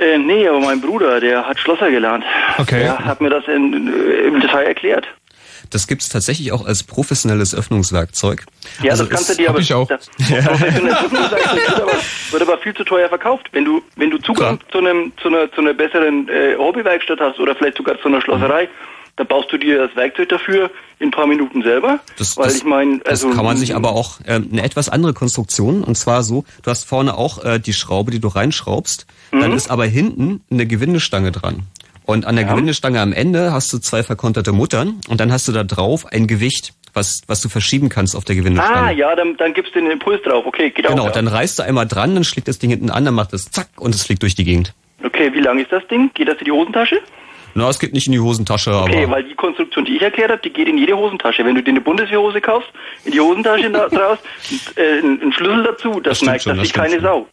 [0.00, 2.24] Äh, nee, aber mein Bruder, der hat Schlosser gelernt.
[2.56, 2.80] Okay.
[2.80, 5.06] Der hat mir das in, äh, im Detail erklärt.
[5.72, 8.44] Das gibt es tatsächlich auch als professionelles Öffnungswerkzeug.
[8.82, 9.88] Ja, Also das kannst du dir aber ich auch.
[9.88, 11.92] Das, Öffnungswerkzeug wird, aber,
[12.30, 13.48] wird aber viel zu teuer verkauft.
[13.52, 17.38] Wenn du wenn du Zugang zu einem zu einer zu einer besseren äh, Hobbywerkstatt hast
[17.40, 18.68] oder vielleicht sogar zu einer Schlosserei,
[19.16, 22.00] dann baust du dir das Werkzeug dafür in ein paar Minuten selber.
[22.16, 24.88] Das, weil das, ich meine, also das kann man sich aber auch ähm, eine etwas
[24.88, 29.06] andere Konstruktion und zwar so: Du hast vorne auch äh, die Schraube, die du reinschraubst,
[29.30, 29.56] dann Mhm.
[29.56, 31.62] ist aber hinten eine Gewindestange dran.
[32.04, 35.52] Und an der Gewindestange am Ende hast du zwei verkonterte Muttern und dann hast du
[35.52, 38.76] da drauf ein Gewicht, was was du verschieben kannst auf der Gewindestange.
[38.88, 40.44] Ah, ja, dann, dann gibst du den Impuls drauf.
[40.46, 41.06] Okay, geht Genau, auch.
[41.06, 41.12] ja.
[41.12, 43.68] dann reißt du einmal dran, dann schlägt das Ding hinten an, dann macht es zack
[43.78, 44.74] und es fliegt durch die Gegend.
[45.04, 46.10] Okay, wie lang ist das Ding?
[46.14, 46.98] Geht das in die Hosentasche?
[47.54, 50.30] Na, es geht nicht in die Hosentasche, Okay, aber weil die Konstruktion, die ich erklärt
[50.30, 51.44] habe, die geht in jede Hosentasche.
[51.44, 52.68] Wenn du dir eine Bundeswehrhose kaufst,
[53.04, 54.18] in die Hosentasche draus,
[54.76, 57.26] äh, einen Schlüssel dazu, das, Das merkt schon, das sich keine stimmt Sau.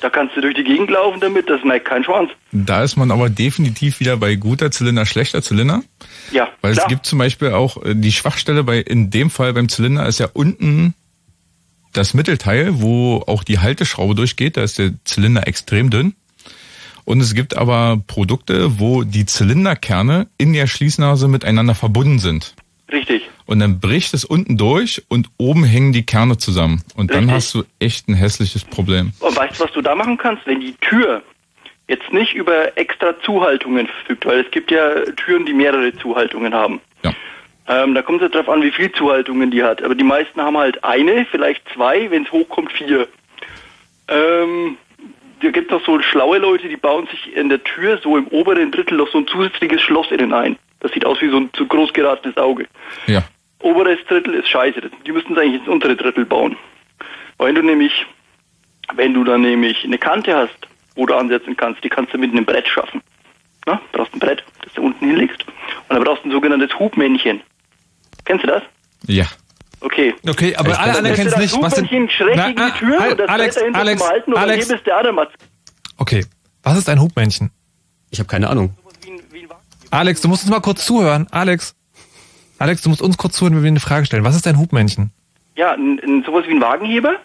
[0.00, 2.30] Da kannst du durch die Gegend laufen damit, das merkt kein Schwanz.
[2.52, 5.82] Da ist man aber definitiv wieder bei guter Zylinder, schlechter Zylinder.
[6.32, 6.84] Ja, Weil klar.
[6.84, 10.20] es gibt zum Beispiel auch äh, die Schwachstelle bei, in dem Fall beim Zylinder ist
[10.20, 10.94] ja unten
[11.92, 14.56] das Mittelteil, wo auch die Halteschraube durchgeht.
[14.56, 16.14] Da ist der Zylinder extrem dünn.
[17.04, 22.54] Und es gibt aber Produkte, wo die Zylinderkerne in der Schließnase miteinander verbunden sind.
[22.90, 23.28] Richtig.
[23.46, 26.82] Und dann bricht es unten durch und oben hängen die Kerne zusammen.
[26.94, 27.34] Und dann Richtig.
[27.34, 29.12] hast du echt ein hässliches Problem.
[29.20, 30.46] Und weißt du, was du da machen kannst?
[30.46, 31.22] Wenn die Tür
[31.88, 36.80] jetzt nicht über extra Zuhaltungen verfügt, weil es gibt ja Türen, die mehrere Zuhaltungen haben.
[37.02, 37.12] Ja.
[37.68, 39.82] Ähm, da kommt es darauf an, wie viel Zuhaltungen die hat.
[39.82, 43.08] Aber die meisten haben halt eine, vielleicht zwei, wenn es hochkommt, vier.
[44.08, 44.76] Ähm,
[45.42, 48.26] da gibt es noch so schlaue Leute, die bauen sich in der Tür so im
[48.28, 50.56] oberen Drittel noch so ein zusätzliches Schloss innen ein.
[50.80, 52.66] Das sieht aus wie so ein zu groß geratenes Auge.
[53.06, 53.22] Ja.
[53.60, 54.80] Oberes Drittel ist scheiße.
[55.06, 56.56] Die müssten es eigentlich ins untere Drittel bauen.
[57.38, 58.06] Weil wenn du nämlich,
[58.94, 60.56] wenn du dann nämlich eine Kante hast,
[60.94, 63.02] wo du ansetzen kannst, die kannst du mit einem Brett schaffen.
[63.66, 65.44] Na, brauchst ein Brett, das du unten hinlegst.
[65.88, 67.40] Und dann brauchst du ein sogenanntes Hubmännchen.
[68.24, 68.62] Kennst du das?
[69.06, 69.26] Ja.
[69.80, 70.14] Okay.
[70.26, 71.62] Okay, aber alle Dann anderen kennen es nicht.
[71.62, 71.84] Was denn?
[71.84, 74.02] Hubmännchen schräg Na, gegen ah, die Tür und das Alex, Brett dahinter Alex,
[74.36, 75.34] Alex.
[75.98, 76.24] Okay,
[76.62, 77.50] was ist ein Hubmännchen?
[78.10, 78.74] ich habe keine Ahnung.
[79.90, 81.26] Alex, du musst uns mal kurz zuhören.
[81.30, 81.74] Alex,
[82.58, 84.24] Alex, du musst uns kurz zuhören, wenn wir eine Frage stellen.
[84.24, 85.10] Was ist ein Hubmännchen?
[85.56, 87.16] Ja, ein, ein, sowas wie ein Wagenheber.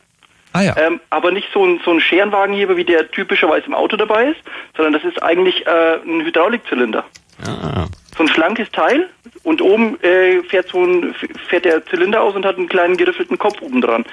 [0.53, 0.75] Ah ja.
[0.77, 4.41] Ähm, aber nicht so ein, so ein Scherenwagenheber, wie der typischerweise im Auto dabei ist,
[4.75, 7.05] sondern das ist eigentlich äh, ein Hydraulikzylinder.
[7.45, 7.85] Ah.
[8.17, 9.09] So ein schlankes Teil
[9.43, 11.15] und oben äh, fährt so ein
[11.47, 14.03] fährt der Zylinder aus und hat einen kleinen geriffelten Kopf oben dran.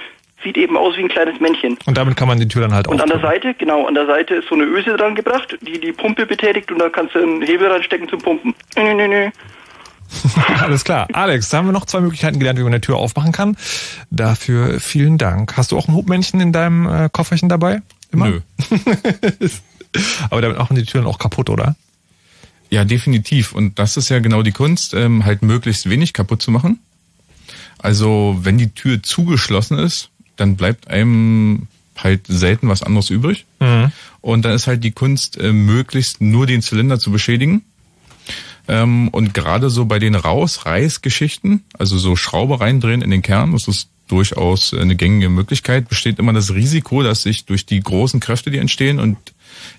[0.43, 1.77] Sieht eben aus wie ein kleines Männchen.
[1.87, 3.21] Und damit kann man die Tür dann halt Und an der.
[3.21, 6.71] Seite, genau, an der Seite ist so eine Öse dran gebracht, die die Pumpe betätigt
[6.71, 8.55] und da kannst du einen Hebel reinstecken zum Pumpen.
[8.77, 9.31] Nö, nö, nö, nö.
[10.63, 11.09] Alles klar.
[11.13, 13.57] Alex, da haben wir noch zwei Möglichkeiten gelernt, wie man eine Tür aufmachen kann.
[14.11, 15.57] Dafür vielen Dank.
[15.57, 17.83] Hast du auch ein Hubmännchen in deinem äh, Kofferchen dabei?
[18.13, 18.29] Immer?
[18.29, 18.41] Nö.
[20.31, 21.77] Aber damit machen die Türen auch kaputt, oder?
[22.71, 23.53] Ja, definitiv.
[23.53, 26.81] Und das ist ja genau die Kunst, ähm, halt möglichst wenig kaputt zu machen.
[27.79, 33.45] Also wenn die Tür zugeschlossen ist, dann bleibt einem halt selten was anderes übrig.
[34.21, 37.63] Und dann ist halt die Kunst, äh, möglichst nur den Zylinder zu beschädigen.
[38.69, 43.67] Ähm, und gerade so bei den Raus-Reiß-Geschichten, also so Schraube reindrehen in den Kern, das
[43.67, 48.51] ist durchaus eine gängige Möglichkeit, besteht immer das Risiko, dass sich durch die großen Kräfte,
[48.51, 49.17] die entstehen und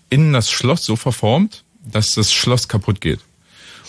[0.09, 3.19] innen das Schloss so verformt, dass das Schloss kaputt geht.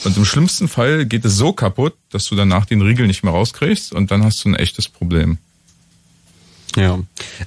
[0.04, 3.34] Und im schlimmsten Fall geht es so kaputt, dass du danach den Riegel nicht mehr
[3.34, 5.38] rauskriegst und dann hast du ein echtes Problem.
[6.76, 6.98] Ja.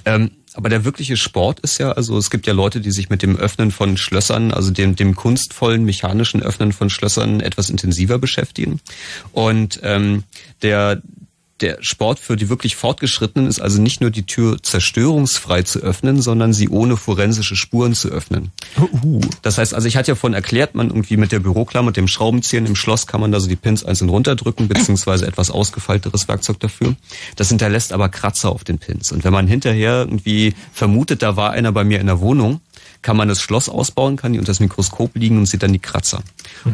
[0.04, 3.22] Ähm, aber der wirkliche Sport ist ja, also es gibt ja Leute, die sich mit
[3.22, 8.80] dem Öffnen von Schlössern, also dem, dem kunstvollen mechanischen Öffnen von Schlössern etwas intensiver beschäftigen.
[9.32, 10.22] Und ähm,
[10.62, 11.02] der
[11.64, 16.20] der Sport für die wirklich Fortgeschrittenen ist also nicht nur die Tür zerstörungsfrei zu öffnen,
[16.20, 18.52] sondern sie ohne forensische Spuren zu öffnen.
[19.40, 22.06] Das heißt, also ich hatte ja vorhin erklärt, man irgendwie mit der Büroklammer und dem
[22.06, 26.60] Schraubenzieher im Schloss kann man da so die Pins einzeln runterdrücken, beziehungsweise etwas ausgefeilteres Werkzeug
[26.60, 26.96] dafür.
[27.36, 29.10] Das hinterlässt aber Kratzer auf den Pins.
[29.10, 32.60] Und wenn man hinterher irgendwie vermutet, da war einer bei mir in der Wohnung,
[33.00, 35.78] kann man das Schloss ausbauen, kann die unter das Mikroskop liegen und sieht dann die
[35.78, 36.22] Kratzer.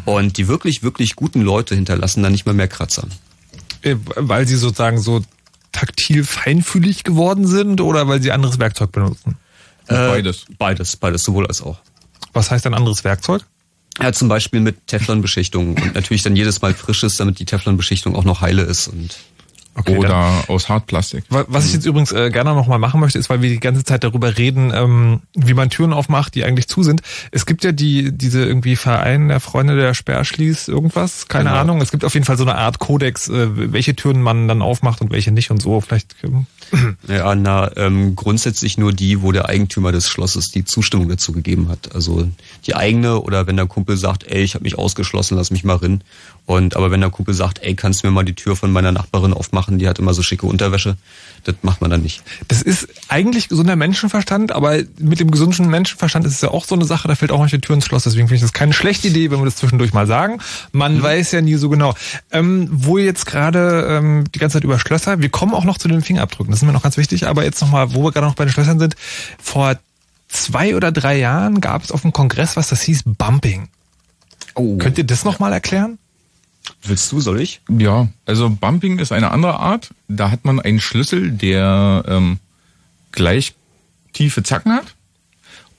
[0.04, 3.06] Und die wirklich, wirklich guten Leute hinterlassen dann nicht mehr mehr Kratzer.
[3.82, 5.22] Äh, Weil sie sozusagen so
[5.72, 9.36] taktil feinfühlig geworden sind oder weil sie anderes Werkzeug benutzen?
[9.86, 10.44] beides.
[10.58, 11.78] Beides, beides, sowohl als auch.
[12.32, 13.42] Was heißt ein anderes Werkzeug?
[14.00, 18.24] Ja, zum Beispiel mit Teflonbeschichtung und natürlich dann jedes Mal frisches, damit die Teflonbeschichtung auch
[18.24, 19.16] noch heile ist und
[19.80, 21.24] Okay, Oder dann- aus Hartplastik.
[21.30, 23.60] Wa- Was ich jetzt übrigens äh, gerne noch mal machen möchte, ist, weil wir die
[23.60, 27.00] ganze Zeit darüber reden, ähm, wie man Türen aufmacht, die eigentlich zu sind.
[27.32, 31.60] Es gibt ja die diese irgendwie Verein der Freunde der Sperrschließ irgendwas, keine Genau.
[31.60, 31.80] Ahnung.
[31.80, 35.00] Es gibt auf jeden Fall so eine Art Kodex, äh, welche Türen man dann aufmacht
[35.00, 35.80] und welche nicht und so.
[35.80, 36.46] Vielleicht ähm,
[37.08, 41.68] ja, na, ähm, grundsätzlich nur die, wo der Eigentümer des Schlosses die Zustimmung dazu gegeben
[41.68, 41.94] hat.
[41.94, 42.28] Also
[42.66, 45.76] die eigene oder wenn der Kumpel sagt, ey, ich habe mich ausgeschlossen, lass mich mal
[45.76, 46.02] rin.
[46.46, 48.90] Und aber wenn der Kumpel sagt, ey, kannst du mir mal die Tür von meiner
[48.92, 50.96] Nachbarin aufmachen, machen, die hat immer so schicke Unterwäsche.
[51.44, 52.22] Das macht man dann nicht.
[52.48, 56.74] Das ist eigentlich gesunder Menschenverstand, aber mit dem gesunden Menschenverstand ist es ja auch so
[56.74, 58.04] eine Sache, da fällt auch manchmal die Tür ins Schloss.
[58.04, 60.38] Deswegen finde ich das keine schlechte Idee, wenn wir das zwischendurch mal sagen.
[60.72, 61.02] Man Mhm.
[61.02, 61.94] weiß ja nie so genau.
[62.30, 65.88] Ähm, wo jetzt gerade ähm, die ganze Zeit über Schlösser, wir kommen auch noch zu
[65.88, 68.34] den Fingerabdrücken, das ist mir noch ganz wichtig, aber jetzt nochmal, wo wir gerade noch
[68.34, 68.96] bei den Schlössern sind,
[69.42, 69.76] vor
[70.28, 73.68] zwei oder drei Jahren gab es auf dem Kongress was, das hieß Bumping.
[74.54, 74.76] Oh.
[74.78, 75.98] Könnt ihr das nochmal erklären?
[76.82, 77.60] Willst du, soll ich?
[77.68, 79.90] Ja, also Bumping ist eine andere Art.
[80.08, 82.38] Da hat man einen Schlüssel, der ähm,
[83.12, 83.54] gleich
[84.12, 84.94] tiefe Zacken hat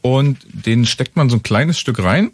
[0.02, 2.32] und den steckt man so ein kleines Stück rein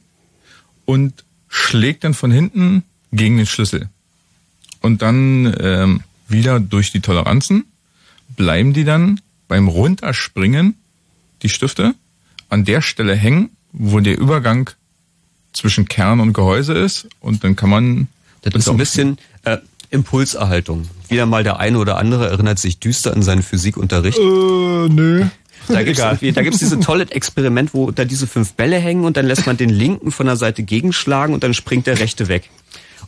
[0.85, 3.89] und schlägt dann von hinten gegen den Schlüssel.
[4.81, 7.65] Und dann ähm, wieder durch die Toleranzen
[8.35, 10.75] bleiben die dann beim Runterspringen
[11.41, 11.95] die Stifte
[12.49, 14.69] an der Stelle hängen, wo der Übergang
[15.53, 18.07] zwischen Kern und Gehäuse ist und dann kann man
[18.41, 19.57] Das ist ein bisschen äh,
[19.89, 20.87] Impulserhaltung.
[21.07, 24.17] Wieder mal der eine oder andere erinnert sich düster an seinen Physikunterricht.
[24.17, 25.25] Äh, nö.
[25.67, 29.25] Da gibt's da gibt's dieses tolle Experiment, wo da diese fünf Bälle hängen und dann
[29.25, 32.49] lässt man den linken von der Seite gegenschlagen und dann springt der rechte weg.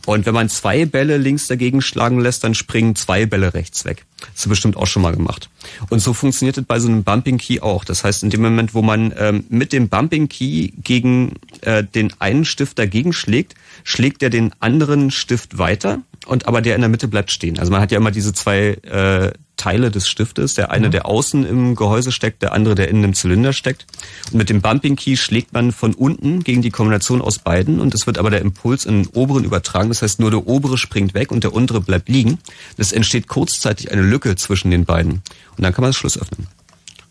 [0.06, 4.06] Und wenn man zwei Bälle links dagegen schlagen lässt, dann springen zwei Bälle rechts weg.
[4.20, 5.50] Das hast bestimmt auch schon mal gemacht.
[5.88, 7.84] Und so funktioniert es bei so einem Bumping Key auch.
[7.84, 12.12] Das heißt, in dem Moment, wo man ähm, mit dem Bumping Key gegen äh, den
[12.18, 16.90] einen Stift dagegen schlägt, schlägt er den anderen Stift weiter und aber der in der
[16.90, 17.58] Mitte bleibt stehen.
[17.58, 21.44] Also man hat ja immer diese zwei äh, Teile des Stiftes, der eine, der außen
[21.44, 23.86] im Gehäuse steckt, der andere, der innen im Zylinder steckt.
[24.32, 27.92] Und mit dem Bumping Key schlägt man von unten gegen die Kombination aus beiden und
[27.92, 29.90] es wird aber der Impuls in den oberen übertragen.
[29.90, 32.38] Das heißt, nur der obere springt weg und der untere bleibt liegen.
[32.78, 35.20] Es entsteht kurzzeitig eine Lücke zwischen den beiden
[35.56, 36.46] und dann kann man das Schluss öffnen.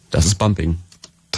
[0.09, 0.79] Das ist Bumping.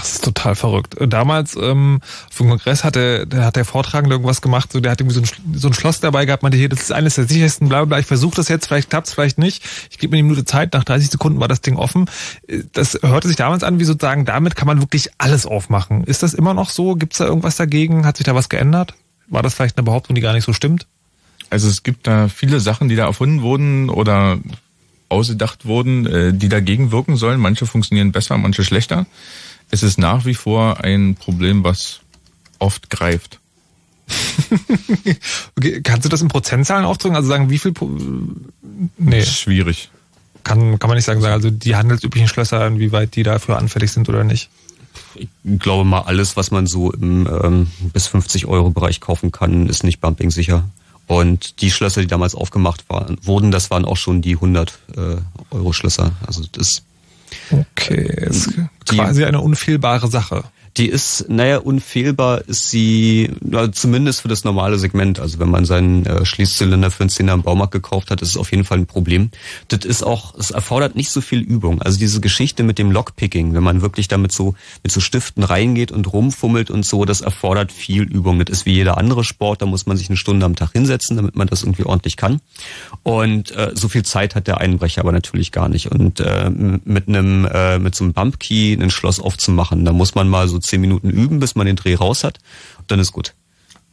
[0.01, 0.95] Das ist total verrückt.
[0.99, 2.01] Damals ähm,
[2.39, 5.57] dem Kongress hatte, der hat der Vortragende irgendwas gemacht, so der hat irgendwie so ein,
[5.57, 7.99] so ein Schloss dabei gehabt, meinte hier, das ist eines der sichersten, bla bla, bla.
[7.99, 9.63] ich versuche das jetzt, vielleicht klappt's, vielleicht nicht.
[9.91, 12.09] Ich gebe mir eine Minute Zeit, nach 30 Sekunden war das Ding offen.
[12.47, 16.03] Äh, Das hörte sich damals an, wie sozusagen, damit kann man wirklich alles aufmachen.
[16.03, 16.95] Ist das immer noch so?
[16.95, 18.05] Gibt's da irgendwas dagegen?
[18.05, 18.95] Hat sich da was geändert?
[19.27, 20.87] War das vielleicht eine Behauptung, die gar nicht so stimmt?
[21.51, 24.39] Also es gibt da viele Sachen, die da erfunden wurden oder
[25.09, 27.39] ausgedacht wurden, äh, die dagegen wirken sollen.
[27.39, 29.05] Manche funktionieren besser, manche schlechter.
[29.71, 32.01] Es ist nach wie vor ein Problem, was
[32.59, 33.39] oft greift.
[35.57, 37.15] Okay, kannst du das in Prozentzahlen aufdrücken?
[37.15, 37.71] Also sagen, wie viel?
[37.71, 37.89] Pro
[38.97, 39.89] nee, Schwierig.
[40.43, 41.21] kann, kann man nicht sagen.
[41.21, 44.49] sagen, Also die handelsüblichen Schlösser, inwieweit die dafür anfällig sind oder nicht.
[45.15, 49.67] Ich glaube mal, alles, was man so im ähm, bis 50 Euro Bereich kaufen kann,
[49.67, 50.67] ist nicht Bumping sicher.
[51.07, 55.17] Und die Schlösser, die damals aufgemacht waren, wurden, das waren auch schon die 100 äh,
[55.51, 56.13] Euro Schlösser.
[56.25, 56.83] Also das
[57.51, 58.53] Okay, ist
[58.89, 60.43] Die- quasi eine unfehlbare Sache.
[60.77, 65.19] Die ist, naja, unfehlbar ist sie, na, zumindest für das normale Segment.
[65.19, 68.37] Also wenn man seinen äh, Schließzylinder für einen Zehner im Baumarkt gekauft hat, ist es
[68.37, 69.31] auf jeden Fall ein Problem.
[69.67, 71.81] Das ist auch, es erfordert nicht so viel Übung.
[71.81, 75.91] Also diese Geschichte mit dem Lockpicking, wenn man wirklich damit so, mit so Stiften reingeht
[75.91, 78.39] und rumfummelt und so, das erfordert viel Übung.
[78.39, 81.17] Das ist wie jeder andere Sport, da muss man sich eine Stunde am Tag hinsetzen,
[81.17, 82.39] damit man das irgendwie ordentlich kann.
[83.03, 85.91] Und äh, so viel Zeit hat der Einbrecher aber natürlich gar nicht.
[85.91, 90.29] Und äh, mit einem, äh, mit so einem Bumpkey ein Schloss aufzumachen, da muss man
[90.29, 92.39] mal so zehn Minuten üben, bis man den Dreh raus hat.
[92.79, 93.33] Und dann ist gut.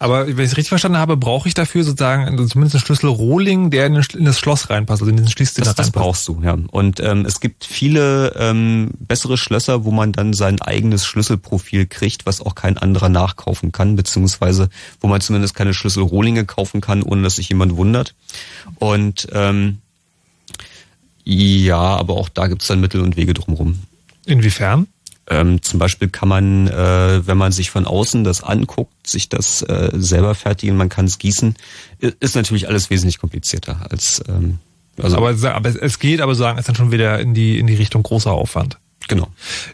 [0.01, 3.71] Aber wenn ich es richtig verstanden habe, brauche ich dafür sozusagen zumindest einen Schlüssel Rohling,
[3.71, 3.95] der in
[4.25, 6.05] das Schloss reinpasst, also in diesen Schließzylinder Das, das reinpasst.
[6.05, 6.57] brauchst du, ja.
[6.71, 12.27] Und ähm, es gibt viele ähm, bessere Schlösser, wo man dann sein eigenes Schlüsselprofil kriegt,
[12.27, 14.69] was auch kein anderer nachkaufen kann, beziehungsweise
[15.01, 18.15] wo man zumindest keine Schlüsselrohlinge kaufen kann, ohne dass sich jemand wundert.
[18.77, 19.79] Und ähm,
[21.25, 23.81] ja, aber auch da gibt's dann Mittel und Wege drumherum.
[24.27, 24.87] Inwiefern?
[25.31, 29.63] Ähm, zum Beispiel kann man, äh, wenn man sich von außen das anguckt, sich das
[29.63, 31.55] äh, selber fertigen, man kann es gießen,
[32.21, 34.59] ist natürlich alles wesentlich komplizierter als ähm,
[35.01, 37.75] also aber, aber es- geht, aber sagen, ist dann schon wieder in die, in die
[37.77, 38.79] Richtung großer Aufwand.
[39.07, 39.29] genau.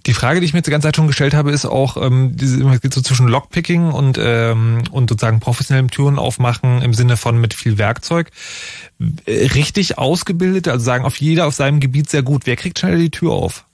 [0.07, 2.37] Die Frage, die ich mir jetzt die ganze Zeit schon gestellt habe, ist auch, ähm,
[2.37, 7.17] diese, es geht so zwischen Lockpicking und, ähm, und sozusagen professionellem Türen aufmachen im Sinne
[7.17, 8.31] von mit viel Werkzeug.
[9.25, 12.43] Äh, Richtig ausgebildete, also sagen auf jeder auf seinem Gebiet sehr gut.
[12.45, 13.65] Wer kriegt schneller die Tür auf?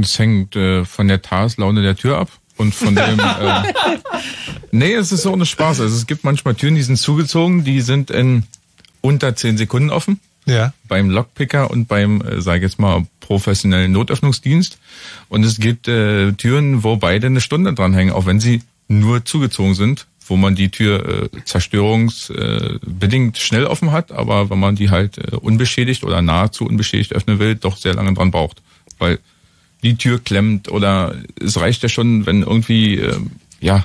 [0.00, 3.18] Es hängt äh, von der Tageslaune der Tür ab und von dem.
[3.18, 3.72] Äh,
[4.72, 5.80] nee, es ist so ohne Spaß.
[5.80, 8.44] Also es gibt manchmal Türen, die sind zugezogen, die sind in
[9.00, 10.20] unter zehn Sekunden offen.
[10.46, 10.74] Ja.
[10.88, 14.78] Beim Lockpicker und beim, äh, sage ich jetzt mal, professionellen Notöffnungsdienst.
[15.28, 19.74] Und es gibt äh, Türen, wo beide eine Stunde dranhängen, auch wenn sie nur zugezogen
[19.74, 24.90] sind, wo man die Tür äh, zerstörungsbedingt äh, schnell offen hat, aber wenn man die
[24.90, 28.62] halt äh, unbeschädigt oder nahezu unbeschädigt öffnen will, doch sehr lange dran braucht.
[28.98, 29.18] Weil
[29.84, 33.20] die Tür klemmt oder es reicht ja schon, wenn irgendwie, äh,
[33.60, 33.84] ja,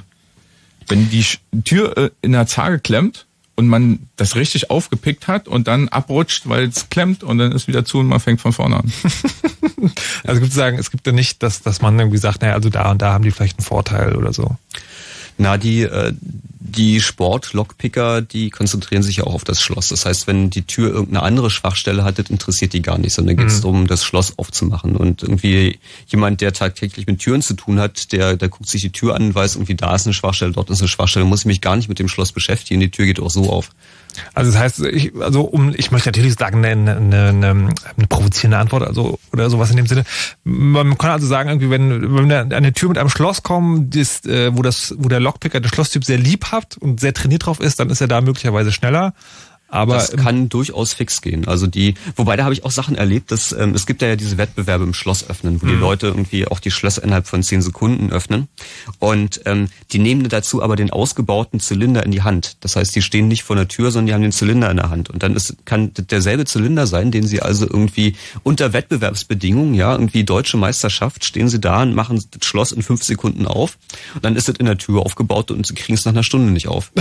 [0.87, 1.25] wenn die
[1.63, 6.47] Tür äh, in der Zage klemmt und man das richtig aufgepickt hat und dann abrutscht,
[6.47, 8.91] weil es klemmt und dann ist wieder zu und man fängt von vorne an.
[10.25, 12.91] Also gibt sagen, es gibt ja nicht, dass, dass man irgendwie sagt, naja, also da
[12.91, 14.57] und da haben die vielleicht einen Vorteil oder so.
[15.41, 16.11] Na, die, äh,
[16.59, 19.87] die Sport-Lockpicker, die konzentrieren sich ja auch auf das Schloss.
[19.87, 23.37] Das heißt, wenn die Tür irgendeine andere Schwachstelle hat, das interessiert die gar nicht, sondern
[23.37, 24.97] geht es darum, das Schloss aufzumachen.
[24.97, 28.91] Und irgendwie jemand, der tagtäglich mit Türen zu tun hat, der, der guckt sich die
[28.91, 31.61] Tür an, weiß irgendwie, da ist eine Schwachstelle, dort ist eine Schwachstelle, muss ich mich
[31.61, 32.81] gar nicht mit dem Schloss beschäftigen.
[32.81, 33.71] Die Tür geht auch so auf.
[34.33, 38.57] Also das heißt, ich, also um, ich möchte natürlich sagen, eine, eine, eine, eine provozierende
[38.57, 40.03] Antwort, also oder sowas in dem Sinne.
[40.43, 43.89] Man kann also sagen, irgendwie, wenn, wenn wir an eine Tür mit einem Schloss kommen,
[43.89, 47.45] das, äh, wo das, wo der Lockpicker den Schlosstyp sehr lieb hat und sehr trainiert
[47.45, 49.13] drauf ist, dann ist er da möglicherweise schneller.
[49.69, 51.47] Aber das kann durchaus fix gehen.
[51.47, 54.37] Also die, wobei da habe ich auch Sachen erlebt, dass ähm, es gibt ja diese
[54.37, 58.11] Wettbewerbe im Schloss öffnen, wo die Leute irgendwie auch die Schlösser innerhalb von zehn Sekunden
[58.11, 58.47] öffnen.
[58.99, 62.57] Und ähm, die nehmen dazu aber den ausgebauten Zylinder in die Hand.
[62.61, 64.89] Das heißt, die stehen nicht vor der Tür, sondern die haben den Zylinder in der
[64.89, 65.09] Hand.
[65.09, 70.23] Und dann ist, kann derselbe Zylinder sein, den sie also irgendwie unter Wettbewerbsbedingungen, ja, irgendwie
[70.23, 73.77] deutsche Meisterschaft, stehen sie da und machen das Schloss in fünf Sekunden auf.
[74.15, 76.51] Und dann ist es in der Tür aufgebaut und sie kriegen es nach einer Stunde
[76.51, 76.91] nicht auf.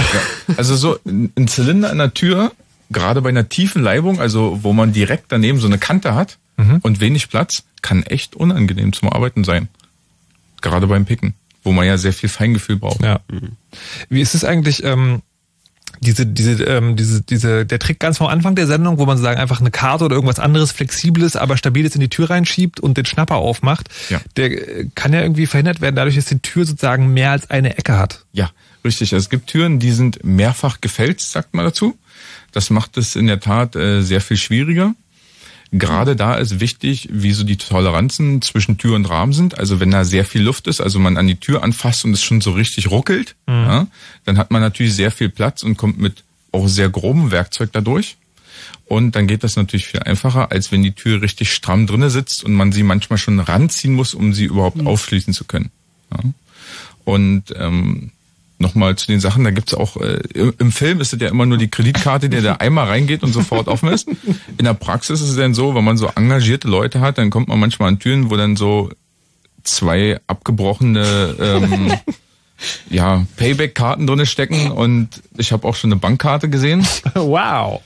[0.57, 2.53] Also so ein Zylinder in der Tür,
[2.91, 6.39] gerade bei einer tiefen Leibung, also wo man direkt daneben so eine Kante hat
[6.83, 9.69] und wenig Platz, kann echt unangenehm zum Arbeiten sein.
[10.61, 13.01] Gerade beim Picken, wo man ja sehr viel Feingefühl braucht.
[13.03, 13.21] Ja.
[14.09, 15.23] Wie ist es eigentlich, ähm,
[16.01, 19.41] diese, diese, ähm, diese, diese, der Trick ganz vom Anfang der Sendung, wo man sagen,
[19.41, 23.05] einfach eine Karte oder irgendwas anderes Flexibles, aber Stabiles in die Tür reinschiebt und den
[23.05, 24.21] Schnapper aufmacht, Ja.
[24.37, 27.79] der äh, kann ja irgendwie verhindert werden, dadurch, dass die Tür sozusagen mehr als eine
[27.79, 28.25] Ecke hat.
[28.33, 28.51] Ja,
[28.85, 29.13] richtig.
[29.13, 31.97] Es gibt Türen, die sind mehrfach gefälzt, sagt man dazu.
[32.59, 34.97] Das macht es in der Tat äh, sehr viel schwieriger.
[35.71, 39.57] Gerade da ist wichtig, wie so die Toleranzen zwischen Tür und Rahmen sind.
[39.57, 42.25] Also wenn da sehr viel Luft ist, also man an die Tür anfasst und es
[42.25, 43.87] schon so richtig ruckelt, ja,
[44.25, 48.17] dann hat man natürlich sehr viel Platz und kommt mit auch sehr grobem Werkzeug dadurch.
[48.87, 52.43] Und dann geht das natürlich viel einfacher, als wenn die Tür richtig stramm drinne sitzt
[52.43, 55.71] und man sie manchmal schon ranziehen muss, um sie überhaupt aufschließen zu können.
[56.11, 56.25] Ja.
[57.05, 58.11] Und ähm,
[58.59, 60.21] nochmal zu den Sachen, da gibt's auch, äh,
[60.59, 63.69] im, Film ist es ja immer nur die Kreditkarte, der da einmal reingeht und sofort
[63.69, 64.09] offen ist.
[64.59, 67.49] In der Praxis ist es dann so, wenn man so engagierte Leute hat, dann kommt
[67.49, 68.91] man manchmal an Türen, wo dann so
[69.63, 71.93] zwei abgebrochene ähm,
[72.91, 76.87] ja, Payback-Karten drinne stecken und ich habe auch schon eine Bankkarte gesehen.
[77.15, 77.83] Wow.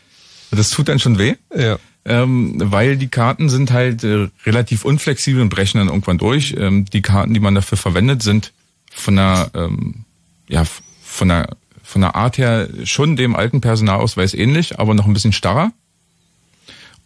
[0.50, 1.34] Das tut dann schon weh.
[1.56, 1.78] Ja.
[2.04, 6.54] Ähm, weil die Karten sind halt äh, relativ unflexibel und brechen dann irgendwann durch.
[6.58, 8.52] Ähm, die Karten, die man dafür verwendet, sind
[8.92, 10.04] von der, ähm,
[10.52, 10.64] ja,
[11.02, 15.32] von der, von der Art her schon dem alten Personalausweis ähnlich, aber noch ein bisschen
[15.32, 15.72] starrer.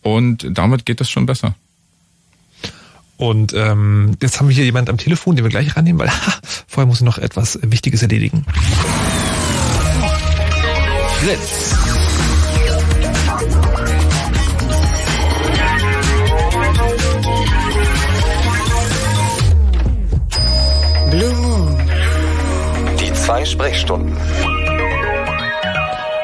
[0.02, 1.54] Und damit geht das schon besser.
[3.16, 6.32] Und ähm, jetzt haben wir hier jemand am Telefon, den wir gleich rannehmen, weil ha,
[6.66, 8.44] vorher muss ich noch etwas Wichtiges erledigen.
[11.20, 12.25] Fritz.
[23.46, 24.16] Sprechstunden.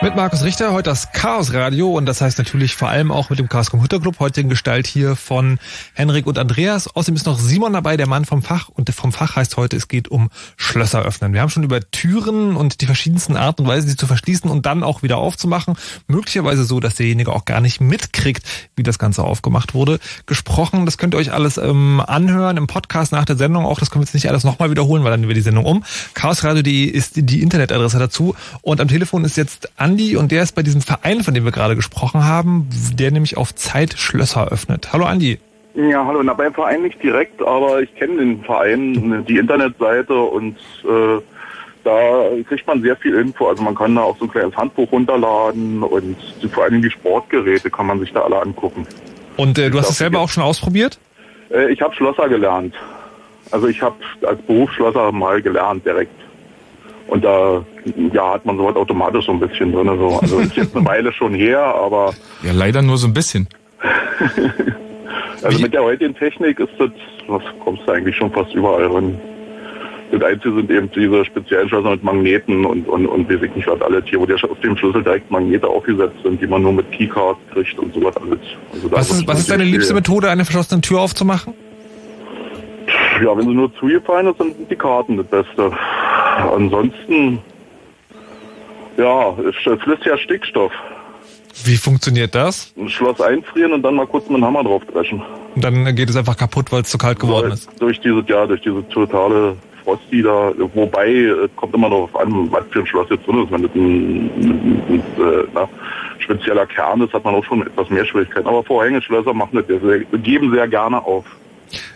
[0.02, 3.38] Mit Markus Richter, heute das Chaos Radio und das heißt natürlich vor allem auch mit
[3.38, 5.60] dem Chaos Computer Club, heute in Gestalt hier von
[5.94, 6.88] Henrik und Andreas.
[6.88, 9.86] Außerdem ist noch Simon dabei, der Mann vom Fach und vom Fach heißt heute, es
[9.86, 11.32] geht um Schlösser öffnen.
[11.34, 14.66] Wir haben schon über Türen und die verschiedensten Arten und Weisen, sie zu verschließen und
[14.66, 15.76] dann auch wieder aufzumachen,
[16.08, 18.44] möglicherweise so, dass derjenige auch gar nicht mitkriegt,
[18.74, 20.84] wie das Ganze aufgemacht wurde, gesprochen.
[20.84, 23.78] Das könnt ihr euch alles ähm, anhören im Podcast nach der Sendung auch.
[23.78, 25.84] Das können wir jetzt nicht alles nochmal wiederholen, weil dann über die Sendung um.
[26.14, 30.62] chaosradio.de ist die Internetadresse dazu und am Telefon ist jetzt Andi und der ist bei
[30.62, 34.90] diesem Verein, von dem wir gerade gesprochen haben, der nämlich auf Zeit Schlösser öffnet.
[34.92, 35.38] Hallo Andi.
[35.74, 36.22] Ja, hallo.
[36.22, 41.20] Na, beim Verein nicht direkt, aber ich kenne den Verein, die Internetseite und äh,
[41.84, 43.48] da kriegt man sehr viel Info.
[43.48, 46.16] Also man kann da auch so ein kleines Handbuch runterladen und
[46.50, 48.86] vor allem die Sportgeräte kann man sich da alle angucken.
[49.36, 50.98] Und äh, du hast es selber auch schon ausprobiert?
[51.50, 52.74] Äh, ich habe Schlosser gelernt.
[53.50, 56.21] Also ich habe als Berufsschlosser mal gelernt direkt.
[57.12, 57.62] Und da
[58.14, 59.86] ja, hat man sowas automatisch so ein bisschen drin.
[59.98, 60.18] So.
[60.22, 63.48] Also ist jetzt eine Weile schon her, aber Ja, leider nur so ein bisschen.
[65.42, 66.90] Also mit der heutigen Technik ist das,
[67.26, 69.20] was kommst du eigentlich schon fast überall rein.
[70.12, 73.66] Das Einzige sind eben diese speziellen Schlösser mit Magneten und, und, und weiß ich nicht
[73.66, 76.72] was alles hier, wo der auf dem Schlüssel direkt Magnete aufgesetzt sind, die man nur
[76.72, 78.38] mit Keycard kriegt und sowas alles.
[78.72, 81.54] Also Was ist, was ist deine liebste Methode, eine verschlossene Tür aufzumachen?
[83.20, 85.72] Ja, wenn sie nur zugefallen ist, dann sind die Karten das Beste.
[86.54, 87.38] Ansonsten,
[88.96, 90.72] ja, es fließt ja Stickstoff.
[91.64, 92.72] Wie funktioniert das?
[92.78, 95.22] Ein Schloss einfrieren und dann mal kurz mit dem Hammer drauf dreschen.
[95.54, 97.70] Und dann geht es einfach kaputt, weil es zu kalt geworden Weil ist.
[97.78, 102.64] Durch diese, ja, durch diese totale Frosty da, wobei, äh, kommt immer darauf an, was
[102.70, 103.52] für ein Schloss jetzt drin ist.
[103.52, 105.68] Wenn das ein, ein, ein, äh, na,
[106.18, 108.48] spezieller Kern ist, hat man auch schon etwas mehr Schwierigkeiten.
[108.48, 111.24] Aber Vorhängeschlösser machen das geben sehr gerne auf.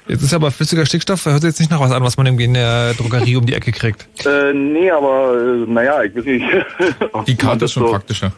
[0.09, 2.44] Jetzt ist aber flüssiger Stickstoff, hört sich jetzt nicht nach was an, was man irgendwie
[2.44, 4.07] in der Drogerie um die Ecke kriegt.
[4.24, 6.44] Äh, nee, aber äh, naja, ich weiß nicht.
[7.26, 8.32] Die Karte ist schon so, praktischer.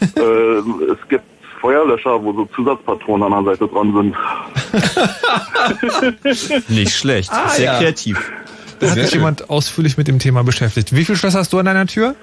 [0.00, 1.24] Äh, es gibt
[1.60, 4.14] Feuerlöscher, wo so Zusatzpatronen an der Seite dran
[6.22, 6.68] sind.
[6.68, 7.30] Nicht schlecht.
[7.32, 7.78] Ah, Sehr ja.
[7.78, 8.30] kreativ.
[8.78, 10.94] Da hat sich jemand ausführlich mit dem Thema beschäftigt.
[10.94, 12.14] Wie viele Schlösser hast du an deiner Tür?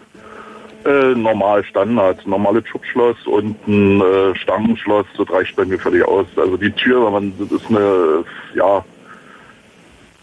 [0.85, 6.27] Äh, normal Standard, normales Schutzschloss und ein äh, Stangenschloss, das reicht bei mir völlig aus.
[6.35, 8.23] Also die Tür, wenn man, das ist eine,
[8.53, 8.85] ja,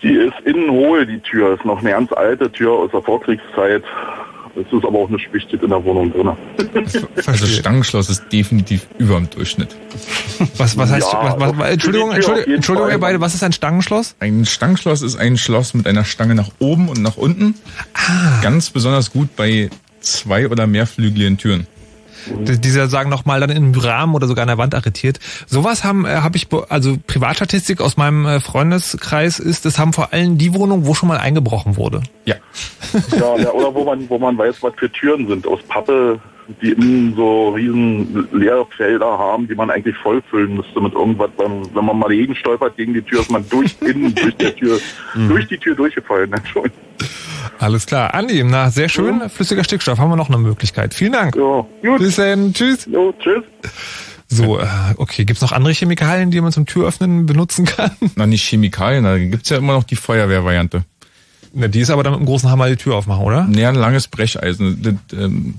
[0.04, 3.82] die ist innen hohl, die Tür, ist noch eine ganz alte Tür aus der Vorkriegszeit.
[4.54, 6.30] Es ist aber auch nicht wichtig in der Wohnung drin.
[7.26, 7.46] Also.
[7.46, 9.74] Stangenschloss ist definitiv über dem Durchschnitt.
[10.58, 13.52] Was, was heißt, Ja, was, was, was, Entschuldigung, Entschuldigung, Entschuldigung, ihr beide, was ist ein
[13.52, 14.14] Stangenschloss?
[14.20, 17.54] Ein Stangenschloss ist ein Schloss mit einer Stange nach oben und nach unten.
[17.94, 18.40] Ah.
[18.42, 19.70] Ganz besonders gut bei
[20.02, 21.66] zwei oder mehrflügeligen Türen.
[22.46, 25.18] Die- Dieser sagen nochmal dann im Rahmen oder sogar an der Wand arretiert.
[25.48, 30.12] Sowas haben, äh, habe ich, also Privatstatistik aus meinem äh, Freundeskreis ist, das haben vor
[30.12, 32.02] allem die Wohnungen, wo schon mal eingebrochen wurde.
[32.24, 32.36] Ja.
[33.18, 36.20] Ja, ja, oder wo man, wo man weiß, was für Türen sind aus Pappe,
[36.60, 41.30] die innen so riesen Leerfelder haben, die man eigentlich vollfüllen müsste mit irgendwas.
[41.38, 44.52] Wenn, wenn man mal gegen stolpert gegen die Tür, ist man durch innen durch die
[44.52, 44.78] Tür,
[45.28, 46.32] durch die Tür durchgefallen.
[46.34, 46.78] Entschuldigung.
[47.58, 48.14] Alles klar.
[48.14, 49.28] Andi, na, sehr schön.
[49.28, 50.94] Flüssiger Stickstoff, haben wir noch eine Möglichkeit.
[50.94, 51.36] Vielen Dank.
[51.36, 51.98] Ja, gut.
[51.98, 52.52] Bis dann.
[52.52, 52.86] Tschüss.
[52.90, 53.44] Jo, tschüss.
[54.28, 54.66] So, äh,
[54.96, 55.24] okay.
[55.24, 57.90] Gibt's noch andere Chemikalien, die man zum Türöffnen benutzen kann?
[58.16, 60.84] Na, nicht Chemikalien, da gibt's ja immer noch die Feuerwehrvariante.
[61.52, 63.44] Na, die ist aber dann mit einem großen Hammer die Tür aufmachen, oder?
[63.44, 64.82] Näher ein langes Brecheisen.
[64.82, 65.54] Das, ähm,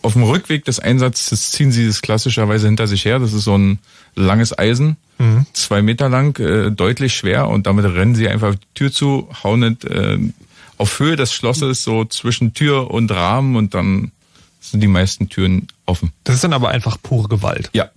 [0.00, 3.18] auf dem Rückweg des Einsatzes ziehen sie das klassischerweise hinter sich her.
[3.18, 3.80] Das ist so ein
[4.14, 4.96] langes Eisen,
[5.52, 9.62] zwei Meter lang, äh, deutlich schwer und damit rennen sie einfach die Tür zu, hauen
[9.62, 10.18] es äh,
[10.78, 14.12] auf Höhe des Schlosses so zwischen Tür und Rahmen und dann
[14.60, 16.12] sind die meisten Türen offen.
[16.24, 17.70] Das ist dann aber einfach pure Gewalt.
[17.72, 17.90] Ja.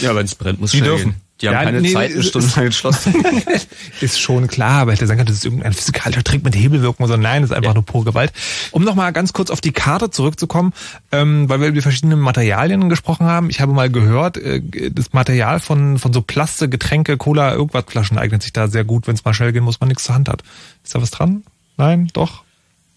[0.00, 1.10] Ja, wenn es brennt, muss Die schnell dürfen.
[1.12, 1.20] gehen.
[1.40, 3.14] Die haben Ja, keine nee, Zeit, eine Stunde lang geschlossen.
[4.02, 7.06] Ist schon klar, aber hätte sagen können, das ist irgendein physikalischer Trick mit Hebelwirkung.
[7.06, 8.30] So, nein, das ist einfach nur pure Gewalt.
[8.72, 10.74] Um nochmal ganz kurz auf die Karte zurückzukommen,
[11.12, 13.48] ähm, weil wir über die verschiedenen Materialien gesprochen haben.
[13.48, 14.60] Ich habe mal gehört, äh,
[14.90, 19.06] das Material von, von so Plaste, Getränke, Cola, irgendwas Flaschen eignet sich da sehr gut.
[19.06, 20.42] Wenn es mal schnell gehen muss, man nichts zur Hand hat.
[20.84, 21.42] Ist da was dran?
[21.80, 22.08] Nein?
[22.12, 22.44] Doch?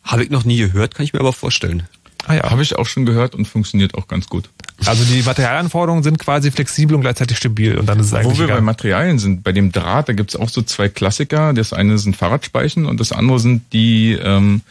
[0.04, 1.84] Habe ich noch nie gehört, kann ich mir aber vorstellen.
[2.26, 2.50] Ah ja.
[2.50, 4.50] Habe ich auch schon gehört und funktioniert auch ganz gut.
[4.86, 7.78] Also die Materialanforderungen sind quasi flexibel und gleichzeitig stabil.
[7.78, 8.62] Und dann ist es Wo eigentlich wir bei egal.
[8.62, 11.54] Materialien sind, bei dem Draht, da gibt's auch so zwei Klassiker.
[11.54, 14.62] Das eine sind Fahrradspeichen und das andere sind die, ähm,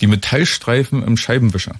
[0.00, 1.76] die Metallstreifen im Scheibenwischer.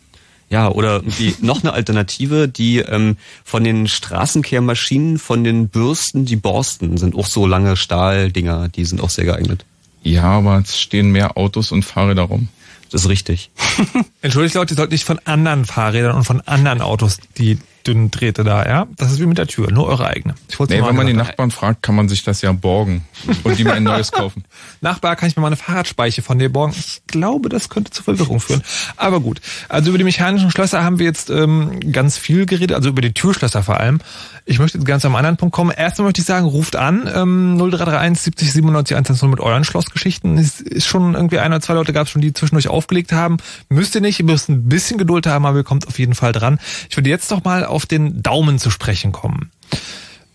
[0.51, 6.37] Ja, oder die, noch eine Alternative, die ähm, von den Straßenkehrmaschinen, von den Bürsten, die
[6.37, 9.64] Borsten sind auch so lange Stahldinger, die sind auch sehr geeignet.
[10.03, 12.48] Ja, aber es stehen mehr Autos und Fahrräder rum.
[12.90, 13.51] Das ist richtig.
[14.22, 17.59] Entschuldigt Leute, ihr sollt nicht von anderen Fahrrädern und von anderen Autos die
[17.91, 18.86] dünnen Drähte da, ja?
[18.97, 20.34] Das ist wie mit der Tür, nur eure eigene.
[20.49, 21.12] Ich Nee, mal wenn man die.
[21.12, 23.05] Nachbarn fragt, kann man sich das ja borgen
[23.43, 24.45] und ihm ein neues kaufen.
[24.80, 26.72] Nachbar, kann ich mir mal eine Fahrradspeiche von dir borgen?
[26.78, 28.62] Ich glaube, das könnte zu Verwirrung führen.
[28.97, 29.41] Aber gut.
[29.68, 33.12] Also über die mechanischen Schlösser haben wir jetzt ähm, ganz viel geredet, also über die
[33.12, 33.99] Türschlösser vor allem.
[34.47, 35.70] Ich möchte jetzt ganz am anderen Punkt kommen.
[35.70, 40.38] Erstmal möchte ich sagen, ruft an, ähm, 0331 70 97 110 mit euren Schlossgeschichten.
[40.38, 43.38] Es ist schon irgendwie ein oder zwei Leute gab es schon, die zwischendurch aufgelegt haben.
[43.68, 46.32] Müsst ihr nicht, ihr müsst ein bisschen Geduld haben, aber ihr kommt auf jeden Fall
[46.32, 46.59] dran.
[46.88, 49.51] Ich würde jetzt doch mal auf den Daumen zu sprechen kommen.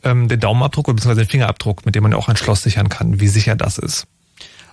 [0.03, 3.19] Ähm, den Daumenabdruck oder den Fingerabdruck, mit dem man ja auch ein Schloss sichern kann,
[3.19, 4.07] wie sicher das ist.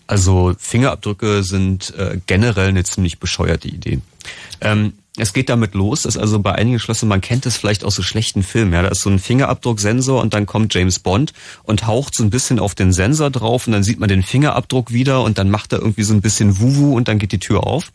[0.06, 4.00] Also Fingerabdrücke sind äh, generell eine ziemlich bescheuerte Idee.
[4.60, 7.94] Ähm, es geht damit los, dass also bei einigen Schlössern, man kennt es vielleicht aus
[7.94, 11.86] so schlechten Filmen, ja, da ist so ein Fingerabdrucksensor und dann kommt James Bond und
[11.86, 15.22] haucht so ein bisschen auf den Sensor drauf und dann sieht man den Fingerabdruck wieder
[15.22, 17.92] und dann macht er irgendwie so ein bisschen Wuhu und dann geht die Tür auf.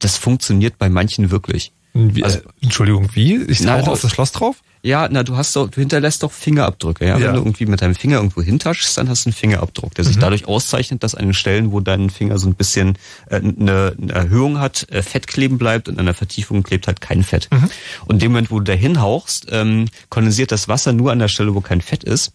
[0.00, 1.72] Das funktioniert bei manchen wirklich.
[2.14, 3.36] Wie, Also- äh, Entschuldigung, wie?
[3.44, 4.56] Ich du- auf das Schloss drauf?
[4.82, 7.18] Ja, na, du hast doch, du hinterlässt doch Fingerabdrücke, ja.
[7.18, 7.26] Ja.
[7.26, 10.16] Wenn du irgendwie mit deinem Finger irgendwo hintaschst, dann hast du einen Fingerabdruck, der sich
[10.16, 10.20] Mhm.
[10.20, 12.96] dadurch auszeichnet, dass an den Stellen, wo dein Finger so ein bisschen
[13.28, 17.00] äh, eine, eine Erhöhung hat, äh, Fett kleben bleibt und an der Vertiefung klebt halt
[17.00, 17.48] kein Fett.
[17.50, 17.70] Mhm.
[18.06, 21.28] Und in dem Moment, wo du da hinhauchst, ähm, kondensiert das Wasser nur an der
[21.28, 22.32] Stelle, wo kein Fett ist.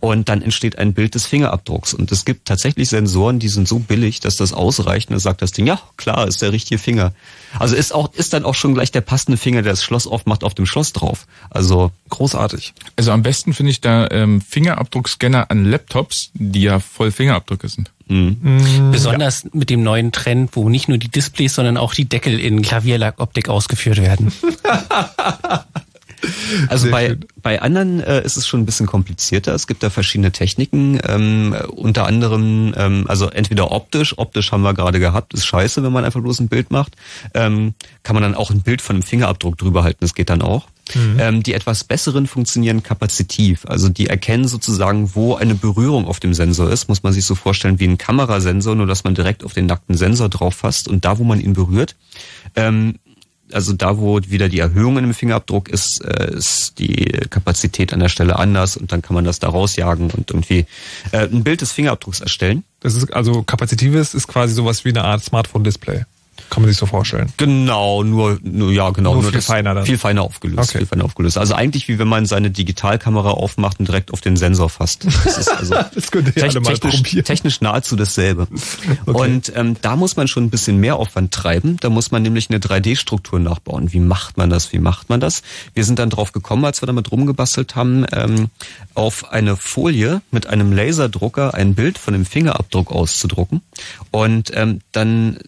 [0.00, 1.94] Und dann entsteht ein Bild des Fingerabdrucks.
[1.94, 5.08] Und es gibt tatsächlich Sensoren, die sind so billig, dass das ausreicht.
[5.08, 7.12] Und dann sagt das Ding, ja, klar, ist der richtige Finger.
[7.58, 10.42] Also ist auch, ist dann auch schon gleich der passende Finger, der das Schloss aufmacht,
[10.42, 11.26] auf dem Schloss drauf.
[11.50, 12.74] Also Großartig.
[12.96, 17.90] Also am besten finde ich da ähm, Fingerabdruckscanner an Laptops, die ja voll Fingerabdrücke sind.
[18.90, 22.60] Besonders mit dem neuen Trend, wo nicht nur die Displays, sondern auch die Deckel in
[22.60, 24.32] Klavierlackoptik ausgeführt werden.
[26.68, 27.24] Also Sehr bei, schön.
[27.42, 29.54] bei anderen äh, ist es schon ein bisschen komplizierter.
[29.54, 34.62] Es gibt da verschiedene Techniken, ähm, äh, unter anderem, ähm, also entweder optisch, optisch haben
[34.62, 36.94] wir gerade gehabt, ist scheiße, wenn man einfach bloß ein Bild macht.
[37.34, 37.74] Ähm,
[38.04, 40.68] kann man dann auch ein Bild von einem Fingerabdruck drüber halten, das geht dann auch.
[41.18, 43.64] Ähm, die etwas besseren funktionieren kapazitiv.
[43.66, 46.88] Also die erkennen sozusagen, wo eine Berührung auf dem Sensor ist.
[46.88, 49.96] Muss man sich so vorstellen wie ein Kamerasensor, nur dass man direkt auf den nackten
[49.96, 51.96] Sensor drauf fasst und da, wo man ihn berührt,
[52.56, 52.96] ähm,
[53.52, 58.00] also da, wo wieder die Erhöhung in dem Fingerabdruck ist, äh, ist die Kapazität an
[58.00, 60.66] der Stelle anders und dann kann man das da rausjagen und irgendwie
[61.12, 62.64] äh, ein Bild des Fingerabdrucks erstellen.
[62.80, 66.04] Das ist also kapazitives ist quasi sowas wie eine Art Smartphone-Display.
[66.52, 67.32] Kann man sich so vorstellen.
[67.38, 69.86] Genau, nur, nur ja, genau, Nur nur, viel feiner dann.
[69.86, 70.78] viel feiner aufgelöst, Okay.
[70.80, 71.38] viel feiner aufgelöst.
[71.38, 75.06] Also eigentlich wie wenn man seine Digitalkamera aufmacht und direkt auf den Sensor fasst.
[75.24, 77.24] Das ist also Das könnt ihr alle mal technisch, probieren.
[77.24, 78.48] technisch nahezu dasselbe.
[79.06, 81.78] Und ähm, da muss man schon ein bisschen mehr Aufwand treiben.
[81.80, 83.94] Da muss man nämlich eine 3D-Struktur nachbauen.
[83.94, 84.74] Wie macht man das?
[84.74, 85.40] Wie macht man das?
[85.72, 88.50] Wir sind dann drauf gekommen, als wir damit rumgebastelt haben, ähm,
[88.92, 93.62] auf eine Folie mit einem Laserdrucker ein Bild von dem Fingerabdruck auszudrucken.
[94.10, 95.38] Und ähm, dann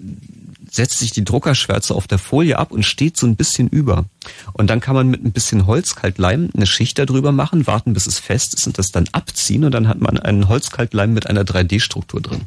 [0.74, 4.06] setzt sich die Druckerschwärze auf der Folie ab und steht so ein bisschen über.
[4.52, 8.18] Und dann kann man mit ein bisschen Holzkaltleim eine Schicht darüber machen, warten, bis es
[8.18, 12.20] fest ist und das dann abziehen und dann hat man einen Holzkaltleim mit einer 3D-Struktur
[12.20, 12.42] drin.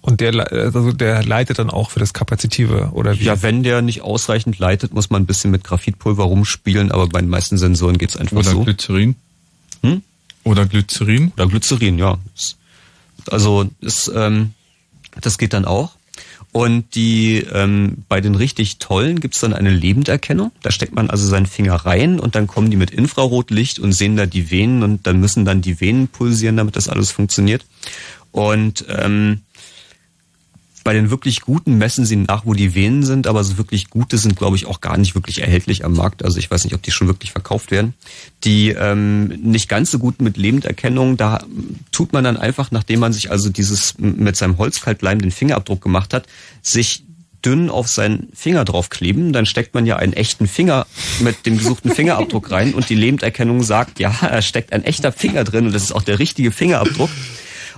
[0.00, 3.24] Und der, also der leitet dann auch für das Kapazitive, oder wie?
[3.24, 7.20] Ja, wenn der nicht ausreichend leitet, muss man ein bisschen mit Graphitpulver rumspielen, aber bei
[7.20, 8.64] den meisten Sensoren geht's einfach Oder so.
[8.64, 9.16] Glycerin.
[9.82, 10.02] Hm?
[10.44, 11.32] Oder Glycerin.
[11.36, 12.18] Oder Glycerin, ja.
[13.30, 14.54] Also ist, ähm,
[15.20, 15.97] das geht dann auch.
[16.58, 20.50] Und die ähm, bei den richtig tollen gibt's dann eine Lebenderkennung.
[20.60, 24.16] Da steckt man also seinen Finger rein und dann kommen die mit Infrarotlicht und sehen
[24.16, 27.64] da die Venen und dann müssen dann die Venen pulsieren, damit das alles funktioniert.
[28.32, 29.42] Und ähm,
[30.88, 34.16] bei den wirklich guten messen sie nach, wo die Venen sind, aber so wirklich gute
[34.16, 36.24] sind, glaube ich, auch gar nicht wirklich erhältlich am Markt.
[36.24, 37.92] Also ich weiß nicht, ob die schon wirklich verkauft werden.
[38.42, 41.44] Die ähm, nicht ganz so guten mit Lebenderkennung, da
[41.92, 46.14] tut man dann einfach, nachdem man sich also dieses mit seinem Holzkaltleim den Fingerabdruck gemacht
[46.14, 46.26] hat,
[46.62, 47.04] sich
[47.44, 50.86] dünn auf seinen Finger draufkleben, dann steckt man ja einen echten Finger
[51.20, 55.44] mit dem gesuchten Fingerabdruck rein und die Lebenderkennung sagt, ja, da steckt ein echter Finger
[55.44, 57.10] drin und das ist auch der richtige Fingerabdruck.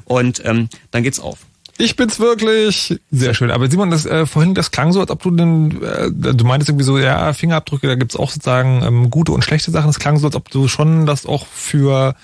[0.05, 1.50] Und ähm, dann geht's auf.
[1.81, 3.01] Ich bin's wirklich.
[3.11, 3.51] Sehr schön.
[3.51, 6.69] Aber Simon, das äh, vorhin, das klang so, als ob du den, äh, du meintest
[6.69, 9.89] irgendwie so, ja, Fingerabdrücke, da gibt's auch sozusagen ähm, gute und schlechte Sachen.
[9.89, 12.15] Es klang so, als ob du schon das auch für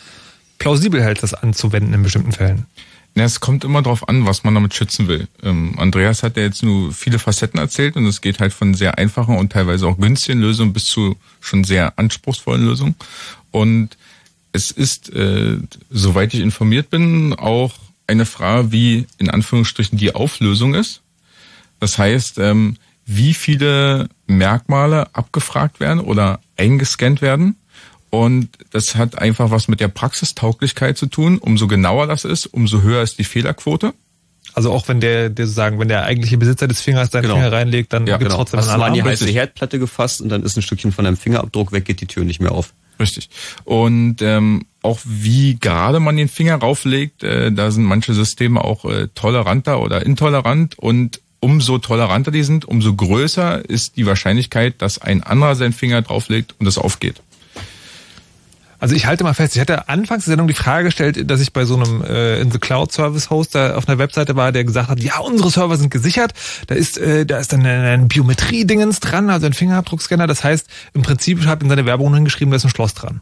[0.59, 2.67] plausibel hältst, das anzuwenden in bestimmten Fällen.
[3.15, 5.27] Na, es kommt immer drauf an, was man damit schützen will.
[5.43, 8.99] Ähm, Andreas hat ja jetzt nur viele Facetten erzählt und es geht halt von sehr
[8.99, 12.95] einfachen und teilweise auch günstigen Lösungen bis zu schon sehr anspruchsvollen Lösungen.
[13.53, 13.97] Und
[14.53, 15.57] es ist, äh,
[15.89, 17.73] soweit ich informiert bin, auch
[18.07, 21.03] eine Frage, wie in Anführungsstrichen die Auflösung ist.
[21.81, 27.57] Das heißt, ähm, wie viele Merkmale abgefragt werden oder eingescannt werden.
[28.11, 31.39] Und das hat einfach was mit der Praxistauglichkeit zu tun.
[31.39, 33.93] Umso genauer das ist, umso höher ist die Fehlerquote.
[34.55, 37.35] Also auch wenn der, der sozusagen, wenn der eigentliche Besitzer des Fingers seinen Genau.
[37.35, 38.43] Finger reinlegt, dann Ja, gibt's genau.
[38.45, 39.13] trotzdem Hast du einen mal an die Alarm.
[39.13, 42.25] heiße Herdplatte gefasst und dann ist ein Stückchen von deinem Fingerabdruck weg, geht die Tür
[42.25, 42.73] nicht mehr auf.
[42.99, 43.29] Richtig.
[43.65, 48.85] Und ähm, auch wie gerade man den Finger rauflegt, äh, da sind manche Systeme auch
[48.85, 54.99] äh, toleranter oder intolerant und umso toleranter die sind, umso größer ist die Wahrscheinlichkeit, dass
[54.99, 57.23] ein anderer seinen Finger drauflegt und es aufgeht.
[58.79, 61.53] Also ich halte mal fest, ich hatte anfangs der Sendung die Frage gestellt, dass ich
[61.53, 64.89] bei so einem äh, in the Cloud Service Hoster auf einer Webseite war, der gesagt
[64.89, 66.33] hat, ja, unsere Server sind gesichert.
[66.67, 70.27] Da ist äh, da ist dann ein, ein Biometrie-Dingens dran, also ein Fingerabdruckscanner.
[70.27, 73.21] Das heißt, im Prinzip hat in seine Werbung hingeschrieben, da ist ein Schloss dran.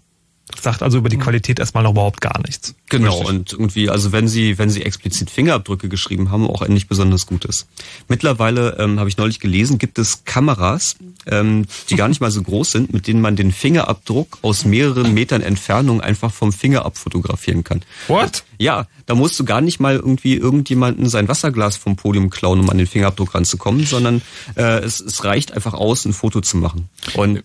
[0.64, 2.74] Sagt also über die Qualität erstmal noch überhaupt gar nichts.
[2.88, 3.28] Genau, Richtig.
[3.28, 7.66] und irgendwie, also wenn sie, wenn sie explizit Fingerabdrücke geschrieben haben, auch nicht besonders gutes.
[8.08, 10.96] Mittlerweile, ähm, habe ich neulich gelesen, gibt es Kameras,
[11.26, 15.12] ähm, die gar nicht mal so groß sind, mit denen man den Fingerabdruck aus mehreren
[15.12, 17.82] Metern Entfernung einfach vom Finger abfotografieren kann.
[18.08, 18.44] What?
[18.58, 22.70] Ja, da musst du gar nicht mal irgendwie irgendjemanden sein Wasserglas vom Podium klauen, um
[22.70, 24.22] an den Fingerabdruck ranzukommen, sondern
[24.56, 26.88] äh, es, es reicht einfach aus, ein Foto zu machen.
[27.14, 27.44] Und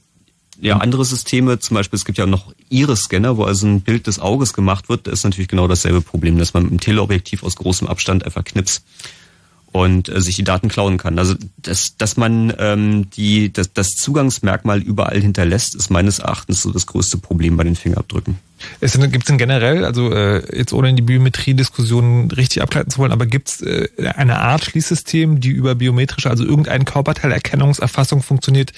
[0.62, 4.20] ja, andere Systeme, zum Beispiel, es gibt ja noch Iris-Scanner, wo also ein Bild des
[4.20, 7.56] Auges gemacht wird, da ist natürlich genau dasselbe Problem, dass man mit dem Teleobjektiv aus
[7.56, 8.84] großem Abstand einfach knips
[9.72, 11.20] und äh, sich die Daten klauen kann.
[11.20, 16.72] Also dass, dass man ähm, die, das, das Zugangsmerkmal überall hinterlässt, ist meines Erachtens so
[16.72, 18.40] das größte Problem bei den Fingerabdrücken.
[18.82, 22.98] Es gibt es denn generell, also äh, jetzt ohne in die Biometrie-Diskussion richtig abgleiten zu
[22.98, 28.74] wollen, aber gibt es äh, eine Art Schließsystem, die über biometrische, also irgendein Körperteilerkennungserfassung funktioniert,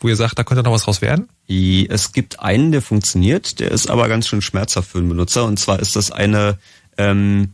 [0.00, 1.28] wo ihr sagt, da könnte noch was raus werden?
[1.48, 5.44] Es gibt einen, der funktioniert, der ist aber ganz schön schmerzhaft für den Benutzer.
[5.44, 6.58] Und zwar ist das eine
[6.96, 7.50] ähm,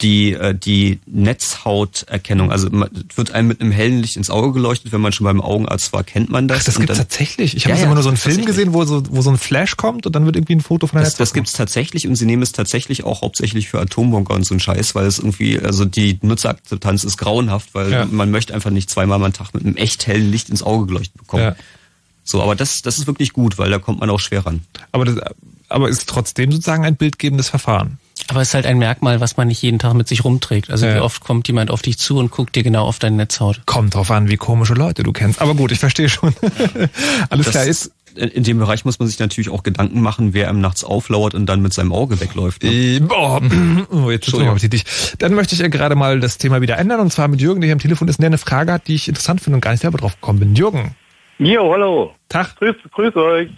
[0.00, 2.50] die, äh, die Netzhauterkennung.
[2.52, 5.92] Also wird einem mit einem hellen Licht ins Auge geleuchtet, wenn man schon beim Augenarzt
[5.92, 6.60] war, kennt man das.
[6.60, 7.56] Ach, das Und gibt's dann- tatsächlich.
[7.56, 9.76] Ich habe Ja, immer nur so einen Film gesehen, wo so, wo so ein Flash
[9.76, 12.26] kommt und dann wird irgendwie ein Foto von der Das, das gibt's tatsächlich und sie
[12.26, 15.84] nehmen es tatsächlich auch hauptsächlich für Atombunker und so ein Scheiß, weil es irgendwie, also
[15.84, 18.04] die Nutzerakzeptanz ist grauenhaft, weil Ja.
[18.06, 21.16] man möchte einfach nicht zweimal am Tag mit einem echt hellen Licht ins Auge geleuchtet
[21.18, 21.54] bekommen.
[22.24, 24.60] So, aber das, das ist wirklich gut, weil da kommt man auch schwer ran.
[24.92, 25.16] Aber, das,
[25.70, 27.98] aber ist trotzdem sozusagen ein bildgebendes Verfahren.
[28.28, 30.70] Aber es ist halt ein Merkmal, was man nicht jeden Tag mit sich rumträgt.
[30.70, 30.96] Also Ja.
[30.96, 33.62] wie oft kommt jemand auf dich zu und guckt dir genau auf deine Netzhaut.
[33.66, 35.40] Kommt drauf an, wie komische Leute du kennst.
[35.40, 36.34] Aber gut, ich verstehe schon.
[37.30, 37.92] Alles Das klar ist.
[38.14, 41.46] in dem Bereich muss man sich natürlich auch Gedanken machen, wer einem nachts auflauert und
[41.46, 42.64] dann mit seinem Auge wegläuft.
[42.64, 42.70] Ne?
[42.70, 43.40] Äh, boah,
[43.90, 44.84] oh, jetzt Entschuldigung, appetitlich.
[45.18, 47.68] Dann möchte ich ja gerade mal das Thema wieder ändern und zwar mit Jürgen, der
[47.68, 49.70] hier am Telefon ist und der eine Frage hat, die ich interessant finde und gar
[49.70, 50.54] nicht selber drauf gekommen bin.
[50.56, 50.94] Jürgen,
[51.38, 52.12] Jo, hallo.
[52.28, 52.56] Tag.
[52.56, 53.48] Grüß, grüß euch.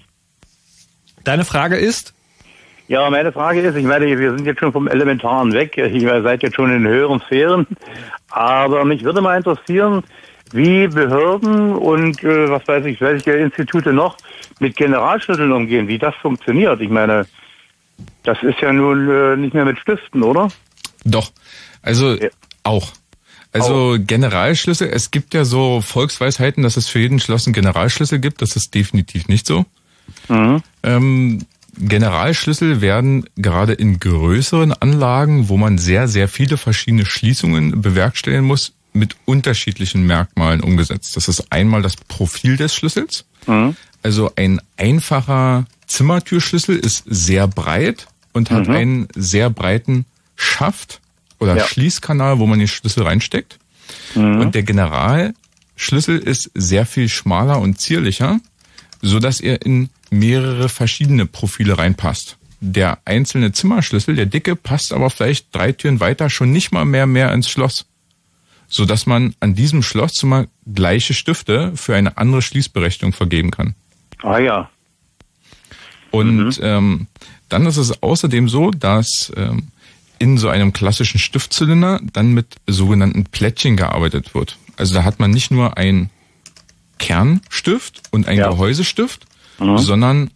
[1.24, 2.12] deine Frage ist?
[2.90, 5.76] Ja, meine Frage ist, ich meine, wir sind jetzt schon vom Elementaren weg.
[5.76, 7.64] Ihr seid jetzt schon in höheren Sphären.
[8.30, 10.02] Aber mich würde mal interessieren,
[10.50, 14.16] wie Behörden und äh, was weiß ich, welche Institute noch
[14.58, 16.80] mit Generalschlüsseln umgehen, wie das funktioniert.
[16.80, 17.28] Ich meine,
[18.24, 20.48] das ist ja nun äh, nicht mehr mit Stiften, oder?
[21.04, 21.30] Doch.
[21.82, 22.16] Also
[22.64, 22.88] auch.
[23.52, 28.42] Also Generalschlüssel, es gibt ja so Volksweisheiten, dass es für jeden Schloss einen Generalschlüssel gibt.
[28.42, 29.64] Das ist definitiv nicht so.
[30.82, 31.46] Ähm,
[31.78, 38.72] Generalschlüssel werden gerade in größeren Anlagen, wo man sehr, sehr viele verschiedene Schließungen bewerkstelligen muss,
[38.92, 41.16] mit unterschiedlichen Merkmalen umgesetzt.
[41.16, 43.24] Das ist einmal das Profil des Schlüssels.
[44.02, 48.74] Also ein einfacher Zimmertürschlüssel ist sehr breit und hat Mhm.
[48.74, 50.06] einen sehr breiten
[50.36, 51.00] Schaft
[51.38, 51.66] oder Ja.
[51.66, 53.58] Schließkanal, wo man den Schlüssel reinsteckt.
[54.14, 58.40] Und der Generalschlüssel ist sehr viel schmaler und zierlicher,
[59.02, 62.36] so dass er in mehrere verschiedene Profile reinpasst.
[62.60, 67.06] Der einzelne Zimmerschlüssel, der dicke, passt aber vielleicht drei Türen weiter schon nicht mal mehr
[67.06, 67.86] mehr ins Schloss,
[68.68, 73.74] so dass man an diesem Schlosszimmer gleiche Stifte für eine andere Schließberechtigung vergeben kann.
[74.22, 74.70] Ah ja.
[76.10, 77.06] Und ähm,
[77.48, 79.68] dann ist es außerdem so, dass ähm,
[80.18, 84.58] in so einem klassischen Stiftzylinder dann mit sogenannten Plättchen gearbeitet wird.
[84.76, 86.10] Also da hat man nicht nur ein
[87.00, 88.50] Kernstift und ein Ja.
[88.50, 89.26] Gehäusestift,
[89.58, 90.30] sondern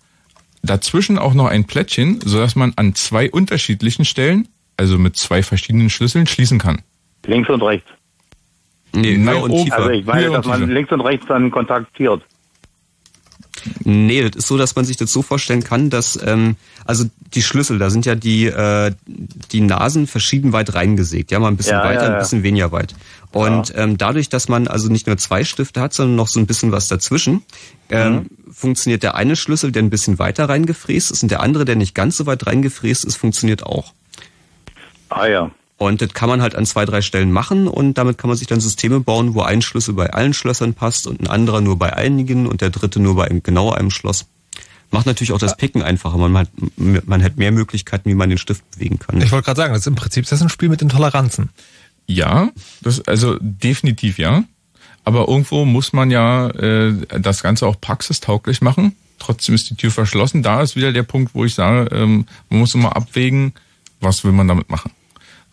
[0.62, 5.90] dazwischen auch noch ein Plättchen, sodass man an zwei unterschiedlichen Stellen, also mit zwei verschiedenen
[5.90, 6.82] Schlüsseln, schließen kann.
[7.26, 7.88] Links und rechts.
[8.92, 9.64] Nee, Nein, höher und oben.
[9.64, 9.76] tiefer.
[9.78, 12.22] Also ich meine, dass man links und rechts dann kontaktiert.
[13.84, 17.04] Nee, das ist so, dass man sich das so vorstellen kann, dass ähm, also
[17.34, 21.56] die Schlüssel, da sind ja die äh, die Nasen verschieden weit reingesägt, ja mal ein
[21.56, 22.14] bisschen Ja, weiter, ja, ja.
[22.14, 22.94] ein bisschen weniger weit.
[23.32, 26.46] Und ähm, dadurch, dass man also nicht nur zwei Stifte hat, sondern noch so ein
[26.46, 27.42] bisschen was dazwischen,
[27.90, 31.74] ähm, funktioniert der eine Schlüssel, der ein bisschen weiter reingefräst ist, und der andere, der
[31.74, 33.92] nicht ganz so weit reingefräst ist, funktioniert auch.
[35.08, 35.50] Ah ja.
[35.86, 38.46] Und das kann man halt an zwei, drei Stellen machen und damit kann man sich
[38.46, 41.94] dann Systeme bauen, wo ein Schlüssel bei allen Schlössern passt und ein anderer nur bei
[41.94, 44.26] einigen und der dritte nur bei einem, genau einem Schloss.
[44.90, 46.16] Macht natürlich auch das Picken einfacher.
[46.18, 49.20] Man hat, man hat mehr Möglichkeiten, wie man den Stift bewegen kann.
[49.20, 51.50] Ich wollte gerade sagen, das ist im Prinzip das ist ein Spiel mit den Toleranzen.
[52.06, 52.50] Ja,
[52.82, 54.44] das also definitiv ja.
[55.04, 58.94] Aber irgendwo muss man ja äh, das Ganze auch praxistauglich machen.
[59.18, 60.42] Trotzdem ist die Tür verschlossen.
[60.42, 63.52] Da ist wieder der Punkt, wo ich sage, ähm, man muss immer abwägen,
[64.00, 64.92] was will man damit machen.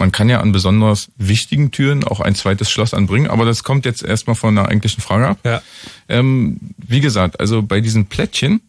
[0.02, 3.86] Man kann ja an besonders wichtigen Türen auch ein zweites Schloss anbringen, aber das kommt
[3.86, 5.38] jetzt erstmal von der eigentlichen Frage ab.
[5.44, 5.62] Ja.
[6.10, 8.62] Ähm, wie gesagt, also bei diesen Plättchen,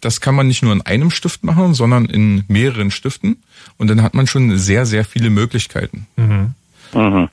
[0.00, 3.42] das kann man nicht nur in einem Stift machen, sondern in mehreren Stiften.
[3.76, 6.06] Und dann hat man schon sehr, sehr viele Möglichkeiten.
[6.16, 7.28] Mhm.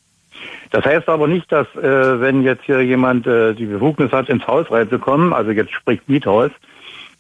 [0.72, 4.46] Das heißt aber nicht, dass äh, wenn jetzt hier jemand äh, die Befugnis hat, ins
[4.46, 6.52] Haus reinzukommen, also jetzt spricht Miethaus,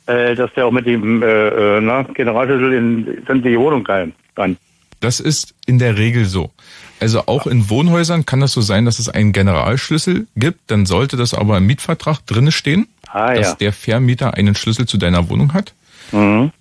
[0.08, 4.58] äh, dass der auch mit dem äh, äh, na, Generalschlüssel in sämtliche Wohnung rein kann.
[5.02, 6.52] Das ist in der Regel so.
[7.00, 10.60] Also auch in Wohnhäusern kann das so sein, dass es einen Generalschlüssel gibt.
[10.72, 13.56] Dann sollte das aber im Mietvertrag drinne stehen, Ah dass ja.
[13.56, 15.74] der Vermieter einen Schlüssel zu deiner Wohnung hat.
[16.12, 16.52] Mhm.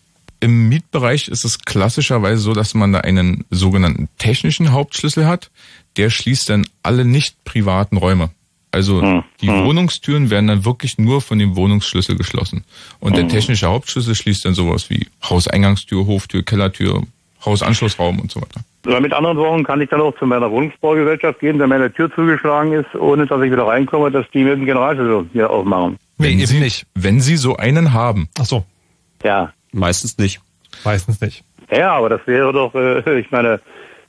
[0.41, 5.51] Im Mietbereich ist es klassischerweise so, dass man da einen sogenannten technischen Hauptschlüssel hat.
[5.99, 8.31] Der schließt dann alle nicht privaten Räume.
[8.73, 9.25] Also Hm.
[9.43, 12.65] die Wohnungstüren werden dann wirklich nur von dem Wohnungsschlüssel geschlossen.
[13.01, 17.03] Und der technische Hauptschlüssel schließt dann sowas wie Hauseingangstür, Hoftür, Kellertür,
[17.45, 18.61] Hausanschlussraum und so weiter.
[18.87, 22.11] Oder mit anderen Worten kann ich dann auch zu meiner Wohnungsbaugesellschaft gehen, wenn meine Tür
[22.15, 25.99] zugeschlagen ist, ohne dass ich wieder reinkomme, dass die mit dem Generalschlüssel hier aufmachen.
[26.19, 26.87] Nee, Wenn eben Sie, nicht.
[26.95, 28.65] Wenn Sie so einen haben, Ach so,
[29.23, 29.53] Ja.
[29.73, 30.41] Meistens nicht.
[30.85, 31.45] meistens nicht.
[31.71, 33.61] Ja, aber das wäre doch, äh, ich meine,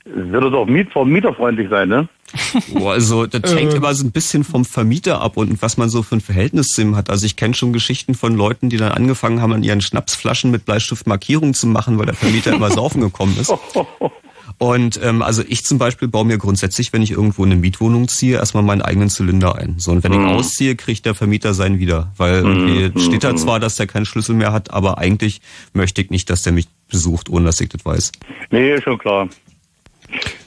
[0.04, 2.08] würde doch Miet mieterfreundlich sein, ne?
[2.72, 6.02] Boah, also das hängt immer so ein bisschen vom Vermieter ab und was man so
[6.02, 7.10] für ein Verhältnis zu ihm hat.
[7.10, 10.64] Also ich kenne schon Geschichten von Leuten, die dann angefangen haben, an ihren Schnapsflaschen mit
[10.64, 13.52] Bleistift Markierungen zu machen, weil der Vermieter immer saufen gekommen ist.
[14.58, 18.06] Und ähm, also ich zum Beispiel baue mir grundsätzlich, wenn ich irgendwo in eine Mietwohnung
[18.06, 19.74] ziehe, erstmal meinen eigenen Zylinder ein.
[19.78, 20.26] So und wenn Mhm.
[20.26, 24.04] ich ausziehe, kriegt der Vermieter seinen wieder, weil irgendwie steht da zwar, dass der keinen
[24.04, 25.40] Schlüssel mehr hat, aber eigentlich
[25.72, 28.12] möchte ich nicht, dass der mich besucht, ohne dass ich das weiß.
[28.50, 29.28] Nee, ist schon klar.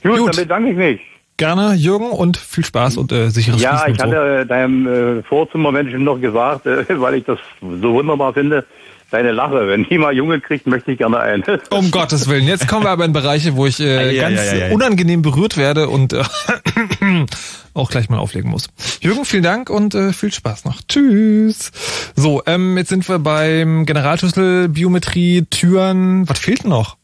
[0.02, 0.28] Gut, Gut.
[0.28, 1.00] dann bedanke ich mich.
[1.36, 4.16] Gerne, Jürgen, und viel Spaß und äh, sicheres Ja, Schließen ich und so.
[4.16, 8.64] hatte äh, deinem äh, Vorzimmermenschen noch gesagt, äh, weil ich das so wunderbar finde,
[9.10, 9.68] deine Lache.
[9.68, 11.44] Wenn die mal Junge kriegt, möchte ich gerne ein.
[11.70, 12.44] Um Gottes Willen.
[12.46, 14.74] Jetzt kommen wir aber in Bereiche, wo ich äh, ei, ganz ei, ei.
[14.74, 16.22] unangenehm berührt werde und äh,
[17.74, 18.68] auch gleich mal auflegen muss.
[19.00, 20.80] Jürgen, vielen Dank und äh, viel Spaß noch.
[20.88, 21.70] Tschüss.
[22.14, 26.28] So, ähm, jetzt sind wir beim Generalschlüssel, Biometrie, Türen.
[26.28, 26.96] Was fehlt denn noch?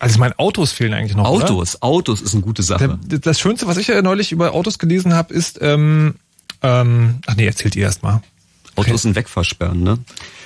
[0.00, 1.30] Also ich meine, Autos fehlen eigentlich noch.
[1.30, 1.50] Oder?
[1.50, 2.98] Autos, Autos ist eine gute Sache.
[3.02, 6.16] Der, das Schönste, was ich ja neulich über Autos gelesen habe, ist, ähm,
[6.62, 8.22] ähm, ach nee, erzählt ihr erst mal.
[8.76, 9.98] Autos sind wegversperren, ne?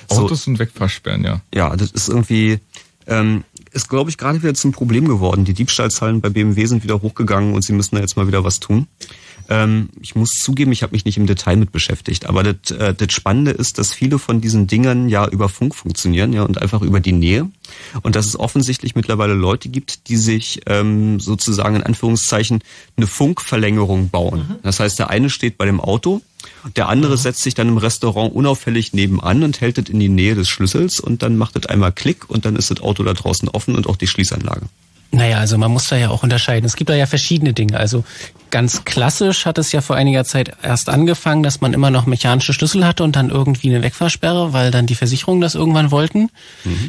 [0.09, 1.41] So, Autos und wegversperren, ja.
[1.53, 2.59] ja, das ist irgendwie,
[3.07, 5.45] ähm, ist glaube ich gerade wieder zum Problem geworden.
[5.45, 8.59] Die Diebstahlzahlen bei BMW sind wieder hochgegangen und sie müssen da jetzt mal wieder was
[8.59, 8.87] tun.
[9.51, 12.93] Ähm, ich muss zugeben, ich habe mich nicht im Detail mit beschäftigt, aber das, äh,
[12.93, 16.81] das Spannende ist, dass viele von diesen Dingern ja über Funk funktionieren, ja, und einfach
[16.81, 17.49] über die Nähe.
[18.01, 22.63] Und dass es offensichtlich mittlerweile Leute gibt, die sich ähm, sozusagen in Anführungszeichen
[22.95, 24.55] eine Funkverlängerung bauen.
[24.63, 26.21] Das heißt, der eine steht bei dem Auto,
[26.77, 30.35] der andere setzt sich dann im Restaurant unauffällig nebenan und hält es in die Nähe
[30.35, 33.49] des Schlüssels und dann macht es einmal Klick und dann ist das Auto da draußen
[33.49, 34.67] offen und auch die Schließanlage.
[35.13, 36.65] Naja, also man muss da ja auch unterscheiden.
[36.65, 37.77] Es gibt da ja verschiedene Dinge.
[37.77, 38.05] Also
[38.49, 42.53] ganz klassisch hat es ja vor einiger Zeit erst angefangen, dass man immer noch mechanische
[42.53, 46.29] Schlüssel hatte und dann irgendwie eine Wegfahrsperre, weil dann die Versicherungen das irgendwann wollten.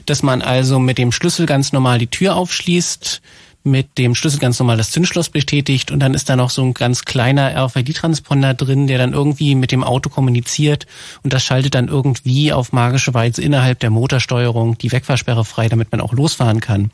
[0.06, 3.20] Dass man also mit dem Schlüssel ganz normal die Tür aufschließt,
[3.64, 6.74] mit dem Schlüssel ganz normal das Zündschloss bestätigt und dann ist da noch so ein
[6.74, 10.86] ganz kleiner RFID-Transponder drin, der dann irgendwie mit dem Auto kommuniziert
[11.22, 15.92] und das schaltet dann irgendwie auf magische Weise innerhalb der Motorsteuerung die Wegfahrsperre frei, damit
[15.92, 16.90] man auch losfahren kann.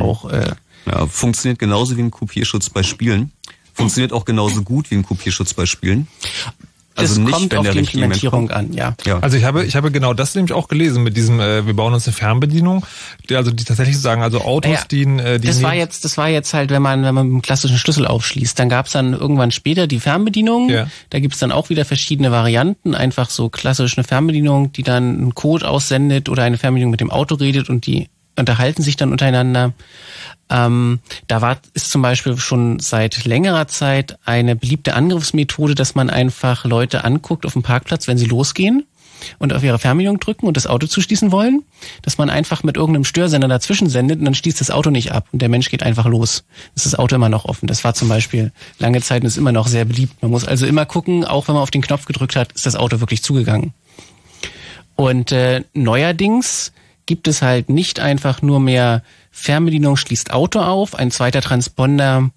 [0.00, 0.52] Auch äh,
[0.86, 3.32] Ja, funktioniert genauso wie ein Kopierschutz bei Spielen.
[3.74, 6.06] Funktioniert auch genauso gut wie ein Kopierschutz bei Spielen.
[6.96, 8.52] es Also nicht, kommt wenn auf der die Implementierung kommt.
[8.52, 8.94] an, ja.
[9.06, 9.20] Ja.
[9.20, 11.94] Also ich habe, ich habe genau das nämlich auch gelesen mit diesem, äh, wir bauen
[11.94, 12.84] uns eine Fernbedienung,
[13.28, 16.18] die also die tatsächlich sagen, also Autos, Naja, die, äh, die das war jetzt, das
[16.18, 18.58] war jetzt halt, wenn man, wenn man mit einem klassischen Schlüssel aufschließt.
[18.58, 20.68] Dann gab's dann irgendwann später die Fernbedienung.
[20.68, 20.88] Ja.
[21.08, 22.94] Da gibt's dann auch wieder verschiedene Varianten.
[22.94, 27.10] Einfach so klassisch eine Fernbedienung, die dann einen Code aussendet oder eine Fernbedienung mit dem
[27.10, 28.08] Auto redet und die
[28.40, 29.72] unterhalten sich dann untereinander.
[30.50, 30.98] Ähm,
[31.28, 36.64] da war, ist zum Beispiel schon seit längerer Zeit eine beliebte Angriffsmethode, dass man einfach
[36.64, 38.84] Leute anguckt auf dem Parkplatz, wenn sie losgehen
[39.38, 41.62] und auf ihre Fernbedienung drücken und das Auto zuschließen wollen,
[42.02, 45.28] dass man einfach mit irgendeinem Störsender dazwischen sendet und dann schließt das Auto nicht ab
[45.32, 46.44] und der Mensch geht einfach los.
[46.74, 47.66] Ist das Auto immer noch offen.
[47.66, 50.20] Das war zum Beispiel lange Zeit und ist immer noch sehr beliebt.
[50.22, 52.76] Man muss also immer gucken, auch wenn man auf den Knopf gedrückt hat, ist das
[52.76, 53.72] Auto wirklich zugegangen.
[54.96, 56.72] Und äh, neuerdings
[57.10, 62.30] gibt es halt nicht einfach nur mehr Fernbedienung schließt Auto auf, ein zweiter Transponder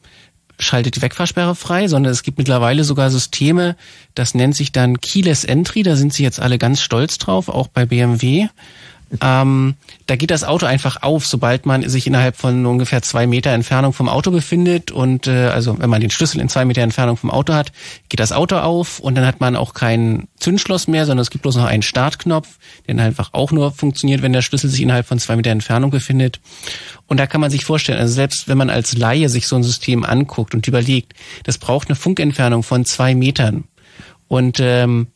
[0.57, 3.75] schaltet die Wegfahrsperre frei, sondern es gibt mittlerweile sogar Systeme,
[4.15, 7.67] das nennt sich dann Keyless Entry, da sind sie jetzt alle ganz stolz drauf, auch
[7.67, 8.47] bei BMW.
[9.21, 9.75] Ähm,
[10.07, 13.93] da geht das Auto einfach auf, sobald man sich innerhalb von ungefähr zwei Meter Entfernung
[13.93, 14.91] vom Auto befindet.
[14.91, 17.71] Und äh, also wenn man den Schlüssel in zwei Meter Entfernung vom Auto hat,
[18.09, 18.99] geht das Auto auf.
[18.99, 22.57] Und dann hat man auch kein Zündschloss mehr, sondern es gibt bloß noch einen Startknopf,
[22.87, 26.39] der einfach auch nur funktioniert, wenn der Schlüssel sich innerhalb von zwei Meter Entfernung befindet.
[27.07, 29.63] Und da kann man sich vorstellen, also selbst wenn man als Laie sich so ein
[29.63, 31.13] System anguckt und überlegt,
[31.43, 33.65] das braucht eine Funkentfernung von zwei Metern.
[34.27, 35.07] Und ähm,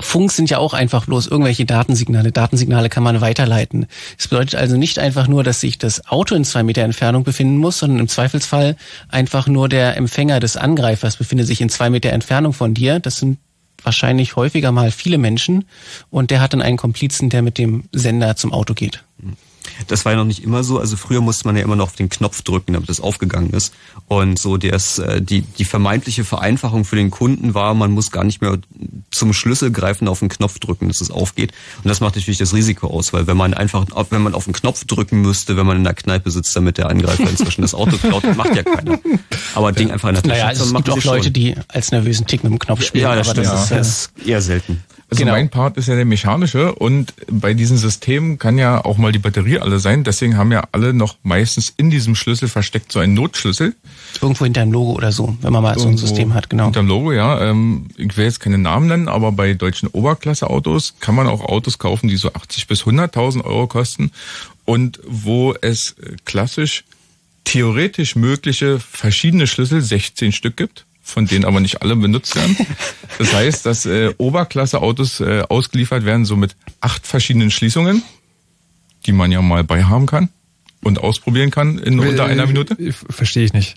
[0.00, 2.32] Funk sind ja auch einfach bloß irgendwelche Datensignale.
[2.32, 3.86] Datensignale kann man weiterleiten.
[4.18, 7.58] Es bedeutet also nicht einfach nur, dass sich das Auto in zwei Meter Entfernung befinden
[7.58, 8.76] muss, sondern im Zweifelsfall
[9.08, 13.00] einfach nur der Empfänger des Angreifers befindet sich in zwei Meter Entfernung von dir.
[13.00, 13.38] Das sind
[13.82, 15.64] wahrscheinlich häufiger mal viele Menschen
[16.10, 19.04] und der hat dann einen Komplizen, der mit dem Sender zum Auto geht.
[19.86, 20.78] Das war ja noch nicht immer so.
[20.78, 23.72] Also früher musste man ja immer noch auf den Knopf drücken, damit das aufgegangen ist.
[24.08, 28.24] Und so das, äh, die, die vermeintliche Vereinfachung für den Kunden war, man muss gar
[28.24, 28.58] nicht mehr
[29.10, 31.52] zum Schlüssel greifen, auf den Knopf drücken, dass es aufgeht.
[31.82, 34.52] Und das macht natürlich das Risiko aus, weil wenn man einfach, wenn man auf den
[34.52, 37.96] Knopf drücken müsste, wenn man in der Kneipe sitzt, damit der Angreifer inzwischen das Auto
[37.96, 38.98] klaut, macht ja keiner.
[39.54, 41.32] Aber Ding einfach in der Tasche Naja, es gibt auch Leute, schon.
[41.32, 43.04] die als nervösen Tick mit dem Knopf spielen.
[43.04, 43.46] Ja, das aber stimmt.
[43.46, 44.84] das ist, ja, äh, das ist eher selten.
[45.10, 45.32] Also Genau.
[45.32, 49.18] mein Part ist ja der mechanische und bei diesen Systemen kann ja auch mal die
[49.18, 50.04] Batterie alle sein.
[50.04, 53.74] Deswegen haben ja alle noch meistens in diesem Schlüssel versteckt so einen Notschlüssel.
[54.20, 56.64] irgendwo hinter einem Logo oder so, wenn man mal so ein Irgendwo System hat, genau.
[56.64, 57.40] Hinterm Logo, ja.
[57.40, 61.78] Ähm, ich will jetzt keine Namen nennen, aber bei deutschen Oberklasse-Autos kann man auch Autos
[61.78, 64.10] kaufen, die so 80 bis 100.000 Euro kosten
[64.66, 66.84] und wo es klassisch
[67.44, 72.56] theoretisch mögliche verschiedene Schlüssel, 16 Stück gibt, von denen aber nicht alle benutzt werden.
[73.18, 78.02] Das heißt, dass äh, Oberklasse-Autos äh, ausgeliefert werden, so mit acht verschiedenen Schließungen,
[79.06, 80.28] die man ja mal bei haben kann.
[80.84, 82.76] und ausprobieren kann in unter einer Minute?
[83.10, 83.74] Verstehe ich nicht.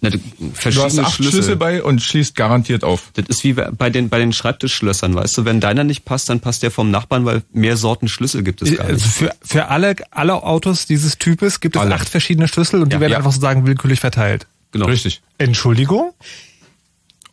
[0.00, 1.32] Na, du, Du hast acht Schlüssel.
[1.32, 1.56] Schlüssel.
[1.56, 3.10] bei und schließt garantiert auf.
[3.14, 6.40] Das ist wie bei den, bei den Schreibtischschlössern, weißt du, wenn deiner nicht passt, dann
[6.40, 9.14] passt der vom Nachbarn, weil mehr Sorten Schlüssel gibt es gar Also nicht.
[9.14, 11.94] für, für alle, alle Autos dieses Types gibt es Alle.
[11.94, 13.00] acht verschiedene Schlüssel und die Ja.
[13.00, 13.18] werden Ja.
[13.18, 14.46] einfach sozusagen willkürlich verteilt.
[14.72, 14.86] Genau.
[14.86, 15.20] Richtig.
[15.38, 16.12] Entschuldigung?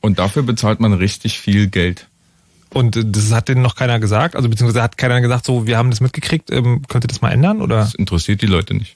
[0.08, 2.08] Und dafür bezahlt man richtig viel Geld.
[2.74, 5.78] Und äh, das hat denen noch keiner gesagt, also beziehungsweise hat keiner gesagt, so, wir
[5.78, 7.80] haben das mitgekriegt, ähm, könnt ihr das mal ändern oder?
[7.80, 8.96] Das interessiert die Leute nicht.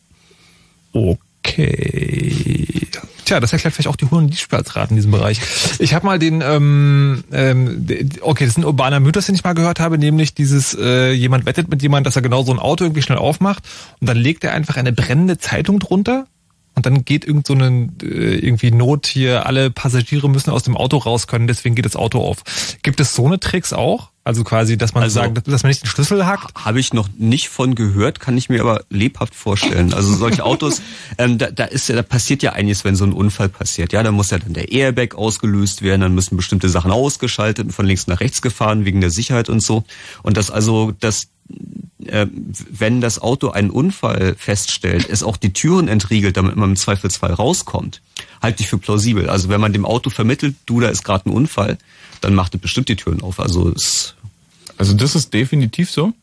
[0.94, 2.88] Okay.
[3.26, 5.42] Tja, das erklärt vielleicht auch die hohen Liedspielraten in diesem Bereich.
[5.80, 7.86] Ich habe mal den, ähm, ähm,
[8.22, 11.46] okay, das ist ein urbaner Mythos, den ich mal gehört habe, nämlich dieses, äh, jemand
[11.46, 13.64] wettet mit jemand, dass er genau so ein Auto irgendwie schnell aufmacht
[14.00, 16.28] und dann legt er einfach eine brennende Zeitung drunter
[16.76, 20.78] und dann geht irgend so eine äh, irgendwie Not hier, alle Passagiere müssen aus dem
[20.78, 22.44] Auto raus können, deswegen geht das Auto auf.
[22.82, 24.10] Gibt es so eine Tricks auch?
[24.24, 26.54] Also quasi, dass man Also- sagt, dass man nicht den Schlüssel hackt?
[26.56, 29.94] Habe ich noch nicht von gehört, kann ich mir aber lebhaft vorstellen.
[29.96, 30.82] Also solche Autos,
[31.18, 33.94] ähm, da, da ist ja, da passiert ja einiges, wenn so ein Unfall passiert.
[33.94, 37.72] Ja, da muss ja dann der Airbag ausgelöst werden, dann müssen bestimmte Sachen ausgeschaltet und
[37.72, 39.84] von links nach rechts gefahren wegen der Sicherheit und so.
[40.22, 41.28] Und das also, das äh,
[42.70, 47.34] wenn das Auto einen Unfall feststellt, es auch die Türen entriegelt, damit man im Zweifelsfall
[47.34, 48.02] rauskommt,
[48.42, 49.30] halte ich für plausibel.
[49.30, 51.78] Also wenn man dem Auto vermittelt, du, da ist gerade ein Unfall,
[52.22, 53.40] dann macht es bestimmt die Türen auf.
[53.40, 54.16] Also es
[54.78, 56.14] Also das ist definitiv so.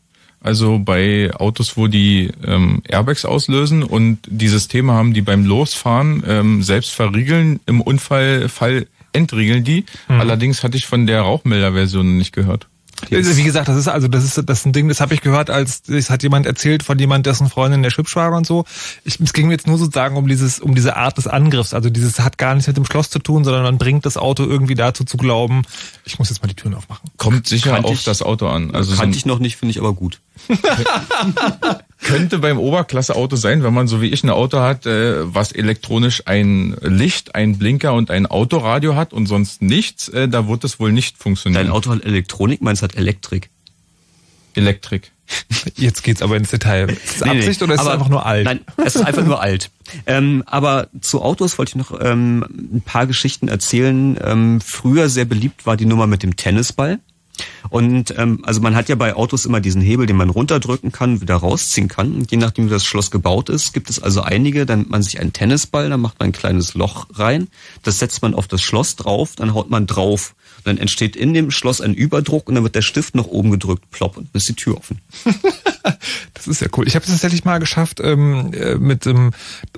[0.41, 6.23] Also bei Autos, wo die ähm, Airbags auslösen und die Systeme haben, die beim Losfahren
[6.25, 9.85] ähm, selbst verriegeln, im Unfallfall entriegeln die.
[10.07, 12.68] Allerdings hatte ich von der Rauchmelder-Version nicht gehört.
[13.11, 15.21] Also, Wie gesagt, das ist also das ist das ist ein Ding, das habe ich
[15.21, 18.65] gehört, als das hat jemand erzählt von jemand, dessen Freundin der hübsch war und so.
[19.03, 21.73] Ich, es ging mir jetzt nur sozusagen um dieses um diese Art des Angriffs.
[21.73, 24.43] Also dieses hat gar nichts mit dem Schloss zu tun, sondern man bringt das Auto
[24.43, 25.63] irgendwie dazu zu glauben,
[26.05, 27.09] ich muss jetzt mal die Türen aufmachen.
[27.17, 28.75] Kommt sicher Kannte auf ich- das Auto an.
[28.75, 30.19] Also so kannte ein, ich noch nicht, finde ich aber gut.
[32.01, 36.23] könnte beim Oberklasse-Auto sein, wenn man so wie ich ein Auto hat, äh, was elektronisch
[36.25, 40.79] ein Licht, ein Blinker und ein Autoradio hat und sonst nichts, äh, da wird es
[40.79, 41.65] wohl nicht funktionieren.
[41.65, 43.49] Dein Auto hat Elektronik, meins hat Elektrik.
[44.55, 45.11] Elektrik.
[45.75, 46.89] Jetzt geht's aber ins Detail.
[46.89, 48.45] Ist es Nee, nee, Absicht oder ist es einfach nur alt?
[48.45, 49.69] Nein, es ist einfach nur alt.
[50.05, 54.17] Ähm, aber zu Autos wollte ich noch ähm, ein paar Geschichten erzählen.
[54.23, 56.99] Ähm, früher sehr beliebt war die Nummer mit dem Tennisball.
[57.69, 61.21] Und ähm, also man hat ja bei Autos immer diesen Hebel, den man runterdrücken kann,
[61.21, 62.15] wieder rausziehen kann.
[62.15, 65.03] Und je nachdem, wie das Schloss gebaut ist, gibt es also einige, dann nimmt man
[65.03, 67.47] sich einen Tennisball, dann macht man ein kleines Loch rein,
[67.83, 70.35] das setzt man auf das Schloss drauf, dann haut man drauf.
[70.65, 73.89] Dann entsteht in dem Schloss ein Überdruck und dann wird der Stift nach oben gedrückt,
[73.91, 74.99] plopp, und dann ist die Tür offen.
[76.33, 76.87] Das ist ja cool.
[76.87, 79.31] Ich habe es tatsächlich mal geschafft ähm, äh, mit ähm,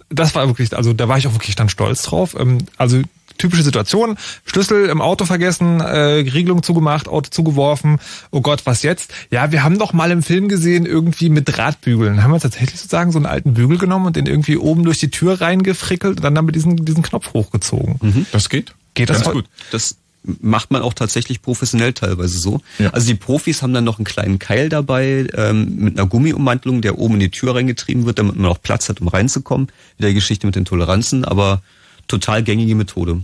[0.10, 2.36] das war wirklich, also da war ich auch wirklich dann stolz drauf.
[2.38, 3.02] Ähm, also
[3.42, 5.86] typische Situation, Schlüssel im Auto vergessen, äh,
[6.32, 8.00] Regelung zugemacht, Auto zugeworfen.
[8.30, 9.14] Oh Gott, was jetzt?
[9.32, 12.24] Ja, wir haben doch mal im Film gesehen, irgendwie mit Drahtbügeln.
[12.24, 15.10] Haben wir tatsächlich sozusagen so einen alten Bügel genommen und den irgendwie oben durch die
[15.10, 18.28] Tür reingefrickelt und dann damit diesen, diesen Knopf hochgezogen.
[18.32, 18.74] Das geht?
[18.94, 19.46] Geht das Ganz gut.
[19.72, 22.62] Das macht man auch tatsächlich professionell teilweise so.
[22.78, 22.92] Ja.
[22.92, 27.00] Also die Profis haben dann noch einen kleinen Keil dabei ähm, mit einer Gummiummantelung, der
[27.00, 29.68] oben in die Tür reingetrieben wird, damit man auch Platz hat, um reinzukommen.
[29.98, 31.64] Wieder die Geschichte mit den Toleranzen, aber
[32.08, 33.22] total gängige Methode.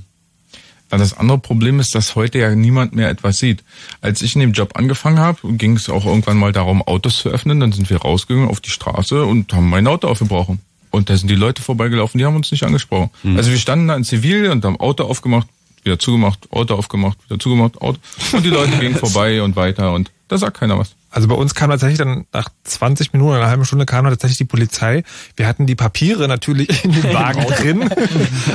[0.90, 3.64] Dann das andere Problem ist, dass heute ja niemand mehr etwas sieht.
[4.02, 7.30] Als ich in dem Job angefangen habe, ging es auch irgendwann mal darum, Autos zu
[7.30, 7.60] öffnen.
[7.60, 10.60] Dann sind wir rausgegangen auf die Straße und haben mein Auto aufgebrochen.
[10.92, 13.10] Und da sind die Leute vorbeigelaufen, die haben uns nicht angesprochen.
[13.36, 15.48] Also wir standen da in Zivil und haben Auto aufgemacht,
[15.84, 18.00] wieder zugemacht, Auto aufgemacht, wieder zugemacht, Auto.
[18.32, 20.96] Und die Leute gingen vorbei und weiter und da sagt keiner was.
[21.18, 24.14] Also bei uns kam tatsächlich dann nach 20 Minuten oder einer halben Stunde kam dann
[24.14, 25.02] tatsächlich die Polizei.
[25.36, 27.90] Wir hatten die Papiere natürlich in den Wagen drin,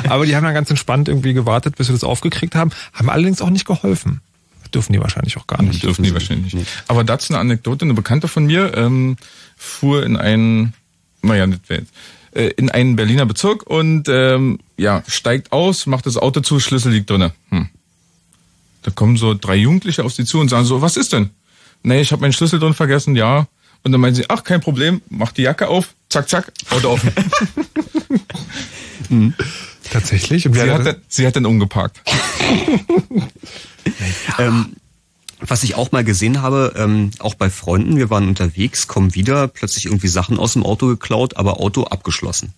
[0.08, 3.42] aber die haben dann ganz entspannt irgendwie gewartet, bis wir das aufgekriegt haben, haben allerdings
[3.42, 4.20] auch nicht geholfen.
[4.72, 5.82] Dürfen die wahrscheinlich auch gar nicht.
[5.82, 6.70] dürfen die wahrscheinlich nicht.
[6.86, 7.84] Aber dazu eine Anekdote.
[7.84, 9.16] Eine Bekannte von mir ähm,
[9.56, 10.72] fuhr in einen,
[11.20, 11.92] naja, nicht wer jetzt,
[12.30, 16.92] äh, in einen Berliner Bezirk und ähm, ja, steigt aus, macht das Auto zu, Schlüssel
[16.92, 17.32] liegt drinne.
[17.48, 17.70] Hm.
[18.82, 21.30] Da kommen so drei Jugendliche auf sie zu und sagen so, was ist denn?
[21.82, 23.46] Nee, ich habe meinen Schlüssel drin vergessen, ja.
[23.82, 27.12] Und dann meinen sie, ach, kein Problem, mach die Jacke auf, zack, zack, Auto offen.
[29.90, 30.46] Tatsächlich.
[30.46, 32.00] Und sie, hat dann, sie hat dann umgeparkt.
[34.38, 34.76] Ähm,
[35.40, 39.48] was ich auch mal gesehen habe, ähm, auch bei Freunden, wir waren unterwegs, kommen wieder,
[39.48, 42.54] plötzlich irgendwie Sachen aus dem Auto geklaut, aber Auto abgeschlossen.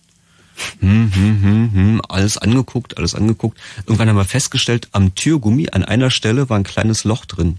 [0.79, 3.57] Hm, hm, hm, hm, alles angeguckt, alles angeguckt.
[3.85, 7.57] Irgendwann haben wir festgestellt, am Türgummi an einer Stelle war ein kleines Loch drin.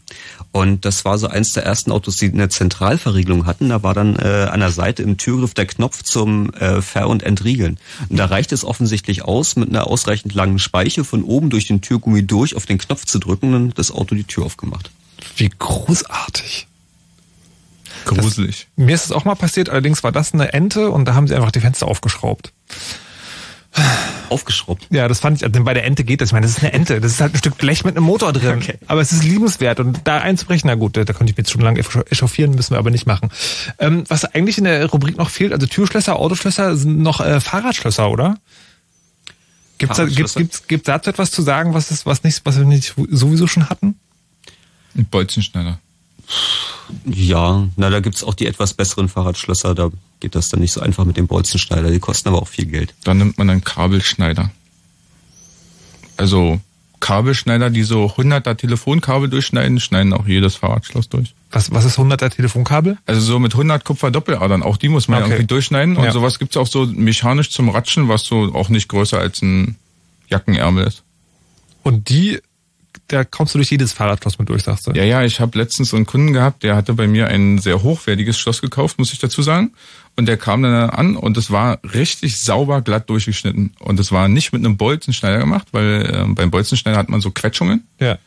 [0.53, 3.69] Und das war so eins der ersten Autos, die eine Zentralverriegelung hatten.
[3.69, 7.23] Da war dann äh, an der Seite im Türgriff der Knopf zum äh, Ver- und
[7.23, 7.79] Entriegeln.
[8.09, 11.81] Und da reicht es offensichtlich aus, mit einer ausreichend langen Speiche von oben durch den
[11.81, 14.91] Türgummi durch auf den Knopf zu drücken und dann hat das Auto die Tür aufgemacht.
[15.37, 16.67] Wie großartig.
[18.05, 18.69] Gruselig.
[18.77, 21.35] Mir ist es auch mal passiert, allerdings war das eine Ente und da haben sie
[21.35, 22.53] einfach die Fenster aufgeschraubt.
[24.31, 24.87] Aufgeschraubt.
[24.91, 26.31] Ja, das fand ich, also bei der Ente geht das.
[26.31, 27.01] Ich meine, das ist eine Ente.
[27.01, 28.59] Das ist halt ein Stück Blech mit einem Motor drin.
[28.59, 28.79] Okay.
[28.87, 29.81] Aber es ist liebenswert.
[29.81, 32.73] Und da einzubrechen, na gut, da, da könnte ich mich jetzt schon lange echauffieren, müssen
[32.73, 33.31] wir aber nicht machen.
[33.79, 38.11] Ähm, was eigentlich in der Rubrik noch fehlt, also Türschlösser, Autoschlösser, sind noch äh, Fahrradschlösser,
[38.11, 38.39] oder?
[39.79, 40.41] Gibt's da, gibt's, Fahrradschlösser?
[40.41, 43.69] gibt's, gibt's dazu etwas zu sagen, was ist, was nicht, was wir nicht sowieso schon
[43.69, 44.01] hatten?
[44.97, 45.79] Ein Bolzenschneider.
[47.05, 49.91] Ja, na, da gibt's auch die etwas besseren Fahrradschlösser, da
[50.21, 52.95] geht das dann nicht so einfach mit dem Bolzenschneider, die kosten aber auch viel Geld.
[53.05, 54.51] Dann nimmt man einen Kabelschneider.
[56.17, 56.61] Also
[57.01, 61.35] Kabelschneider, die so 100er Telefonkabel durchschneiden, schneiden auch jedes Fahrradschloss durch.
[61.51, 62.99] Was, was ist 100er Telefonkabel?
[63.05, 65.33] Also so mit 100 Kupferdoppeladern, auch die muss man Okay.
[65.33, 65.97] irgendwie durchschneiden.
[65.97, 66.13] Und Ja.
[66.13, 69.77] sowas gibt's auch so mechanisch zum Ratschen, was so auch nicht größer als ein
[70.29, 71.03] Jackenärmel ist.
[71.83, 72.41] Und die,
[73.09, 74.93] da kommst du durch jedes Fahrradschloss mit durch, sagst du?
[74.93, 77.83] Ja, ja, ich habe letztens so einen Kunden gehabt, der hatte bei mir ein sehr
[77.83, 79.73] hochwertiges Schloss gekauft, muss ich dazu sagen.
[80.17, 83.75] Und der kam dann an und es war richtig sauber glatt durchgeschnitten.
[83.79, 87.31] Und es war nicht mit einem Bolzenschneider gemacht, weil äh, beim Bolzenschneider hat man so
[87.31, 87.87] Quetschungen.
[88.01, 88.19] Ja.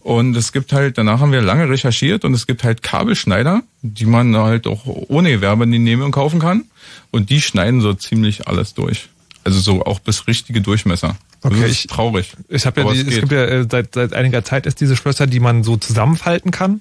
[0.00, 4.06] Und es gibt halt, danach haben wir lange recherchiert und es gibt halt Kabelschneider, die
[4.06, 6.64] man halt auch ohne Werbenehmung kaufen kann.
[7.10, 9.08] Und die schneiden so ziemlich alles durch.
[9.44, 11.16] Also so auch bis richtige Durchmesser.
[11.42, 12.32] Also Okay, das ich- ist traurig.
[12.48, 14.96] Ich habe ja, die, es es gibt ja äh, seit, seit einiger Zeit ist diese
[14.96, 16.80] Schlösser, die man so zusammenfalten kann,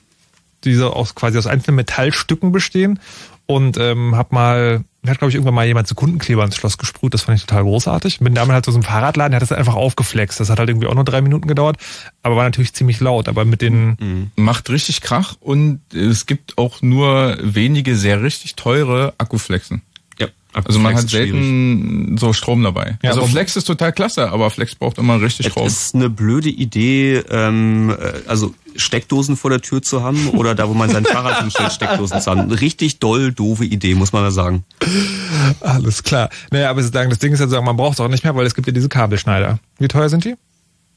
[0.63, 2.99] die so aus quasi aus einzelnen Metallstücken bestehen.
[3.45, 7.13] Und ähm, hab mal, mir hat glaube ich irgendwann mal jemand Sekundenkleber ins Schloss gesprüht,
[7.13, 8.19] das fand ich total großartig.
[8.19, 10.39] Bin damit halt zu so einem Fahrradladen, der hat das einfach aufgeflext.
[10.39, 11.75] Das hat halt irgendwie auch nur drei Minuten gedauert,
[12.21, 13.27] aber war natürlich ziemlich laut.
[13.27, 19.13] Aber mit den, macht richtig Krach und es gibt auch nur wenige sehr richtig teure
[19.17, 19.81] Akkuflexen.
[20.53, 21.31] Also man Flex hat ist schwierig.
[21.31, 22.97] selten so Strom dabei.
[23.01, 25.65] Ja, also Flex ist total klasse, aber Flex braucht immer richtig Es Strom.
[25.67, 27.95] ist eine blöde Idee, ähm, äh,
[28.27, 32.21] also Steckdosen vor der Tür zu haben oder da, wo man sein Fahrrad hinstellt, Steckdosen
[32.21, 32.51] zu haben.
[32.51, 34.63] Richtig doll doofe Idee, muss man da sagen.
[35.61, 36.29] alles klar.
[36.51, 38.35] Naja, aber sie sagen, das Ding ist ja so, man braucht es auch nicht mehr,
[38.35, 39.59] weil es gibt ja diese Kabelschneider.
[39.79, 40.35] Wie teuer sind die?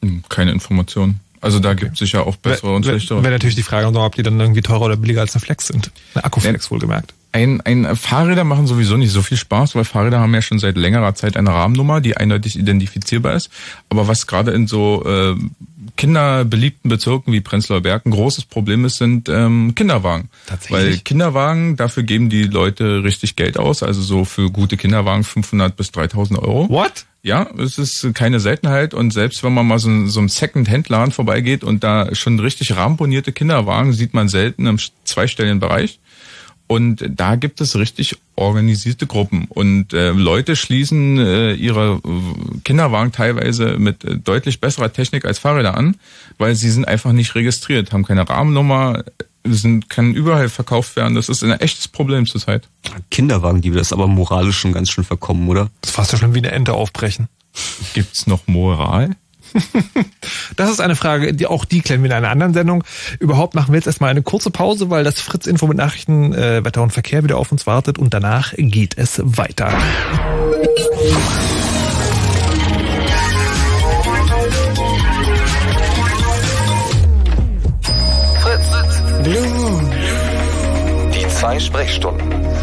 [0.02, 1.20] Hm, Keine Information.
[1.40, 3.22] Also da gibt es sicher auch bessere und Wäre schlechtere.
[3.22, 5.90] wär natürlich die Frage, ob die dann irgendwie teurer oder billiger als eine Flex sind.
[6.14, 7.14] Eine Akkuflex wohlgemerkt.
[7.32, 10.76] Ein, ein Fahrräder machen sowieso nicht so viel Spaß, weil Fahrräder haben ja schon seit
[10.76, 13.50] längerer Zeit eine Rahmennummer, die eindeutig identifizierbar ist.
[13.90, 15.34] Aber was gerade in so äh,
[15.96, 20.28] kinderbeliebten Bezirken wie Prenzlauer Berg ein großes Problem ist, sind ähm, Kinderwagen.
[20.46, 20.78] Tatsächlich?
[20.78, 23.82] Weil Kinderwagen, dafür geben die Leute richtig Geld aus.
[23.82, 26.68] Also so für gute Kinderwagen 500 bis 3000 Euro.
[26.68, 27.06] What?
[27.22, 31.64] Ja, es ist keine Seltenheit und selbst wenn man mal so, so einem Second-Hand-Laden vorbeigeht
[31.64, 35.98] und da schon richtig ramponierte Kinderwagen sieht man selten im zweistelligen Bereich.
[36.66, 39.46] Und da gibt es richtig organisierte Gruppen.
[39.48, 45.38] Und äh, Leute schließen äh, ihre äh, Kinderwagen teilweise mit äh, deutlich besserer Technik als
[45.38, 45.96] Fahrräder an,
[46.38, 49.04] weil sie sind einfach nicht registriert, haben keine Rahmennummer,
[49.44, 51.14] sind, können überall verkauft werden.
[51.14, 52.68] Das ist ein echtes Problem zurzeit.
[53.10, 55.70] Kinderwagendiebe, das ist aber moralisch schon ganz schön verkommen, oder?
[55.82, 57.28] Das fast so schlimm wie eine Ente aufbrechen.
[57.94, 59.10] Gibt's noch Moral?
[60.56, 62.84] Das ist eine Frage, die auch die klären wir in einer anderen Sendung.
[63.20, 66.82] Überhaupt machen wir jetzt erstmal eine kurze Pause, weil das Fritz-Info mit Nachrichten, äh, Wetter
[66.82, 69.70] und Verkehr wieder auf uns wartet und danach geht es weiter.
[78.40, 79.02] Fritz.
[79.22, 79.90] Blue Moon.
[81.12, 82.55] Die zwei Sprechstunden.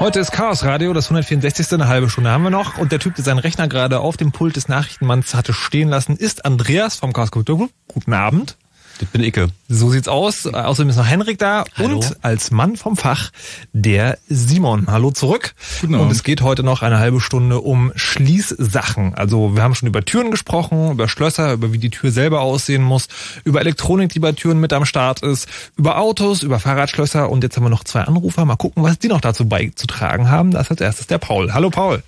[0.00, 1.72] Heute ist Chaos Radio, das 164.
[1.72, 2.78] Eine halbe Stunde haben wir noch.
[2.78, 6.16] Und der Typ, der seinen Rechner gerade auf dem Pult des Nachrichtenmanns hatte stehen lassen,
[6.16, 7.72] ist Andreas vom Chaos Computer Group.
[7.88, 8.56] Guten Abend.
[8.98, 9.48] Das bin Icke.
[9.68, 10.46] So sieht's aus.
[10.46, 11.96] Äh, Außerdem ist noch Henrik da Hallo.
[11.96, 13.30] und als Mann vom Fach
[13.72, 14.86] der Simon.
[14.88, 15.54] Hallo zurück.
[15.80, 16.12] Guten und Abend.
[16.12, 19.14] es geht heute noch eine halbe Stunde um Schließsachen.
[19.14, 22.82] Also wir haben schon über Türen gesprochen, über Schlösser, über wie die Tür selber aussehen
[22.82, 23.08] muss,
[23.44, 27.56] über Elektronik, die bei Türen mit am Start ist, über Autos, über Fahrradschlösser und jetzt
[27.56, 28.44] haben wir noch zwei Anrufer.
[28.44, 30.50] Mal gucken, was die noch dazu beizutragen haben.
[30.50, 31.52] Das ist als erstes der Paul.
[31.52, 32.02] Hallo Paul.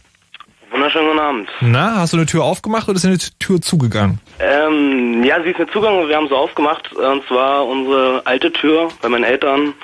[0.80, 1.48] Wunderschönen guten Abend.
[1.60, 4.18] Na, hast du eine Tür aufgemacht oder ist eine Tür zugegangen?
[4.38, 6.90] Ähm, ja, sie ist mir zugegangen, wir haben sie aufgemacht.
[6.94, 9.74] Und zwar unsere alte Tür bei meinen Eltern.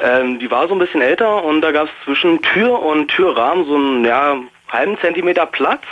[0.00, 3.66] Ähm, die war so ein bisschen älter und da gab es zwischen Tür und Türrahmen
[3.66, 4.36] so einen ja,
[4.68, 5.82] halben Zentimeter Platz.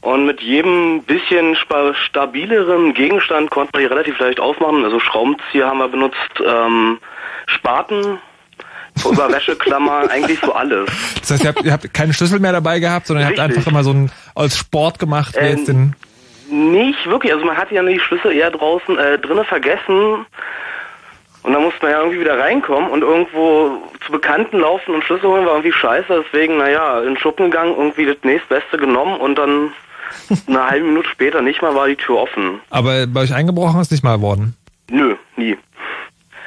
[0.00, 4.84] Und mit jedem bisschen stabileren Gegenstand konnte man die relativ leicht aufmachen.
[4.84, 7.00] Also Schraubenzieher haben wir benutzt, ähm,
[7.46, 8.18] Spaten,
[9.04, 10.88] über Wäscheklammer, eigentlich so alles.
[11.20, 13.56] Das heißt, ihr habt, ihr habt keine Schlüssel mehr dabei gehabt, sondern ihr habt Richtig.
[13.58, 15.94] einfach immer so ein als Sport gemacht, Ähm, jetzt den
[16.50, 20.26] Nicht wirklich, also man hatte ja nur die Schlüssel eher draußen äh, drinnen vergessen
[21.42, 25.28] und dann musste man ja irgendwie wieder reinkommen und irgendwo zu Bekannten laufen und Schlüssel
[25.28, 29.36] holen war irgendwie scheiße, deswegen, naja, in den Schuppen gegangen, irgendwie das nächstbeste genommen und
[29.36, 29.72] dann
[30.46, 32.60] eine halbe Minute später nicht mal war die Tür offen.
[32.70, 34.56] Aber bei euch eingebrochen ist nicht mal worden.
[34.90, 35.56] Nö, nie.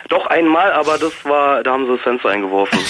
[0.09, 2.79] Doch einmal, aber das war, da haben sie das Fenster eingeworfen.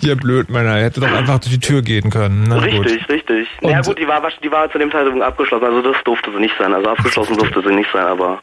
[0.00, 2.46] Ihr Blödmänner, ihr hättet doch einfach durch die Tür gehen können.
[2.48, 3.08] Na, richtig, gut.
[3.08, 3.46] richtig.
[3.60, 6.54] Na gut, die war, die war zu dem Zeitpunkt abgeschlossen, also das durfte sie nicht
[6.58, 6.74] sein.
[6.74, 8.40] Also abgeschlossen durfte sie nicht sein, aber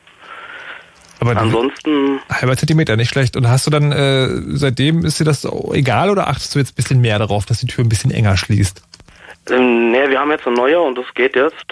[1.19, 3.35] Aber ansonsten, halber Zentimeter, nicht schlecht.
[3.35, 6.71] Und hast du dann, äh, seitdem ist dir das so egal oder achtest du jetzt
[6.71, 8.81] ein bisschen mehr darauf, dass die Tür ein bisschen enger schließt?
[9.51, 11.65] ähm, nee, wir haben jetzt eine neue und das geht jetzt.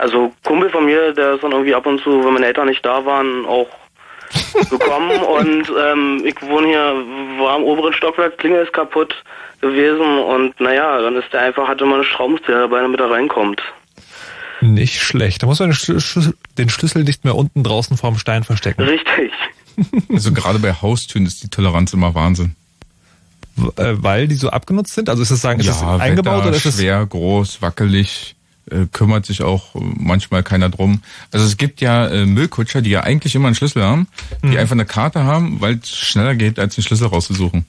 [0.00, 2.84] Also Kumpel von mir, der ist dann irgendwie ab und zu, wenn meine Eltern nicht
[2.84, 3.68] da waren, auch
[4.70, 6.94] gekommen und ähm, ich wohne hier,
[7.38, 9.14] war im oberen Stockwerk, Klingel ist kaputt
[9.60, 13.60] gewesen und naja, dann ist der einfach, hatte mal eine Schraubenzieher dabei, damit er reinkommt.
[14.62, 15.42] Nicht schlecht.
[15.42, 15.74] Da muss man
[16.58, 18.82] den Schlüssel, nicht mehr unten draußen vorm Stein verstecken.
[18.82, 19.32] Richtig.
[20.12, 22.54] Also gerade bei Haustüren ist die Toleranz immer Wahnsinn.
[23.76, 25.08] Äh, Weil die so abgenutzt sind?
[25.08, 28.34] Also ist das sagen, ist das ja, eingebaut Wetter, oder ist das schwer, groß, wackelig,
[28.70, 31.02] äh, kümmert sich auch manchmal keiner drum.
[31.32, 34.06] Also es gibt ja äh, Müllkutscher, die ja eigentlich immer einen Schlüssel haben,
[34.42, 34.56] die Mhm.
[34.58, 37.64] einfach eine Karte haben, weil es schneller geht, als den Schlüssel rauszusuchen.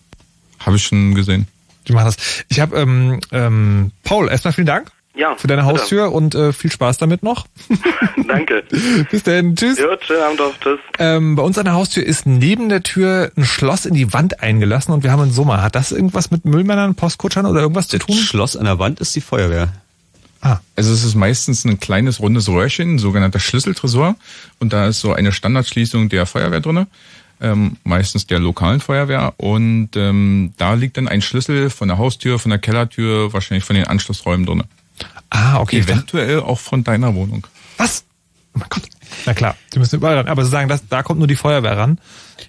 [0.60, 1.48] Habe ich schon gesehen.
[1.88, 2.18] Die machen das.
[2.50, 5.74] Ich habe ähm, ähm, Paul, erstmal vielen Dank Ja, für deine bitte.
[5.74, 7.48] Haustür und äh, viel Spaß damit noch.
[8.28, 8.64] Danke.
[9.10, 9.80] Bis dann, tschüss.
[9.80, 10.80] Ja, schönen Abend auf, tschüss.
[11.00, 14.42] Ähm, bei uns an der Haustür ist neben der Tür ein Schloss in die Wand
[14.44, 15.64] eingelassen und wir haben einen Sommer.
[15.64, 18.16] Hat das irgendwas mit Müllmännern, Postkutschern oder irgendwas zu tun?
[18.16, 19.70] Schloss an der Wand ist die Feuerwehr.
[20.76, 24.16] Also es ist meistens ein kleines rundes Röhrchen, ein sogenannter Schlüsseltresor.
[24.60, 26.88] Und da ist so eine Standardschließung der Feuerwehr drinne,
[27.40, 29.34] ähm, meistens der lokalen Feuerwehr.
[29.38, 33.76] Und ähm, da liegt dann ein Schlüssel von der Haustür, von der Kellertür, wahrscheinlich von
[33.76, 34.66] den Anschlussräumen drinne.
[35.30, 35.80] Ah, okay.
[35.80, 37.46] Eventuell auch von deiner Wohnung.
[37.78, 38.04] Was?
[38.54, 38.84] Oh mein Gott.
[39.26, 40.28] Na klar, die müssen überall ran.
[40.28, 42.00] Aber sie sagen, das, da kommt nur die Feuerwehr ran.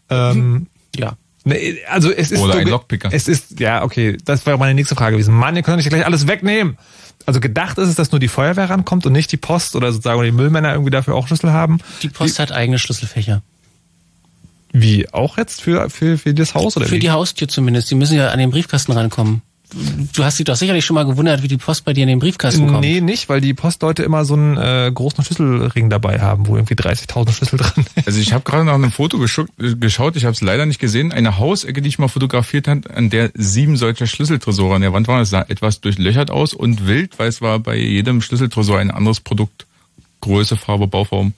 [0.09, 0.67] Ähm,
[0.97, 1.17] ja.
[1.45, 3.11] Ne, also es ist Oder ein Lockpicker.
[3.13, 4.17] Es ist ja okay.
[4.25, 5.35] Das wäre meine nächste Frage gewesen.
[5.35, 6.79] Mann, ihr könnt nicht gleich alles wegnehmen.
[7.27, 10.23] Also gedacht ist es, dass nur die Feuerwehr rankommt und nicht die Post oder sozusagen
[10.23, 11.79] die Müllmänner irgendwie dafür auch Schlüssel haben.
[12.03, 13.43] Die Post hat eigene Schlüsselfächer.
[14.73, 17.01] Wie auch jetzt für für für das Haus oder Für wie?
[17.01, 17.91] die Haustür zumindest.
[17.91, 19.43] Die müssen ja an den Briefkasten rankommen.
[20.13, 22.19] Du hast dich doch sicherlich schon mal gewundert, wie die Post bei dir in den
[22.19, 22.81] Briefkasten kommt.
[22.81, 26.75] Nee, nicht, weil die Postleute immer so einen äh, großen Schlüsselring dabei haben, wo irgendwie
[26.75, 28.07] 30.000 Schlüssel dran sind.
[28.07, 31.13] Also ich habe gerade nach einem Foto äh, geschaut, ich habe es leider nicht gesehen.
[31.13, 35.09] Eine Hausecke, die ich mal fotografiert habe, an der sieben solcher Schlüsseltresore an der Wand
[35.09, 35.23] waren.
[35.23, 39.21] Es sah etwas durchlöchert aus und wild, weil es war bei jedem Schlüsseltresor ein anderes
[39.21, 39.67] Produkt.
[40.21, 41.33] Größe, Farbe, Bauform.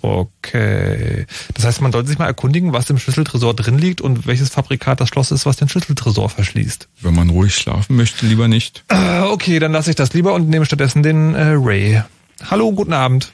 [0.00, 1.26] Okay.
[1.54, 5.00] Das heißt, man sollte sich mal erkundigen, was im Schlüsseltresor drin liegt und welches Fabrikat
[5.00, 6.88] das Schloss ist, was den Schlüsseltresor verschließt.
[7.00, 8.84] Wenn man ruhig schlafen möchte, lieber nicht.
[8.88, 12.02] Äh, okay, dann lasse ich das lieber und nehme stattdessen den äh, Ray.
[12.50, 13.32] Hallo, guten Abend.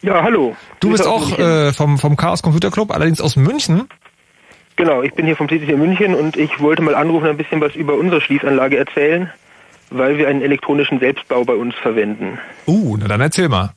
[0.00, 0.56] Ja, hallo.
[0.80, 3.88] Du bist auch äh, vom, vom Chaos Computer Club, allerdings aus München.
[4.76, 7.60] Genau, ich bin hier vom CCC München und ich wollte mal anrufen und ein bisschen
[7.60, 9.28] was über unsere Schließanlage erzählen,
[9.90, 12.38] weil wir einen elektronischen Selbstbau bei uns verwenden.
[12.66, 13.74] Uh, na dann erzähl mal.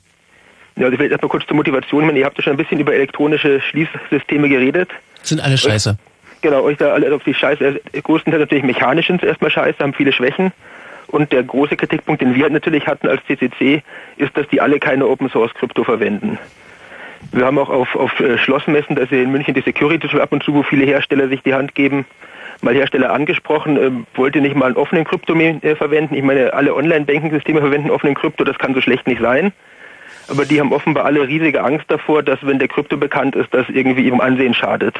[0.82, 2.02] Ja, also vielleicht erstmal kurz zur Motivation.
[2.02, 4.90] Ich meine, ihr habt ja schon ein bisschen über elektronische Schließsysteme geredet.
[5.22, 5.96] Sind alle scheiße.
[6.42, 7.82] Genau, euch da alle auf die Scheiße.
[8.02, 10.52] Größtenteils natürlich mechanisch sind erstmal scheiße, haben viele Schwächen.
[11.06, 13.84] Und der große Kritikpunkt, den wir halt natürlich hatten als CCC,
[14.18, 16.40] ist, dass die alle keine Open Source Krypto verwenden.
[17.32, 20.42] Wir haben auch auf, auf äh, Schlossmessen, dass in München die Security schon ab und
[20.42, 22.08] zu, wo viele Hersteller sich die Hand geben,
[22.62, 26.16] mal Hersteller angesprochen, äh, wollt ihr nicht mal einen offenen Krypto äh, verwenden?
[26.16, 29.54] Ich meine, alle Online-Banking-Systeme verwenden offenen Krypto, das kann so schlecht nicht sein.
[30.32, 33.68] Aber die haben offenbar alle riesige Angst davor, dass wenn der Krypto bekannt ist, das
[33.68, 34.96] irgendwie ihrem Ansehen schadet.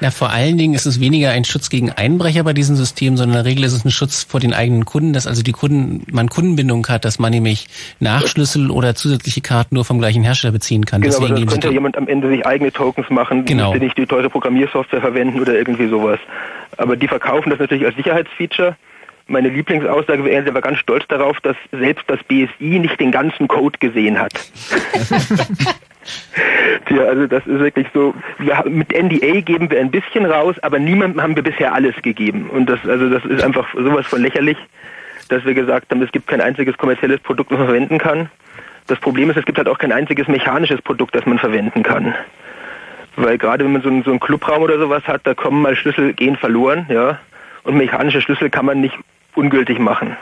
[0.00, 3.38] Na, vor allen Dingen ist es weniger ein Schutz gegen Einbrecher bei diesem System, sondern
[3.38, 6.06] in der Regel ist es ein Schutz vor den eigenen Kunden, dass also die Kunden,
[6.10, 7.66] man Kundenbindung hat, dass man nämlich
[8.00, 11.02] Nachschlüssel oder zusätzliche Karten nur vom gleichen Hersteller beziehen kann.
[11.02, 13.72] Genau, aber Deswegen sie könnte ja jemand am Ende sich eigene Tokens machen, Genau.
[13.72, 16.18] müsste nicht die teure Programmiersoftware verwenden oder irgendwie sowas.
[16.78, 18.76] Aber die verkaufen das natürlich als Sicherheitsfeature.
[19.30, 23.46] Meine Lieblingsaussage wäre, sie war ganz stolz darauf, dass selbst das BSI nicht den ganzen
[23.46, 24.32] Code gesehen hat.
[26.86, 28.12] Tja, also das ist wirklich so.
[28.38, 32.50] Wir, mit NDA geben wir ein bisschen raus, aber niemandem haben wir bisher alles gegeben.
[32.50, 34.56] Und das, also das ist einfach sowas von lächerlich,
[35.28, 38.30] dass wir gesagt haben, es gibt kein einziges kommerzielles Produkt, das man verwenden kann.
[38.88, 42.16] Das Problem ist, es gibt halt auch kein einziges mechanisches Produkt, das man verwenden kann.
[43.14, 45.76] Weil gerade wenn man so einen, so einen Clubraum oder sowas hat, da kommen mal
[45.76, 47.20] Schlüssel, gehen verloren, ja.
[47.62, 48.98] Und mechanische Schlüssel kann man nicht
[49.34, 50.16] ungültig machen.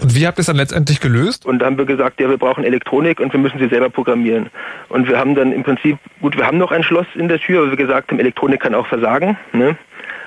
[0.00, 1.44] Und wie habt ihr es dann letztendlich gelöst?
[1.44, 4.48] Und da haben wir gesagt, ja, wir brauchen Elektronik und wir müssen sie selber programmieren.
[4.88, 7.62] Und wir haben dann im Prinzip, gut, wir haben noch ein Schloss in der Tür,
[7.62, 9.36] weil wir gesagt haben, Elektronik kann auch versagen.
[9.52, 9.76] Ne?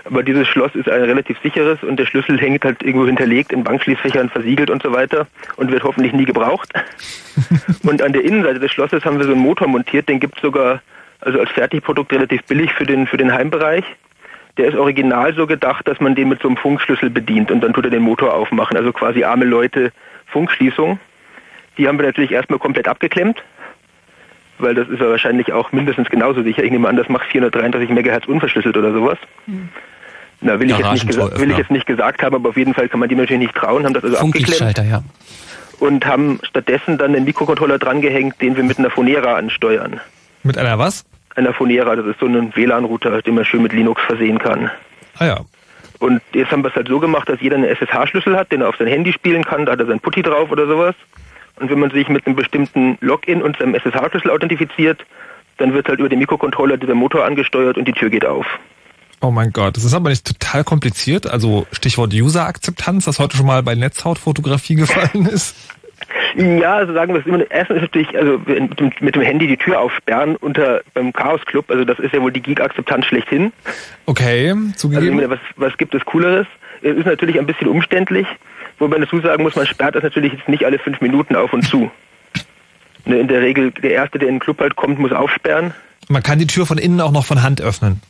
[0.06, 3.64] Aber dieses Schloss ist ein relativ sicheres und der Schlüssel hängt halt irgendwo hinterlegt in
[3.64, 6.72] Bankschließfächern versiegelt und so weiter und wird hoffentlich nie gebraucht.
[7.84, 10.42] und an der Innenseite des Schlosses haben wir so einen Motor montiert, den gibt es
[10.42, 10.82] sogar
[11.22, 13.86] also als Fertigprodukt relativ billig für den, für den Heimbereich.
[14.58, 17.74] Der ist original so gedacht, dass man den mit so einem Funkschlüssel bedient und dann
[17.74, 18.78] tut er den Motor aufmachen.
[18.78, 19.92] Also quasi arme Leute
[20.28, 21.00] Funkschließung.
[21.78, 23.44] Die haben wir natürlich erstmal komplett abgeklemmt.
[24.60, 26.64] weil das ist ja wahrscheinlich auch mindestens genauso sicher.
[26.64, 29.18] Ich nehme an, das macht 433 Megahertz unverschlüsselt oder sowas.
[30.42, 32.74] Na, will ich, jetzt nicht gesa- will ich jetzt nicht gesagt haben, aber auf jeden
[32.74, 35.02] Fall kann man die natürlich nicht trauen, haben das also abgeklemmt ja.
[35.80, 40.00] und haben stattdessen dann einen Mikrocontroller drangehängt, den wir mit einer Phonera ansteuern.
[40.44, 41.06] Mit einer was?
[41.36, 44.70] Einer Phonera, das ist so ein WLAN-Router, den man schön mit Linux versehen kann.
[45.18, 45.40] Ah ja.
[46.00, 48.70] Und jetzt haben wir es halt so gemacht, dass jeder einen SSH-Schlüssel hat, den er
[48.70, 50.96] auf sein Handy spielen kann, da hat er sein Putty drauf oder sowas.
[51.60, 55.06] Und wenn man sich mit einem bestimmten Login und seinem SSH-Schlüssel authentifiziert,
[55.58, 58.46] dann wird halt über den Mikrocontroller dieser Motor angesteuert und die Tür geht auf.
[59.22, 61.28] Oh mein Gott, das ist aber nicht total kompliziert.
[61.28, 65.56] Also Stichwort User-Akzeptanz, das heute schon mal bei Netzhautfotografie gefallen ist.
[66.36, 67.44] Ja, also sagen wir es immer.
[67.50, 71.42] Erstens ist natürlich, also mit dem, mit dem Handy die Tür aufsperren unter beim Chaos
[71.46, 71.70] Club.
[71.70, 73.54] Also das ist ja wohl die Geek-Akzeptanz schlechthin.
[74.06, 75.16] Okay, Also zugegeben.
[75.16, 76.48] meine, was, was gibt es Cooleres?
[76.82, 78.28] Es ist natürlich ein bisschen umständlich,
[78.80, 81.54] wobei man dazu sagen muss, man sperrt das natürlich jetzt nicht alle fünf Minuten auf
[81.54, 81.90] und zu.
[83.06, 85.74] Ne, in der Regel, der Erste, der in den Club halt kommt, muss aufsperren.
[86.10, 88.02] Man kann die Tür von innen auch noch von Hand öffnen.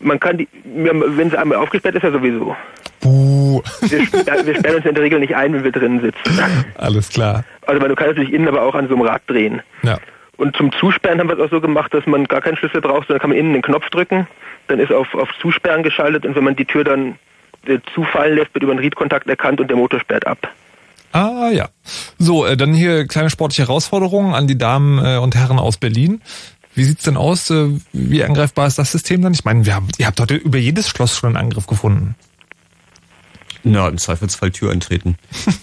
[0.00, 2.54] Man kann die, wenn sie einmal aufgesperrt ist, ja sowieso.
[3.00, 3.62] Buh.
[3.80, 6.40] Wir, sperren- wir sperren uns in der Regel nicht ein, wenn wir drinnen sitzen.
[6.76, 7.44] Alles klar.
[7.66, 9.62] Also man kann natürlich innen aber auch an so einem Rad drehen.
[9.82, 9.98] Ja.
[10.36, 13.06] Und zum Zusperren haben wir es auch so gemacht, dass man gar keinen Schlüssel braucht,
[13.06, 14.26] sondern kann man innen einen Knopf drücken,
[14.68, 17.14] dann ist auf, auf Zusperren geschaltet und wenn man die Tür dann
[17.66, 20.48] äh, zufallen lässt, wird über einen Read-Kontakt erkannt und der Motor sperrt ab.
[21.12, 21.68] Ah ja.
[22.18, 26.20] So, äh, dann hier kleine sportliche Herausforderungen an die Damen äh, und Herren aus Berlin.
[26.76, 27.50] Wie sieht's denn aus?
[27.50, 29.32] Äh, wie angreifbar ist das System dann?
[29.32, 32.14] Ich meine, wir haben, ihr habt heute über jedes Schloss schon einen Angriff gefunden.
[33.64, 35.16] Na, im Zweifelsfall Tür eintreten.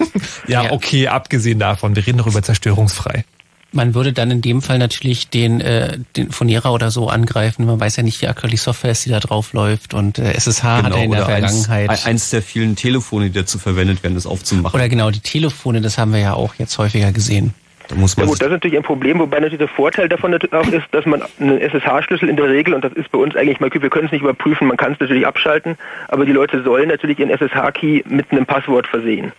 [0.48, 3.24] Ja, okay, abgesehen davon, wir reden doch über zerstörungsfrei.
[3.72, 7.66] Man würde dann in dem Fall natürlich den, äh, den Phonera oder so angreifen.
[7.66, 9.94] Man weiß ja nicht, wie aktuell die Software ist, die da drauf läuft.
[9.94, 12.06] Und äh, SSH hat er in der Genau, oder eins, Vergangenheit.
[12.06, 14.76] eins der vielen Telefone, die dazu verwendet werden, das aufzumachen.
[14.76, 17.54] oder genau, die Telefone, das haben wir ja auch jetzt häufiger gesehen.
[17.88, 20.32] Da muss Ja man gut, das ist natürlich ein Problem, wobei natürlich der Vorteil davon
[20.32, 23.36] natürlich auch ist, dass man einen SSH-Schlüssel in der Regel, und das ist bei uns
[23.36, 25.78] eigentlich mal, wir können es nicht überprüfen, man kann es natürlich abschalten,
[26.08, 29.34] aber die Leute sollen natürlich ihren SSH-Key mit einem Passwort versehen.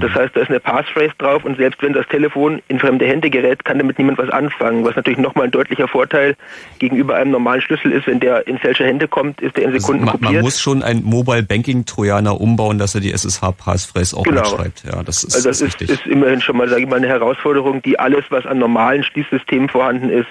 [0.00, 3.30] Das heißt, da ist eine Passphrase drauf und selbst wenn das Telefon in fremde Hände
[3.30, 6.36] gerät, kann damit niemand was anfangen, was natürlich nochmal ein deutlicher Vorteil
[6.78, 8.06] gegenüber einem normalen Schlüssel ist.
[8.06, 10.32] Wenn der in falsche Hände kommt, ist der in also Sekunden man, kopiert.
[10.32, 14.42] man muss schon ein Mobile Banking Trojaner umbauen, dass er die SSH Passphrase auch Genau.
[14.42, 14.84] mitschreibt.
[14.84, 17.80] Ja, das ist, Also das ist ist immerhin schon mal, sage ich mal, eine Herausforderung,
[17.82, 20.28] die alles, was an normalen Schließsystemen vorhanden ist,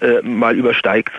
[0.00, 1.12] äh, mal übersteigt.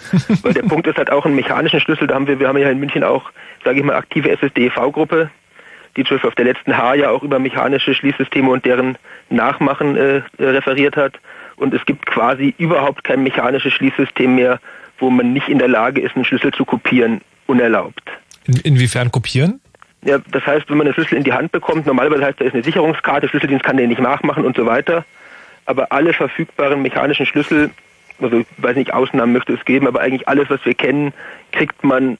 [0.42, 2.68] Weil der Punkt ist halt auch einen mechanischen Schlüssel, da haben wir, wir haben ja
[2.70, 3.30] in München auch,
[3.64, 5.30] sage ich mal, aktive SSD-V-Gruppe,
[5.96, 8.98] die zum Beispiel auf der letzten H ja auch über mechanische Schließsysteme und deren
[9.30, 11.14] Nachmachen äh, referiert hat.
[11.56, 14.60] Und es gibt quasi überhaupt kein mechanisches Schließsystem mehr,
[14.98, 18.02] wo man nicht in der Lage ist, einen Schlüssel zu kopieren, unerlaubt.
[18.44, 19.60] In, inwiefern kopieren?
[20.02, 22.54] Ja, das heißt, wenn man einen Schlüssel in die Hand bekommt, normalerweise heißt, da ist
[22.54, 25.04] eine Sicherungskarte, Schlüsseldienst kann den nicht nachmachen und so weiter.
[25.66, 27.70] Aber alle verfügbaren mechanischen Schlüssel,
[28.20, 31.14] also ich weiß nicht, Ausnahmen möchte es geben, aber eigentlich alles, was wir kennen,
[31.52, 32.18] kriegt man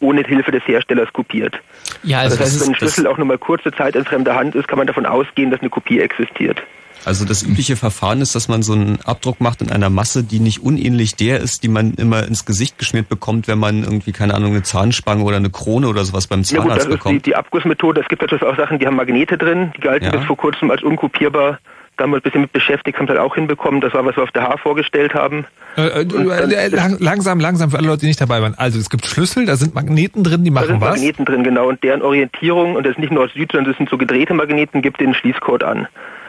[0.00, 1.60] ohne Hilfe des Herstellers kopiert.
[2.02, 4.54] Ja, also das heißt, wenn ein Schlüssel auch nur mal kurze Zeit in fremder Hand
[4.54, 6.62] ist, kann man davon ausgehen, dass eine Kopie existiert.
[7.06, 10.40] Also das übliche Verfahren ist, dass man so einen Abdruck macht in einer Masse, die
[10.40, 14.32] nicht unähnlich der ist, die man immer ins Gesicht geschmiert bekommt, wenn man irgendwie, keine
[14.34, 16.96] Ahnung, eine Zahnspange oder eine Krone oder sowas beim Ja gut, das Zahnarzt ist die,
[16.96, 17.26] bekommt.
[17.26, 18.00] die Abgussmethode.
[18.00, 20.12] Es gibt natürlich auch Sachen, die haben Magnete drin, die galten Ja.
[20.12, 21.58] bis vor kurzem als unkopierbar.
[21.96, 23.80] Da haben wir uns ein bisschen mit beschäftigt, haben es halt auch hinbekommen.
[23.80, 25.46] Das war, was wir auf der H vorgestellt haben.
[25.76, 28.54] Äh, äh, äh, lang, langsam, langsam für alle Leute, die nicht dabei waren.
[28.54, 30.96] Also es gibt Schlüssel, da sind Magneten drin, die Da machen sind was.
[30.96, 31.68] Magneten drin, genau.
[31.68, 35.00] Und deren Orientierung, und das ist nicht Nord-Süd, sondern das sind so gedrehte Magneten, gibt
[35.00, 35.86] den Schließcode an.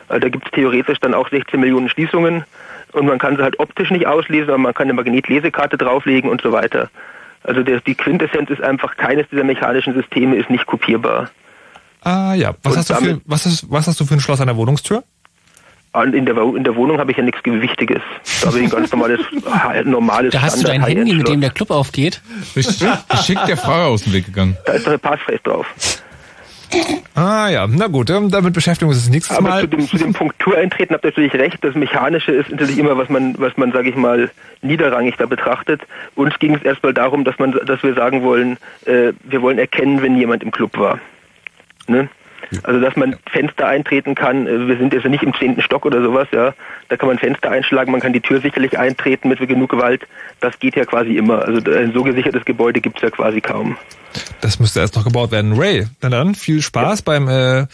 [0.08, 2.44] Also da gibt es theoretisch dann auch 16 Millionen Schließungen.
[2.92, 6.42] Und man kann sie halt optisch nicht auslesen, aber man kann eine Magnetlesekarte drauflegen und
[6.42, 6.90] so weiter.
[7.44, 11.30] Also der, die Quintessenz ist einfach, keines dieser mechanischen Systeme ist nicht kopierbar.
[12.02, 12.56] Ah ja.
[12.64, 14.56] Was Und hast, du für, was, hast, was hast du für ein Schloss an der
[14.56, 15.04] Wohnungstür?
[16.04, 18.02] In der, in der Wohnung habe ich ja nichts Gewichtiges.
[18.42, 19.22] Da habe ich ein ganz normales,
[19.86, 22.22] normales da hast du dein Handy, mit dem der Club aufgeht.
[22.54, 24.58] Geschickt der Frage aus dem Weg gegangen.
[24.66, 25.66] Da ist doch eine Passphrase drauf.
[27.14, 29.62] Ah ja, na gut, ähm, damit beschäftigen wir uns das nächste Aber Mal.
[29.62, 31.64] zu dem, zu dem Punkt Tour eintreten habt ihr natürlich recht.
[31.64, 34.30] Das Mechanische ist natürlich immer, was man, was man, sage ich mal,
[34.62, 35.82] niederrangig da betrachtet.
[36.16, 40.02] Uns ging es erstmal darum, dass man, dass wir sagen wollen, äh, wir wollen erkennen,
[40.02, 41.00] wenn jemand im Club war.
[41.88, 42.10] Ne?
[42.64, 46.02] Also dass man Fenster eintreten kann, äh, wir sind jetzt nicht im zehnten Stock oder
[46.02, 46.54] sowas, ja.
[46.90, 50.08] Da kann man Fenster einschlagen, man kann die Tür sicherlich eintreten mit genug Gewalt.
[50.40, 51.44] Das geht ja quasi immer.
[51.44, 53.78] Also ein so gesichertes Gebäude gibt's ja quasi kaum.
[54.42, 55.54] Das müsste erst noch gebaut werden.
[55.54, 57.68] Ray, na dann, viel Spaß beim, äh,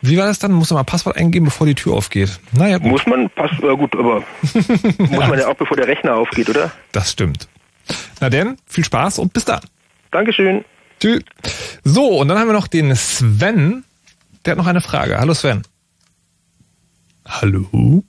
[0.00, 0.52] wie war das dann?
[0.52, 2.40] Muss man mal Passwort eingeben, bevor die Tür aufgeht?
[2.52, 2.90] Naja, gut.
[2.90, 4.24] Muss man, passt, äh, gut, aber
[4.98, 6.72] muss man ja auch bevor der Rechner aufgeht, oder?
[6.90, 7.48] Das stimmt.
[8.20, 9.60] Na denn, viel Spaß und bis dann.
[10.10, 10.64] Dankeschön.
[11.00, 11.22] Tschüss.
[11.84, 13.84] So, und dann haben wir noch den Sven.
[14.44, 15.18] Der hat noch eine Frage.
[15.18, 15.62] Hallo Sven.
[17.28, 18.02] Hallo?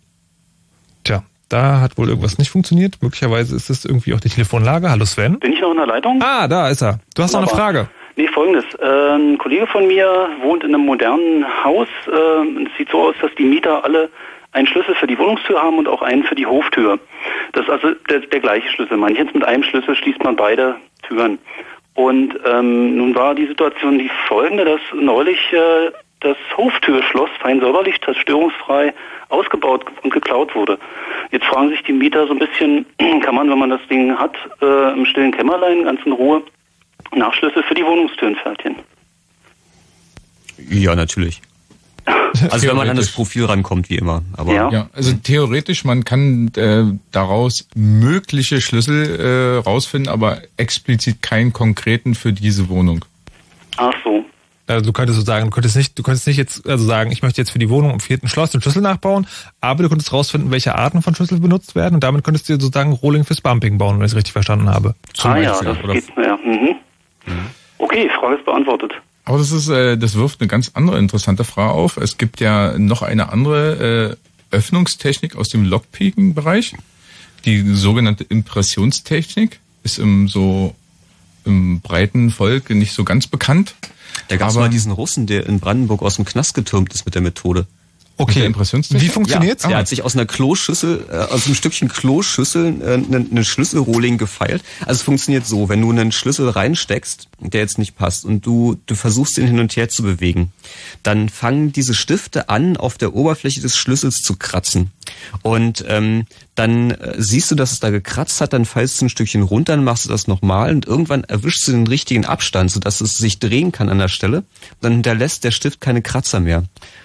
[1.03, 2.95] Tja, Da hat wohl irgendwas nicht funktioniert.
[3.01, 4.89] Möglicherweise ist es irgendwie auch die Telefonlage.
[4.89, 5.39] Hallo Sven.
[5.39, 6.21] Bin ich noch in der Leitung?
[6.23, 6.99] Ah, da ist er.
[7.15, 7.49] Du hast noch eine.
[7.49, 7.89] Frage.
[8.15, 8.65] Nee, folgendes.
[8.79, 11.87] Äh, ein Kollege von mir wohnt in einem modernen Haus.
[12.07, 14.09] Äh, es sieht so aus, dass die Mieter alle
[14.51, 16.99] einen Schlüssel für die Wohnungstür haben und auch einen für die Hoftür.
[17.53, 18.97] Das ist also der, der gleiche Schlüssel.
[18.97, 20.75] Manches mit einem Schlüssel schließt man beide
[21.07, 21.39] Türen.
[21.95, 25.91] Und ähm, nun war die Situation die folgende, dass neulich äh,
[26.23, 28.93] das Hoftürschloss fein säuberlich, zerstörungsfrei
[29.29, 30.79] ausgebaut und geklaut wurde.
[31.31, 32.85] Jetzt fragen sich die Mieter so ein bisschen,
[33.23, 36.41] kann man, wenn man das Ding hat, äh, im stillen Kämmerlein, ganz in Ruhe,
[37.15, 38.77] Nachschlüsse für die Wohnungstüren fertigen?
[40.69, 41.41] Ja, natürlich.
[42.49, 44.23] Also wenn man an das Profil rankommt, wie immer.
[44.35, 44.89] Aber ja.
[44.91, 52.33] also theoretisch, man kann äh, daraus mögliche Schlüssel äh, rausfinden, aber explizit keinen konkreten für
[52.33, 53.05] diese Wohnung.
[54.65, 57.21] Also du könntest so sagen, du könntest nicht, du könntest nicht jetzt also sagen, ich
[57.21, 59.27] möchte jetzt für die Wohnung im vierten Schloss den Schlüssel nachbauen,
[59.59, 62.93] aber du könntest rausfinden, welche Arten von Schlüssel benutzt werden und damit könntest du sozusagen
[62.93, 64.95] Rolling fürs Bumping bauen, wenn ich es richtig verstanden habe.
[65.23, 66.37] ah ja, das geht, ja.
[66.37, 66.75] Mhm.
[67.77, 68.93] Okay, Frage ist beantwortet.
[69.25, 71.97] Aber das ist, äh, das wirft eine ganz andere interessante Frage auf.
[71.97, 74.17] Es gibt ja noch eine andere
[74.51, 76.75] äh, Öffnungstechnik aus dem Lockpicking-Bereich.
[77.45, 80.75] Die sogenannte Impressionstechnik ist im so
[81.45, 83.75] im breiten Volk nicht so ganz bekannt.
[84.27, 87.15] Da gab es mal diesen Russen, der in Brandenburg aus dem Knast getürmt ist mit
[87.15, 87.67] der Methode.
[88.35, 89.01] Der Impressionstechnik?
[89.01, 89.63] Wie funktioniert's?
[89.63, 93.43] Ja, er hat sich aus einer Kloschüssel, äh, aus einem Stückchen Kloschüssel äh, einen, einen
[93.43, 94.63] Schlüsselrohling gefeilt.
[94.81, 98.77] Also es funktioniert so, wenn du einen Schlüssel reinsteckst, der jetzt nicht passt, und du,
[98.85, 100.51] du versuchst ihn hin und her zu bewegen,
[101.03, 104.91] dann fangen diese Stifte an, auf der Oberfläche des Schlüssels zu kratzen.
[105.41, 106.25] Und ähm,
[106.55, 109.75] dann äh, siehst du, dass es da gekratzt hat, dann fallst du ein Stückchen runter,
[109.75, 113.39] dann machst du das nochmal und irgendwann erwischst du den richtigen Abstand, sodass es sich
[113.39, 114.43] drehen kann an der Stelle.
[114.81, 116.63] Dann hinterlässt der Stift keine Kratzer mehr.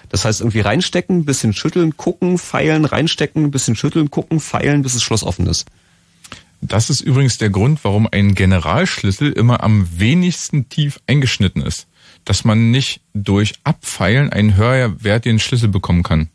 [0.09, 5.03] Das heißt, irgendwie reinstecken, bisschen schütteln, gucken, feilen, reinstecken, bisschen schütteln, gucken, feilen, bis das
[5.03, 5.65] Schloss offen ist.
[6.61, 11.87] Das ist übrigens der Grund, warum ein Generalschlüssel immer am wenigsten tief eingeschnitten ist.
[12.25, 16.29] Dass man nicht durch Abfeilen einen höherwertigen Schlüssel bekommen kann.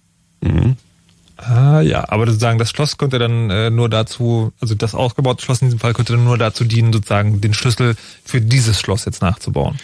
[1.37, 5.63] Ah ja, aber sozusagen das Schloss könnte dann äh, nur dazu, also das ausgebaute Schloss
[5.63, 9.21] in diesem Fall könnte dann nur dazu dienen, sozusagen den Schlüssel für dieses Schloss jetzt
[9.21, 9.79] nachzubauen.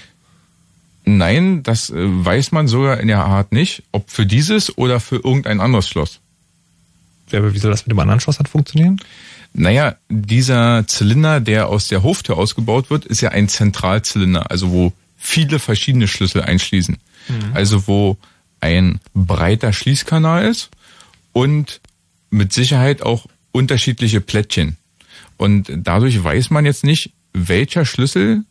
[1.04, 5.16] Nein, das äh, weiß man sogar in der Art nicht, ob für dieses oder für
[5.16, 6.20] irgendein anderes Schloss.
[7.30, 9.00] Ja, aber wie soll das mit dem anderen Schloss dann funktionieren?
[9.52, 14.92] Naja, dieser Zylinder, der aus der Hoftür ausgebaut wird, ist ja ein Zentralzylinder, also wo
[15.16, 16.98] viele verschiedene Schlüssel einschließen.
[17.54, 18.16] Also wo
[18.60, 20.70] ein breiter Schließkanal ist
[21.32, 21.80] und
[22.30, 24.76] mit Sicherheit auch unterschiedliche Plättchen.
[25.36, 28.44] Und dadurch weiß man jetzt nicht, welcher Schlüssel,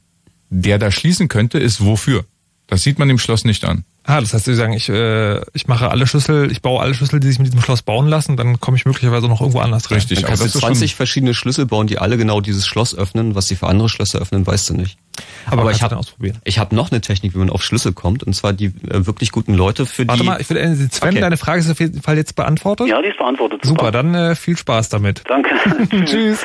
[0.49, 2.25] der da schließen könnte, ist wofür.
[2.67, 3.83] Das sieht man dem Schloss nicht an.
[4.09, 7.19] Ah, das heißt, Sie sagen, ich, äh, ich mache alle Schlüssel, ich baue alle Schlüssel,
[7.19, 10.01] die sich mit diesem Schloss bauen lassen, dann komme ich möglicherweise noch irgendwo anders rein.
[10.09, 13.35] Dann kannst du 20 verschiedene Schlüssel bauen, die alle genau dieses Schloss öffnen.
[13.35, 14.97] Was sie für andere Schlösser öffnen, weißt du nicht.
[15.45, 16.01] Aber kannst ich habe
[16.43, 19.31] ich hab noch eine Technik, wie man auf Schlüssel kommt, und zwar die äh, wirklich
[19.31, 20.27] guten Leute für Warte die.
[20.27, 21.19] mal, ich will, äh, Sven, Okay.
[21.21, 22.87] deine Frage ist auf jeden Fall jetzt beantwortet.
[22.87, 23.63] Ja, die ist beantwortet.
[23.63, 25.21] Super, dann äh, viel Spaß damit.
[25.27, 25.49] Danke.
[26.05, 26.39] Tschüss.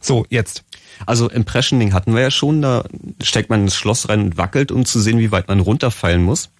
[0.00, 0.62] So, jetzt.
[1.06, 2.84] Also Impressioning hatten wir ja schon, da
[3.22, 6.50] steckt man ins Schloss rein und wackelt, um zu sehen, wie weit man runterfallen muss.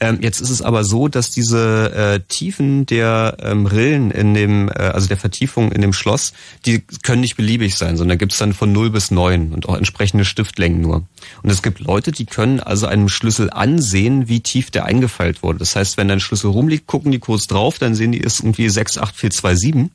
[0.00, 4.68] Ähm, jetzt ist es aber so, dass diese äh, Tiefen der ähm, Rillen in dem,
[4.68, 6.32] äh, also der Vertiefung in dem Schloss,
[6.66, 10.24] die können nicht beliebig sein, sondern gibt's dann von 0 bis 9 und auch entsprechende
[10.24, 11.02] Stiftlängen nur.
[11.42, 15.58] Und es gibt Leute, die können also einem Schlüssel ansehen, wie tief der eingefeilt wurde.
[15.58, 18.68] Das heißt, wenn dein Schlüssel rumliegt, gucken die kurz drauf, dann sehen die, ist irgendwie
[18.68, 19.90] 68427.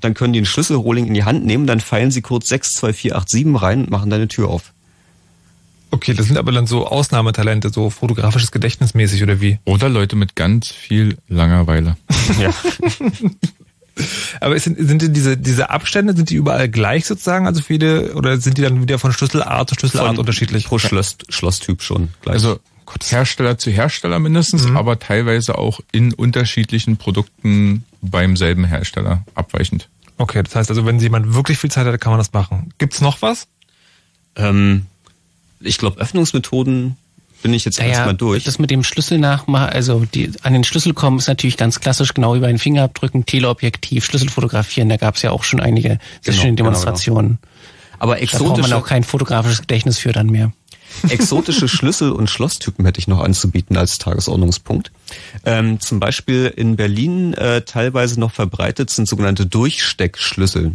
[0.00, 3.80] Dann können die einen Schlüsselrohling in die Hand nehmen, dann feilen sie kurz 62487 rein
[3.82, 4.72] und machen deine Tür auf.
[5.92, 9.58] Okay, das sind aber dann so Ausnahmetalente, so fotografisches Gedächtnis mäßig oder wie?
[9.64, 11.96] Oder Leute mit ganz viel Langeweile.
[12.40, 12.52] Ja.
[14.40, 17.46] Aber sind, sind denn diese, diese Abstände, sind die überall gleich sozusagen?
[17.46, 20.64] Also viele, oder sind die dann wieder von Schlüsselart zu Schlüsselart Von- unterschiedlich?
[20.64, 22.08] Pro Schloss, Schlosstyp schon.
[22.22, 22.34] Gleich.
[22.34, 22.58] Also
[23.08, 29.88] Hersteller zu Hersteller mindestens, aber teilweise auch in unterschiedlichen Produkten beim selben Hersteller abweichend.
[30.16, 32.72] Okay, das heißt also, wenn jemand wirklich viel Zeit hat, kann man das machen.
[32.78, 33.46] Gibt's noch was?
[34.36, 34.86] ähm,
[35.62, 36.96] ich glaube, Öffnungsmethoden
[37.42, 38.44] bin ich jetzt erstmal durch.
[38.44, 42.14] Das mit dem Schlüssel nachmachen, also die, an den Schlüssel kommen, ist natürlich ganz klassisch,
[42.14, 46.32] genau bei den Fingerabdrücken, Teleobjektiv, Schlüssel fotografieren, da gab es ja auch schon einige sehr
[46.32, 47.38] Genau, schöne genau, Demonstrationen.
[47.98, 50.52] Aber Da braucht man exotische, auch kein fotografisches Gedächtnis für dann mehr.
[51.08, 54.92] exotische Schlüssel- und Schlosstypen hätte ich noch anzubieten als Tagesordnungspunkt.
[55.44, 60.72] Ähm, zum Beispiel in Berlin äh, teilweise noch verbreitet sind sogenannte Durchsteckschlüssel.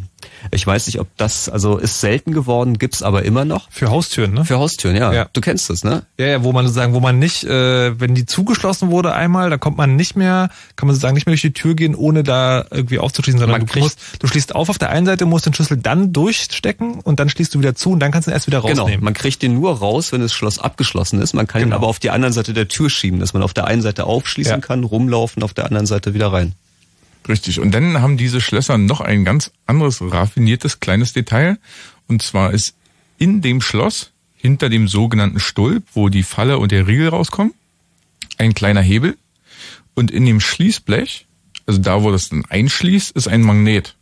[0.52, 3.68] Ich weiß nicht, ob das, also ist selten geworden, gibt's aber immer noch.
[3.72, 4.46] Für Haustüren, ne?
[4.46, 5.12] Für Haustüren, ja.
[5.14, 5.28] Ja.
[5.34, 6.04] Du kennst das, ne?
[6.18, 9.60] Ja, ja, wo man sozusagen, wo man nicht, äh, wenn die zugeschlossen wurde einmal, dann
[9.60, 12.66] kommt man nicht mehr, kann man sozusagen nicht mehr durch die Tür gehen, ohne da
[12.72, 15.46] irgendwie aufzuschließen, sondern Man du kriegt- musst, du schließt auf auf der einen Seite, musst
[15.46, 18.34] den Schlüssel dann durchstecken und dann schließt du wieder zu und dann kannst du ihn
[18.34, 19.04] erst wieder Genau, rausnehmen.
[19.04, 21.34] man kriegt den nur raus, wenn das Schloss abgeschlossen ist.
[21.34, 21.78] Man kann ihn Genau.
[21.78, 24.52] aber auf die andere Seite der Tür schieben, dass man auf der einen Seite aufschließen
[24.52, 24.58] Ja.
[24.60, 26.54] kann, rumlaufen, auf der anderen Seite wieder rein.
[27.28, 27.60] Richtig.
[27.60, 31.58] Und dann haben diese Schlösser noch ein ganz anderes raffiniertes kleines Detail.
[32.08, 32.76] Und zwar ist
[33.18, 37.54] in dem Schloss, hinter dem sogenannten Stulp, wo die Falle und der Riegel rauskommen,
[38.38, 39.18] ein kleiner Hebel.
[39.94, 41.26] Und in dem Schließblech,
[41.66, 43.96] also da, wo das dann einschließt, ist ein Magnet.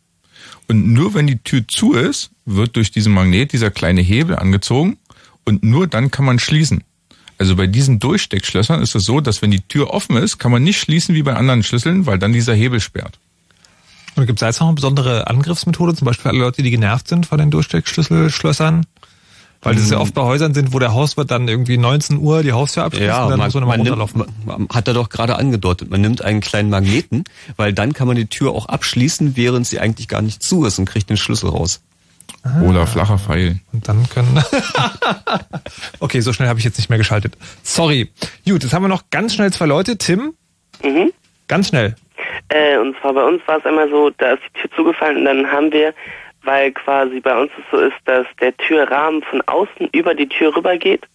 [0.68, 4.98] Und nur wenn die Tür zu ist, wird durch diesen Magnet dieser kleine Hebel angezogen
[5.46, 6.84] und nur dann kann man schließen.
[7.38, 10.64] Also bei diesen Durchsteckschlössern ist es so, dass wenn die Tür offen ist, kann man
[10.64, 13.20] nicht schließen wie bei anderen Schlüsseln, weil dann dieser Hebel sperrt.
[14.16, 17.10] Und gibt es jetzt noch eine besondere Angriffsmethode, zum Beispiel für alle Leute, die genervt
[17.10, 18.86] sind von den Durchsteckschlüsselschlössern?
[19.62, 22.52] Weil das ja oft bei Häusern sind, wo der Hauswirt dann irgendwie 19 Uhr die
[22.52, 24.24] Haustür abschließt Ja, und dann man, muss man nochmal nimmt, runterlaufen.
[24.46, 27.24] man, hat er doch gerade angedeutet, man nimmt einen kleinen Magneten,
[27.58, 30.78] weil dann kann man die Tür auch abschließen, während sie eigentlich gar nicht zu ist
[30.78, 31.82] und kriegt den Schlüssel raus.
[32.64, 33.60] Oder flacher Pfeil.
[33.74, 34.44] Und dann können.
[36.00, 37.34] okay, so schnell habe ich jetzt nicht mehr geschaltet.
[37.64, 38.12] Sorry.
[38.48, 39.98] Gut, jetzt haben wir noch ganz schnell zwei Leute.
[39.98, 40.34] Tim,
[40.84, 41.12] Mhm.
[41.48, 41.96] ganz schnell.
[42.50, 45.26] Äh, und zwar bei uns war es einmal so, da ist die Tür zugefallen und
[45.26, 45.94] dann haben wir,
[46.44, 50.56] weil quasi bei uns es so ist, dass der Türrahmen von außen über die Tür
[50.56, 51.08] rübergeht,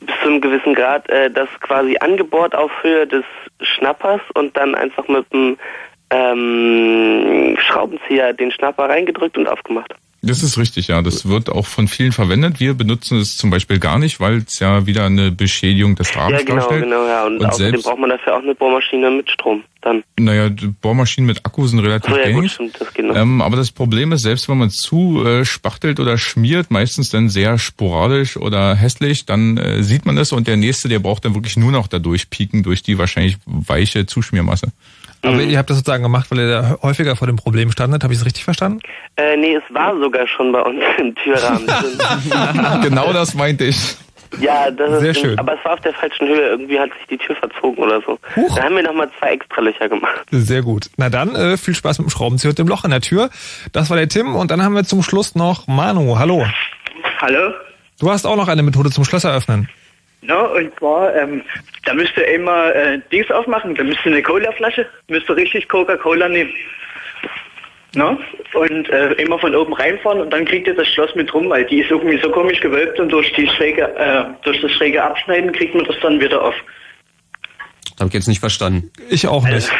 [0.00, 3.24] bis zu einem gewissen Grad, äh, das quasi angebohrt auf Höhe des
[3.62, 5.56] Schnappers und dann einfach mit dem
[6.10, 9.94] ähm, Schraubenzieher den Schnapper reingedrückt und aufgemacht.
[10.22, 11.00] Das ist richtig, ja.
[11.00, 12.60] Das wird auch von vielen verwendet.
[12.60, 16.40] Wir benutzen es zum Beispiel gar nicht, weil es ja wieder eine Beschädigung des Rahmens
[16.40, 16.84] ja, genau, darstellt.
[16.84, 17.26] genau, ja.
[17.26, 19.64] Und, Und außerdem selbst- braucht man dafür auch eine Bohrmaschine mit Strom.
[19.82, 20.02] Dann.
[20.18, 20.50] Naja,
[20.82, 22.52] Bohrmaschinen mit Akku sind relativ So, ja, gut, gängig.
[22.52, 23.16] stimmt, das geht noch.
[23.16, 27.30] Ähm, aber das Problem ist, selbst wenn man zu äh, spachtelt oder schmiert, meistens dann
[27.30, 31.34] sehr sporadisch oder hässlich, dann äh, sieht man das und der nächste, der braucht dann
[31.34, 34.68] wirklich nur noch da durchpieken durch die wahrscheinlich weiche Zuschmiermasse.
[35.22, 38.02] Aber ihr habt das sozusagen gemacht, weil ihr da häufiger vor dem Problem standet.
[38.02, 38.80] Habe ich es richtig verstanden?
[39.16, 41.66] Äh, nee, es war sogar schon bei uns im Türrahmen
[42.82, 43.96] genau das meinte ich.
[44.40, 45.38] Ja, das ist Sehr schön.
[45.38, 46.50] aber es war auf der falschen Höhe.
[46.50, 48.18] Irgendwie hat sich die Tür verzogen oder so.
[48.54, 50.20] Da haben wir nochmal zwei extra Löcher gemacht.
[50.30, 50.88] Sehr gut.
[50.96, 53.30] Na dann, äh, viel Spaß mit dem Schraubenzieher und dem Loch in der Tür.
[53.72, 54.36] Das war der Tim.
[54.36, 56.18] Und dann haben wir zum Schluss noch Manu.
[56.18, 56.46] Hallo.
[57.20, 57.52] Hallo?
[57.98, 59.68] Du hast auch noch eine Methode zum Schlösser öffnen.
[60.22, 61.42] No, und zwar, ähm,
[61.84, 65.68] da müsst ihr immer äh, Dings aufmachen, da müsst ihr eine Colaflasche, müsst ihr richtig
[65.68, 66.52] Coca-Cola nehmen.
[67.94, 68.18] No?
[68.54, 71.64] Und äh, immer von oben reinfahren und dann kriegt ihr das Schloss mit rum, weil
[71.64, 75.52] die ist irgendwie so komisch gewölbt und durch die schräge, äh, durch das schräge Abschneiden
[75.52, 76.54] kriegt man das dann wieder auf.
[77.98, 78.90] Habe ich jetzt nicht verstanden.
[79.08, 79.70] Ich auch nicht.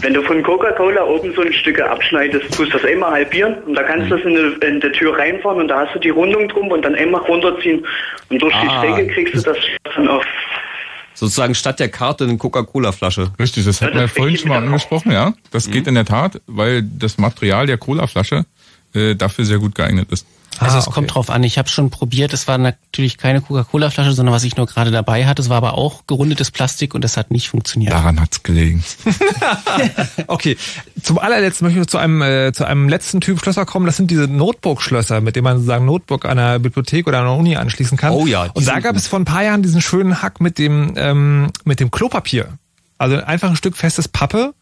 [0.00, 3.74] Wenn du von Coca-Cola oben so ein Stück abschneidest, tust du das immer halbieren und
[3.74, 6.10] da kannst du das in die, in die Tür reinfahren und da hast du die
[6.10, 7.86] Rundung drum und dann immer runterziehen
[8.28, 8.80] und durch die Ah.
[8.80, 9.58] Schräge kriegst du das
[9.94, 10.24] dann auf.
[11.14, 13.30] Sozusagen statt der Karte eine Coca-Cola-Flasche.
[13.38, 15.34] Richtig, das hatten wir vorhin schon mal angesprochen, ja.
[15.52, 18.44] Das geht in der Tat, weil das Material der Colaflasche
[18.94, 20.26] äh, dafür sehr gut geeignet ist.
[20.58, 21.42] Also es kommt drauf an.
[21.42, 22.32] Ich habe schon probiert.
[22.32, 25.42] Es war natürlich keine Coca-Cola-Flasche, sondern was ich nur gerade dabei hatte.
[25.42, 27.92] Es war aber auch gerundetes Plastik und das hat nicht funktioniert.
[27.92, 28.84] Daran hat's gelegen.
[30.26, 30.56] Okay,
[31.02, 33.86] zum allerletzten möchte ich noch zu einem, äh, zu einem letzten Typ Schlösser kommen.
[33.86, 37.98] Das sind diese Notebook-Schlösser, mit denen man sozusagen Notebook einer Bibliothek oder einer Uni anschließen
[37.98, 38.12] kann.
[38.12, 39.00] Oh ja, Und da gab gut.
[39.00, 42.58] es vor ein paar Jahren diesen schönen Hack mit dem, ähm, mit dem Klopapier.
[42.98, 44.54] Also einfach ein Stück festes Pappe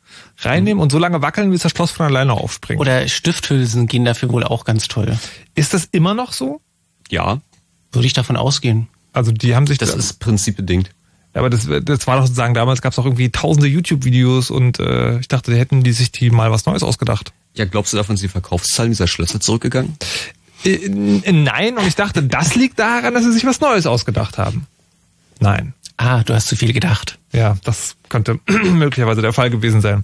[0.42, 2.80] reinnehmen und so lange wackeln, bis das Schloss von alleine aufspringt.
[2.80, 5.16] Oder Stifthülsen gehen dafür wohl auch ganz toll.
[5.54, 6.60] Ist das immer noch so?
[7.10, 7.40] Ja.
[7.92, 8.88] Würde ich davon ausgehen.
[9.12, 10.90] Also die haben sich Das da- ist prinzipbedingt.
[11.34, 14.80] Ja, aber das, das war doch sozusagen, damals gab es auch irgendwie tausende YouTube-Videos und
[14.80, 17.32] äh, ich dachte, hätten die sich die mal was Neues ausgedacht.
[17.54, 19.96] Ja, glaubst du, davon sind die Verkaufszahlen dieser Schlösser zurückgegangen?
[20.64, 24.66] Äh, nein, und ich dachte, das liegt daran, dass sie sich was Neues ausgedacht haben.
[25.38, 25.72] Nein.
[26.02, 27.18] Ah, du hast zu viel gedacht.
[27.30, 28.40] Ja, das könnte
[28.72, 30.02] möglicherweise der Fall gewesen sein.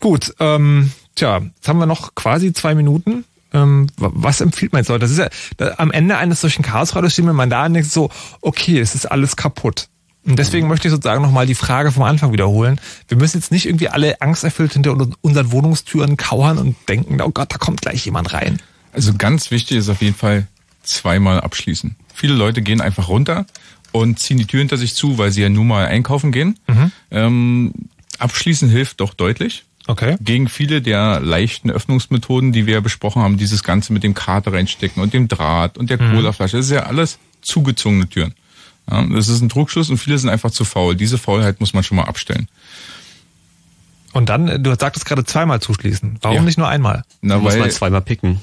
[0.00, 3.24] Gut, ähm, tja, jetzt haben wir noch quasi zwei Minuten.
[3.54, 4.88] Ähm, wa- was empfiehlt man jetzt?
[4.88, 5.00] Leute?
[5.02, 8.10] Das ist ja da, am Ende eines solchen Chaosradios steht man da und denkt so,
[8.40, 9.86] okay, es ist alles kaputt.
[10.26, 12.80] Und deswegen möchte ich sozusagen nochmal die Frage vom Anfang wiederholen.
[13.06, 17.30] Wir müssen jetzt nicht irgendwie alle angsterfüllt hinter un- unseren Wohnungstüren kauern und denken, oh
[17.30, 18.58] Gott, da kommt gleich jemand rein.
[18.92, 20.48] Also ganz wichtig ist auf jeden Fall
[20.82, 21.94] zweimal abschließen.
[22.12, 23.46] Viele Leute gehen einfach runter
[23.92, 26.58] und ziehen die Tür hinter sich zu, weil sie ja nun mal einkaufen gehen.
[27.10, 27.72] Ähm,
[28.18, 29.64] abschließen hilft doch deutlich.
[29.86, 30.16] Okay.
[30.20, 34.52] Gegen viele der leichten Öffnungsmethoden, die wir ja besprochen haben, dieses Ganze mit dem Karte
[34.52, 36.14] reinstecken und dem Draht und der Mhm.
[36.14, 38.34] Colaflasche, das ist ja alles zugezogene Türen.
[38.90, 40.94] Ja, das ist ein Trugschluss und viele sind einfach zu faul.
[40.94, 42.48] Diese Faulheit muss man schon mal abstellen.
[44.12, 46.18] Und dann, du sagtest gerade zweimal zuschließen.
[46.22, 46.42] Warum Ja.
[46.42, 47.04] nicht nur einmal?
[47.20, 48.40] Na, Muss weil, man zweimal picken.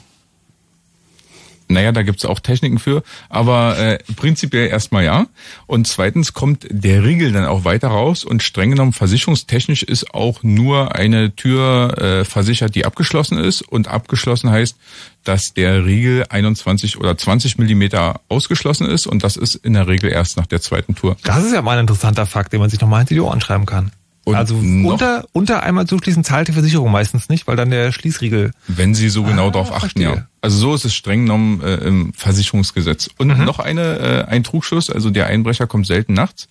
[1.68, 5.26] Naja, da gibt's auch Techniken für, aber äh, prinzipiell erstmal ja.
[5.66, 10.44] Und zweitens kommt der Riegel dann auch weiter raus und streng genommen versicherungstechnisch ist auch
[10.44, 13.62] nur eine Tür äh, versichert, die abgeschlossen ist.
[13.62, 14.76] Und abgeschlossen heißt,
[15.24, 20.12] dass der Riegel 21 oder 20 Millimeter ausgeschlossen ist und das ist in der Regel
[20.12, 21.18] erst nach der zweiten Tour.
[21.24, 23.66] Das ist ja mal ein interessanter Fakt, den man sich nochmal hinter die Ohren schreiben
[23.66, 23.92] kann.
[24.24, 28.52] Und also unter, unter einmal zuschließen zahlt die Versicherung meistens nicht, weil dann der Schließriegel.
[28.68, 30.04] Wenn Sie so genau Ah, darauf achten, verstehe.
[30.16, 30.28] ja.
[30.46, 33.10] Also so ist es streng genommen äh, im Versicherungsgesetz.
[33.18, 33.46] Und Mhm.
[33.46, 36.48] noch eine, äh, ein Trugschluss, also der Einbrecher kommt selten nachts.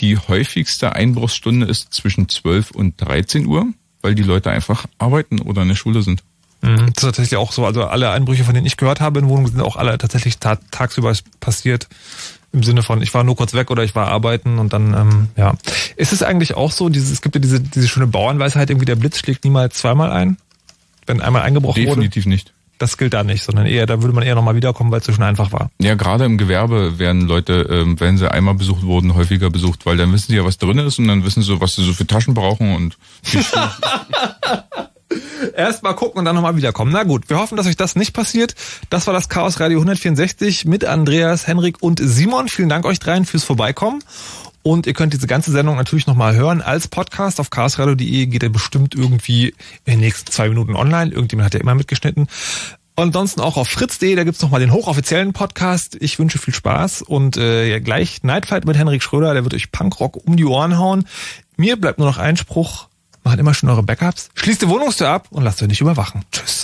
[0.00, 3.66] Die häufigste Einbruchsstunde ist zwischen 12 und 13 Uhr,
[4.02, 6.22] weil die Leute einfach arbeiten oder in der Schule sind.
[6.60, 6.76] Mhm.
[6.76, 7.64] Das ist tatsächlich auch so.
[7.64, 10.56] Also alle Einbrüche, von denen ich gehört habe in Wohnungen, sind auch alle tatsächlich ta
[10.70, 11.88] tagsüber passiert.
[12.52, 15.28] Im Sinne von, ich war nur kurz weg oder ich war arbeiten und dann, ähm,
[15.36, 15.54] ja.
[15.96, 18.96] Ist es eigentlich auch so, dieses, es gibt ja diese, diese schöne Bauernweisheit, irgendwie der
[18.96, 20.36] Blitz schlägt niemals zweimal ein?
[21.06, 22.34] Wenn einmal eingebrochen Definitiv wurde?
[22.34, 22.52] nicht.
[22.78, 25.12] Das gilt da nicht, sondern eher, da würde man eher nochmal wiederkommen, weil es so
[25.12, 25.70] schon einfach war.
[25.80, 29.96] Ja, gerade im Gewerbe werden Leute, ähm, wenn sie einmal besucht wurden, häufiger besucht, weil
[29.96, 32.06] dann wissen sie ja, was drin ist und dann wissen sie, was sie so für
[32.06, 32.98] Taschen brauchen und
[35.56, 36.92] Erst mal gucken und dann nochmal wiederkommen.
[36.92, 38.54] Na gut, wir hoffen, dass euch das nicht passiert.
[38.90, 42.48] Das war das Chaos Radio 164 mit Andreas, Henrik und Simon.
[42.48, 44.02] Vielen Dank euch dreien fürs Vorbeikommen.
[44.64, 48.26] Und ihr könnt diese ganze Sendung natürlich nochmal hören als Podcast auf chaosradio.de.
[48.26, 49.48] Geht er bestimmt irgendwie
[49.84, 51.12] in den nächsten zwei Minuten online.
[51.12, 52.28] Irgendjemand hat ja immer mitgeschnitten.
[52.96, 55.98] Und ansonsten auch auf fritz.de, da gibt's noch nochmal den hochoffiziellen Podcast.
[56.00, 59.70] Ich wünsche viel Spaß und äh, ja, gleich Nightfight mit Henrik Schröder, der wird euch
[59.70, 61.04] Punkrock um die Ohren hauen.
[61.58, 62.88] Mir bleibt nur noch ein Spruch,
[63.22, 66.22] macht immer schon eure Backups, schließt die Wohnungstür ab und lasst euch nicht überwachen.
[66.32, 66.63] Tschüss.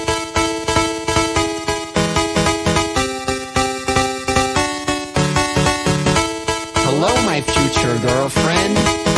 [7.41, 9.10] Future girlfriend.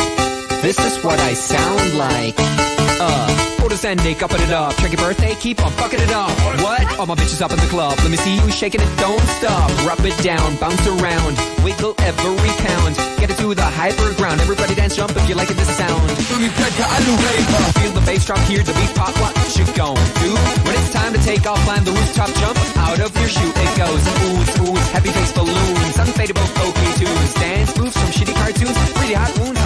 [0.63, 2.35] This is what I sound like.
[2.39, 3.27] Uh,
[3.59, 4.71] photosending, upping it up.
[4.79, 6.31] Check your birthday, keep on fucking it up.
[6.63, 6.87] What?
[6.97, 7.99] All my bitches up in the club.
[7.99, 9.67] Let me see you shaking it, don't stop.
[9.83, 11.35] Rub it down, bounce around,
[11.67, 12.95] wiggle every pound.
[13.19, 14.39] Get it to the hyper ground.
[14.39, 15.99] Everybody dance, jump if you like it, this sound.
[16.31, 19.11] Feel the bass drop, hear the beat pop.
[19.19, 20.31] What you gon' do?
[20.63, 23.51] When it's time to take off, climb the rooftop, jump out of your shoe.
[23.51, 28.79] It goes oohs, oohs, heavy face balloons, unfadable folky tunes, dance moves from shitty cartoons,
[28.95, 29.62] really hot wounds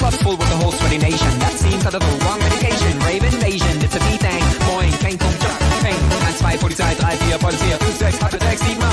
[0.00, 1.38] lustful with the whole sweaty nation.
[1.38, 2.98] That seems out of the wrong medication.
[3.00, 4.44] Rave invasion, it's a beat thing.
[4.66, 5.42] Moin, kein Punkt,
[5.82, 6.60] kein 1, 2, 3, 4, 5,
[7.98, 8.87] 6, 7, 8, 9, 10,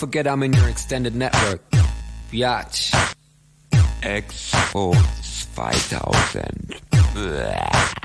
[0.00, 1.60] forget I'm in your extended network.
[2.32, 2.90] Biatch.
[4.02, 6.80] X force 2000.
[7.14, 7.99] Bäh.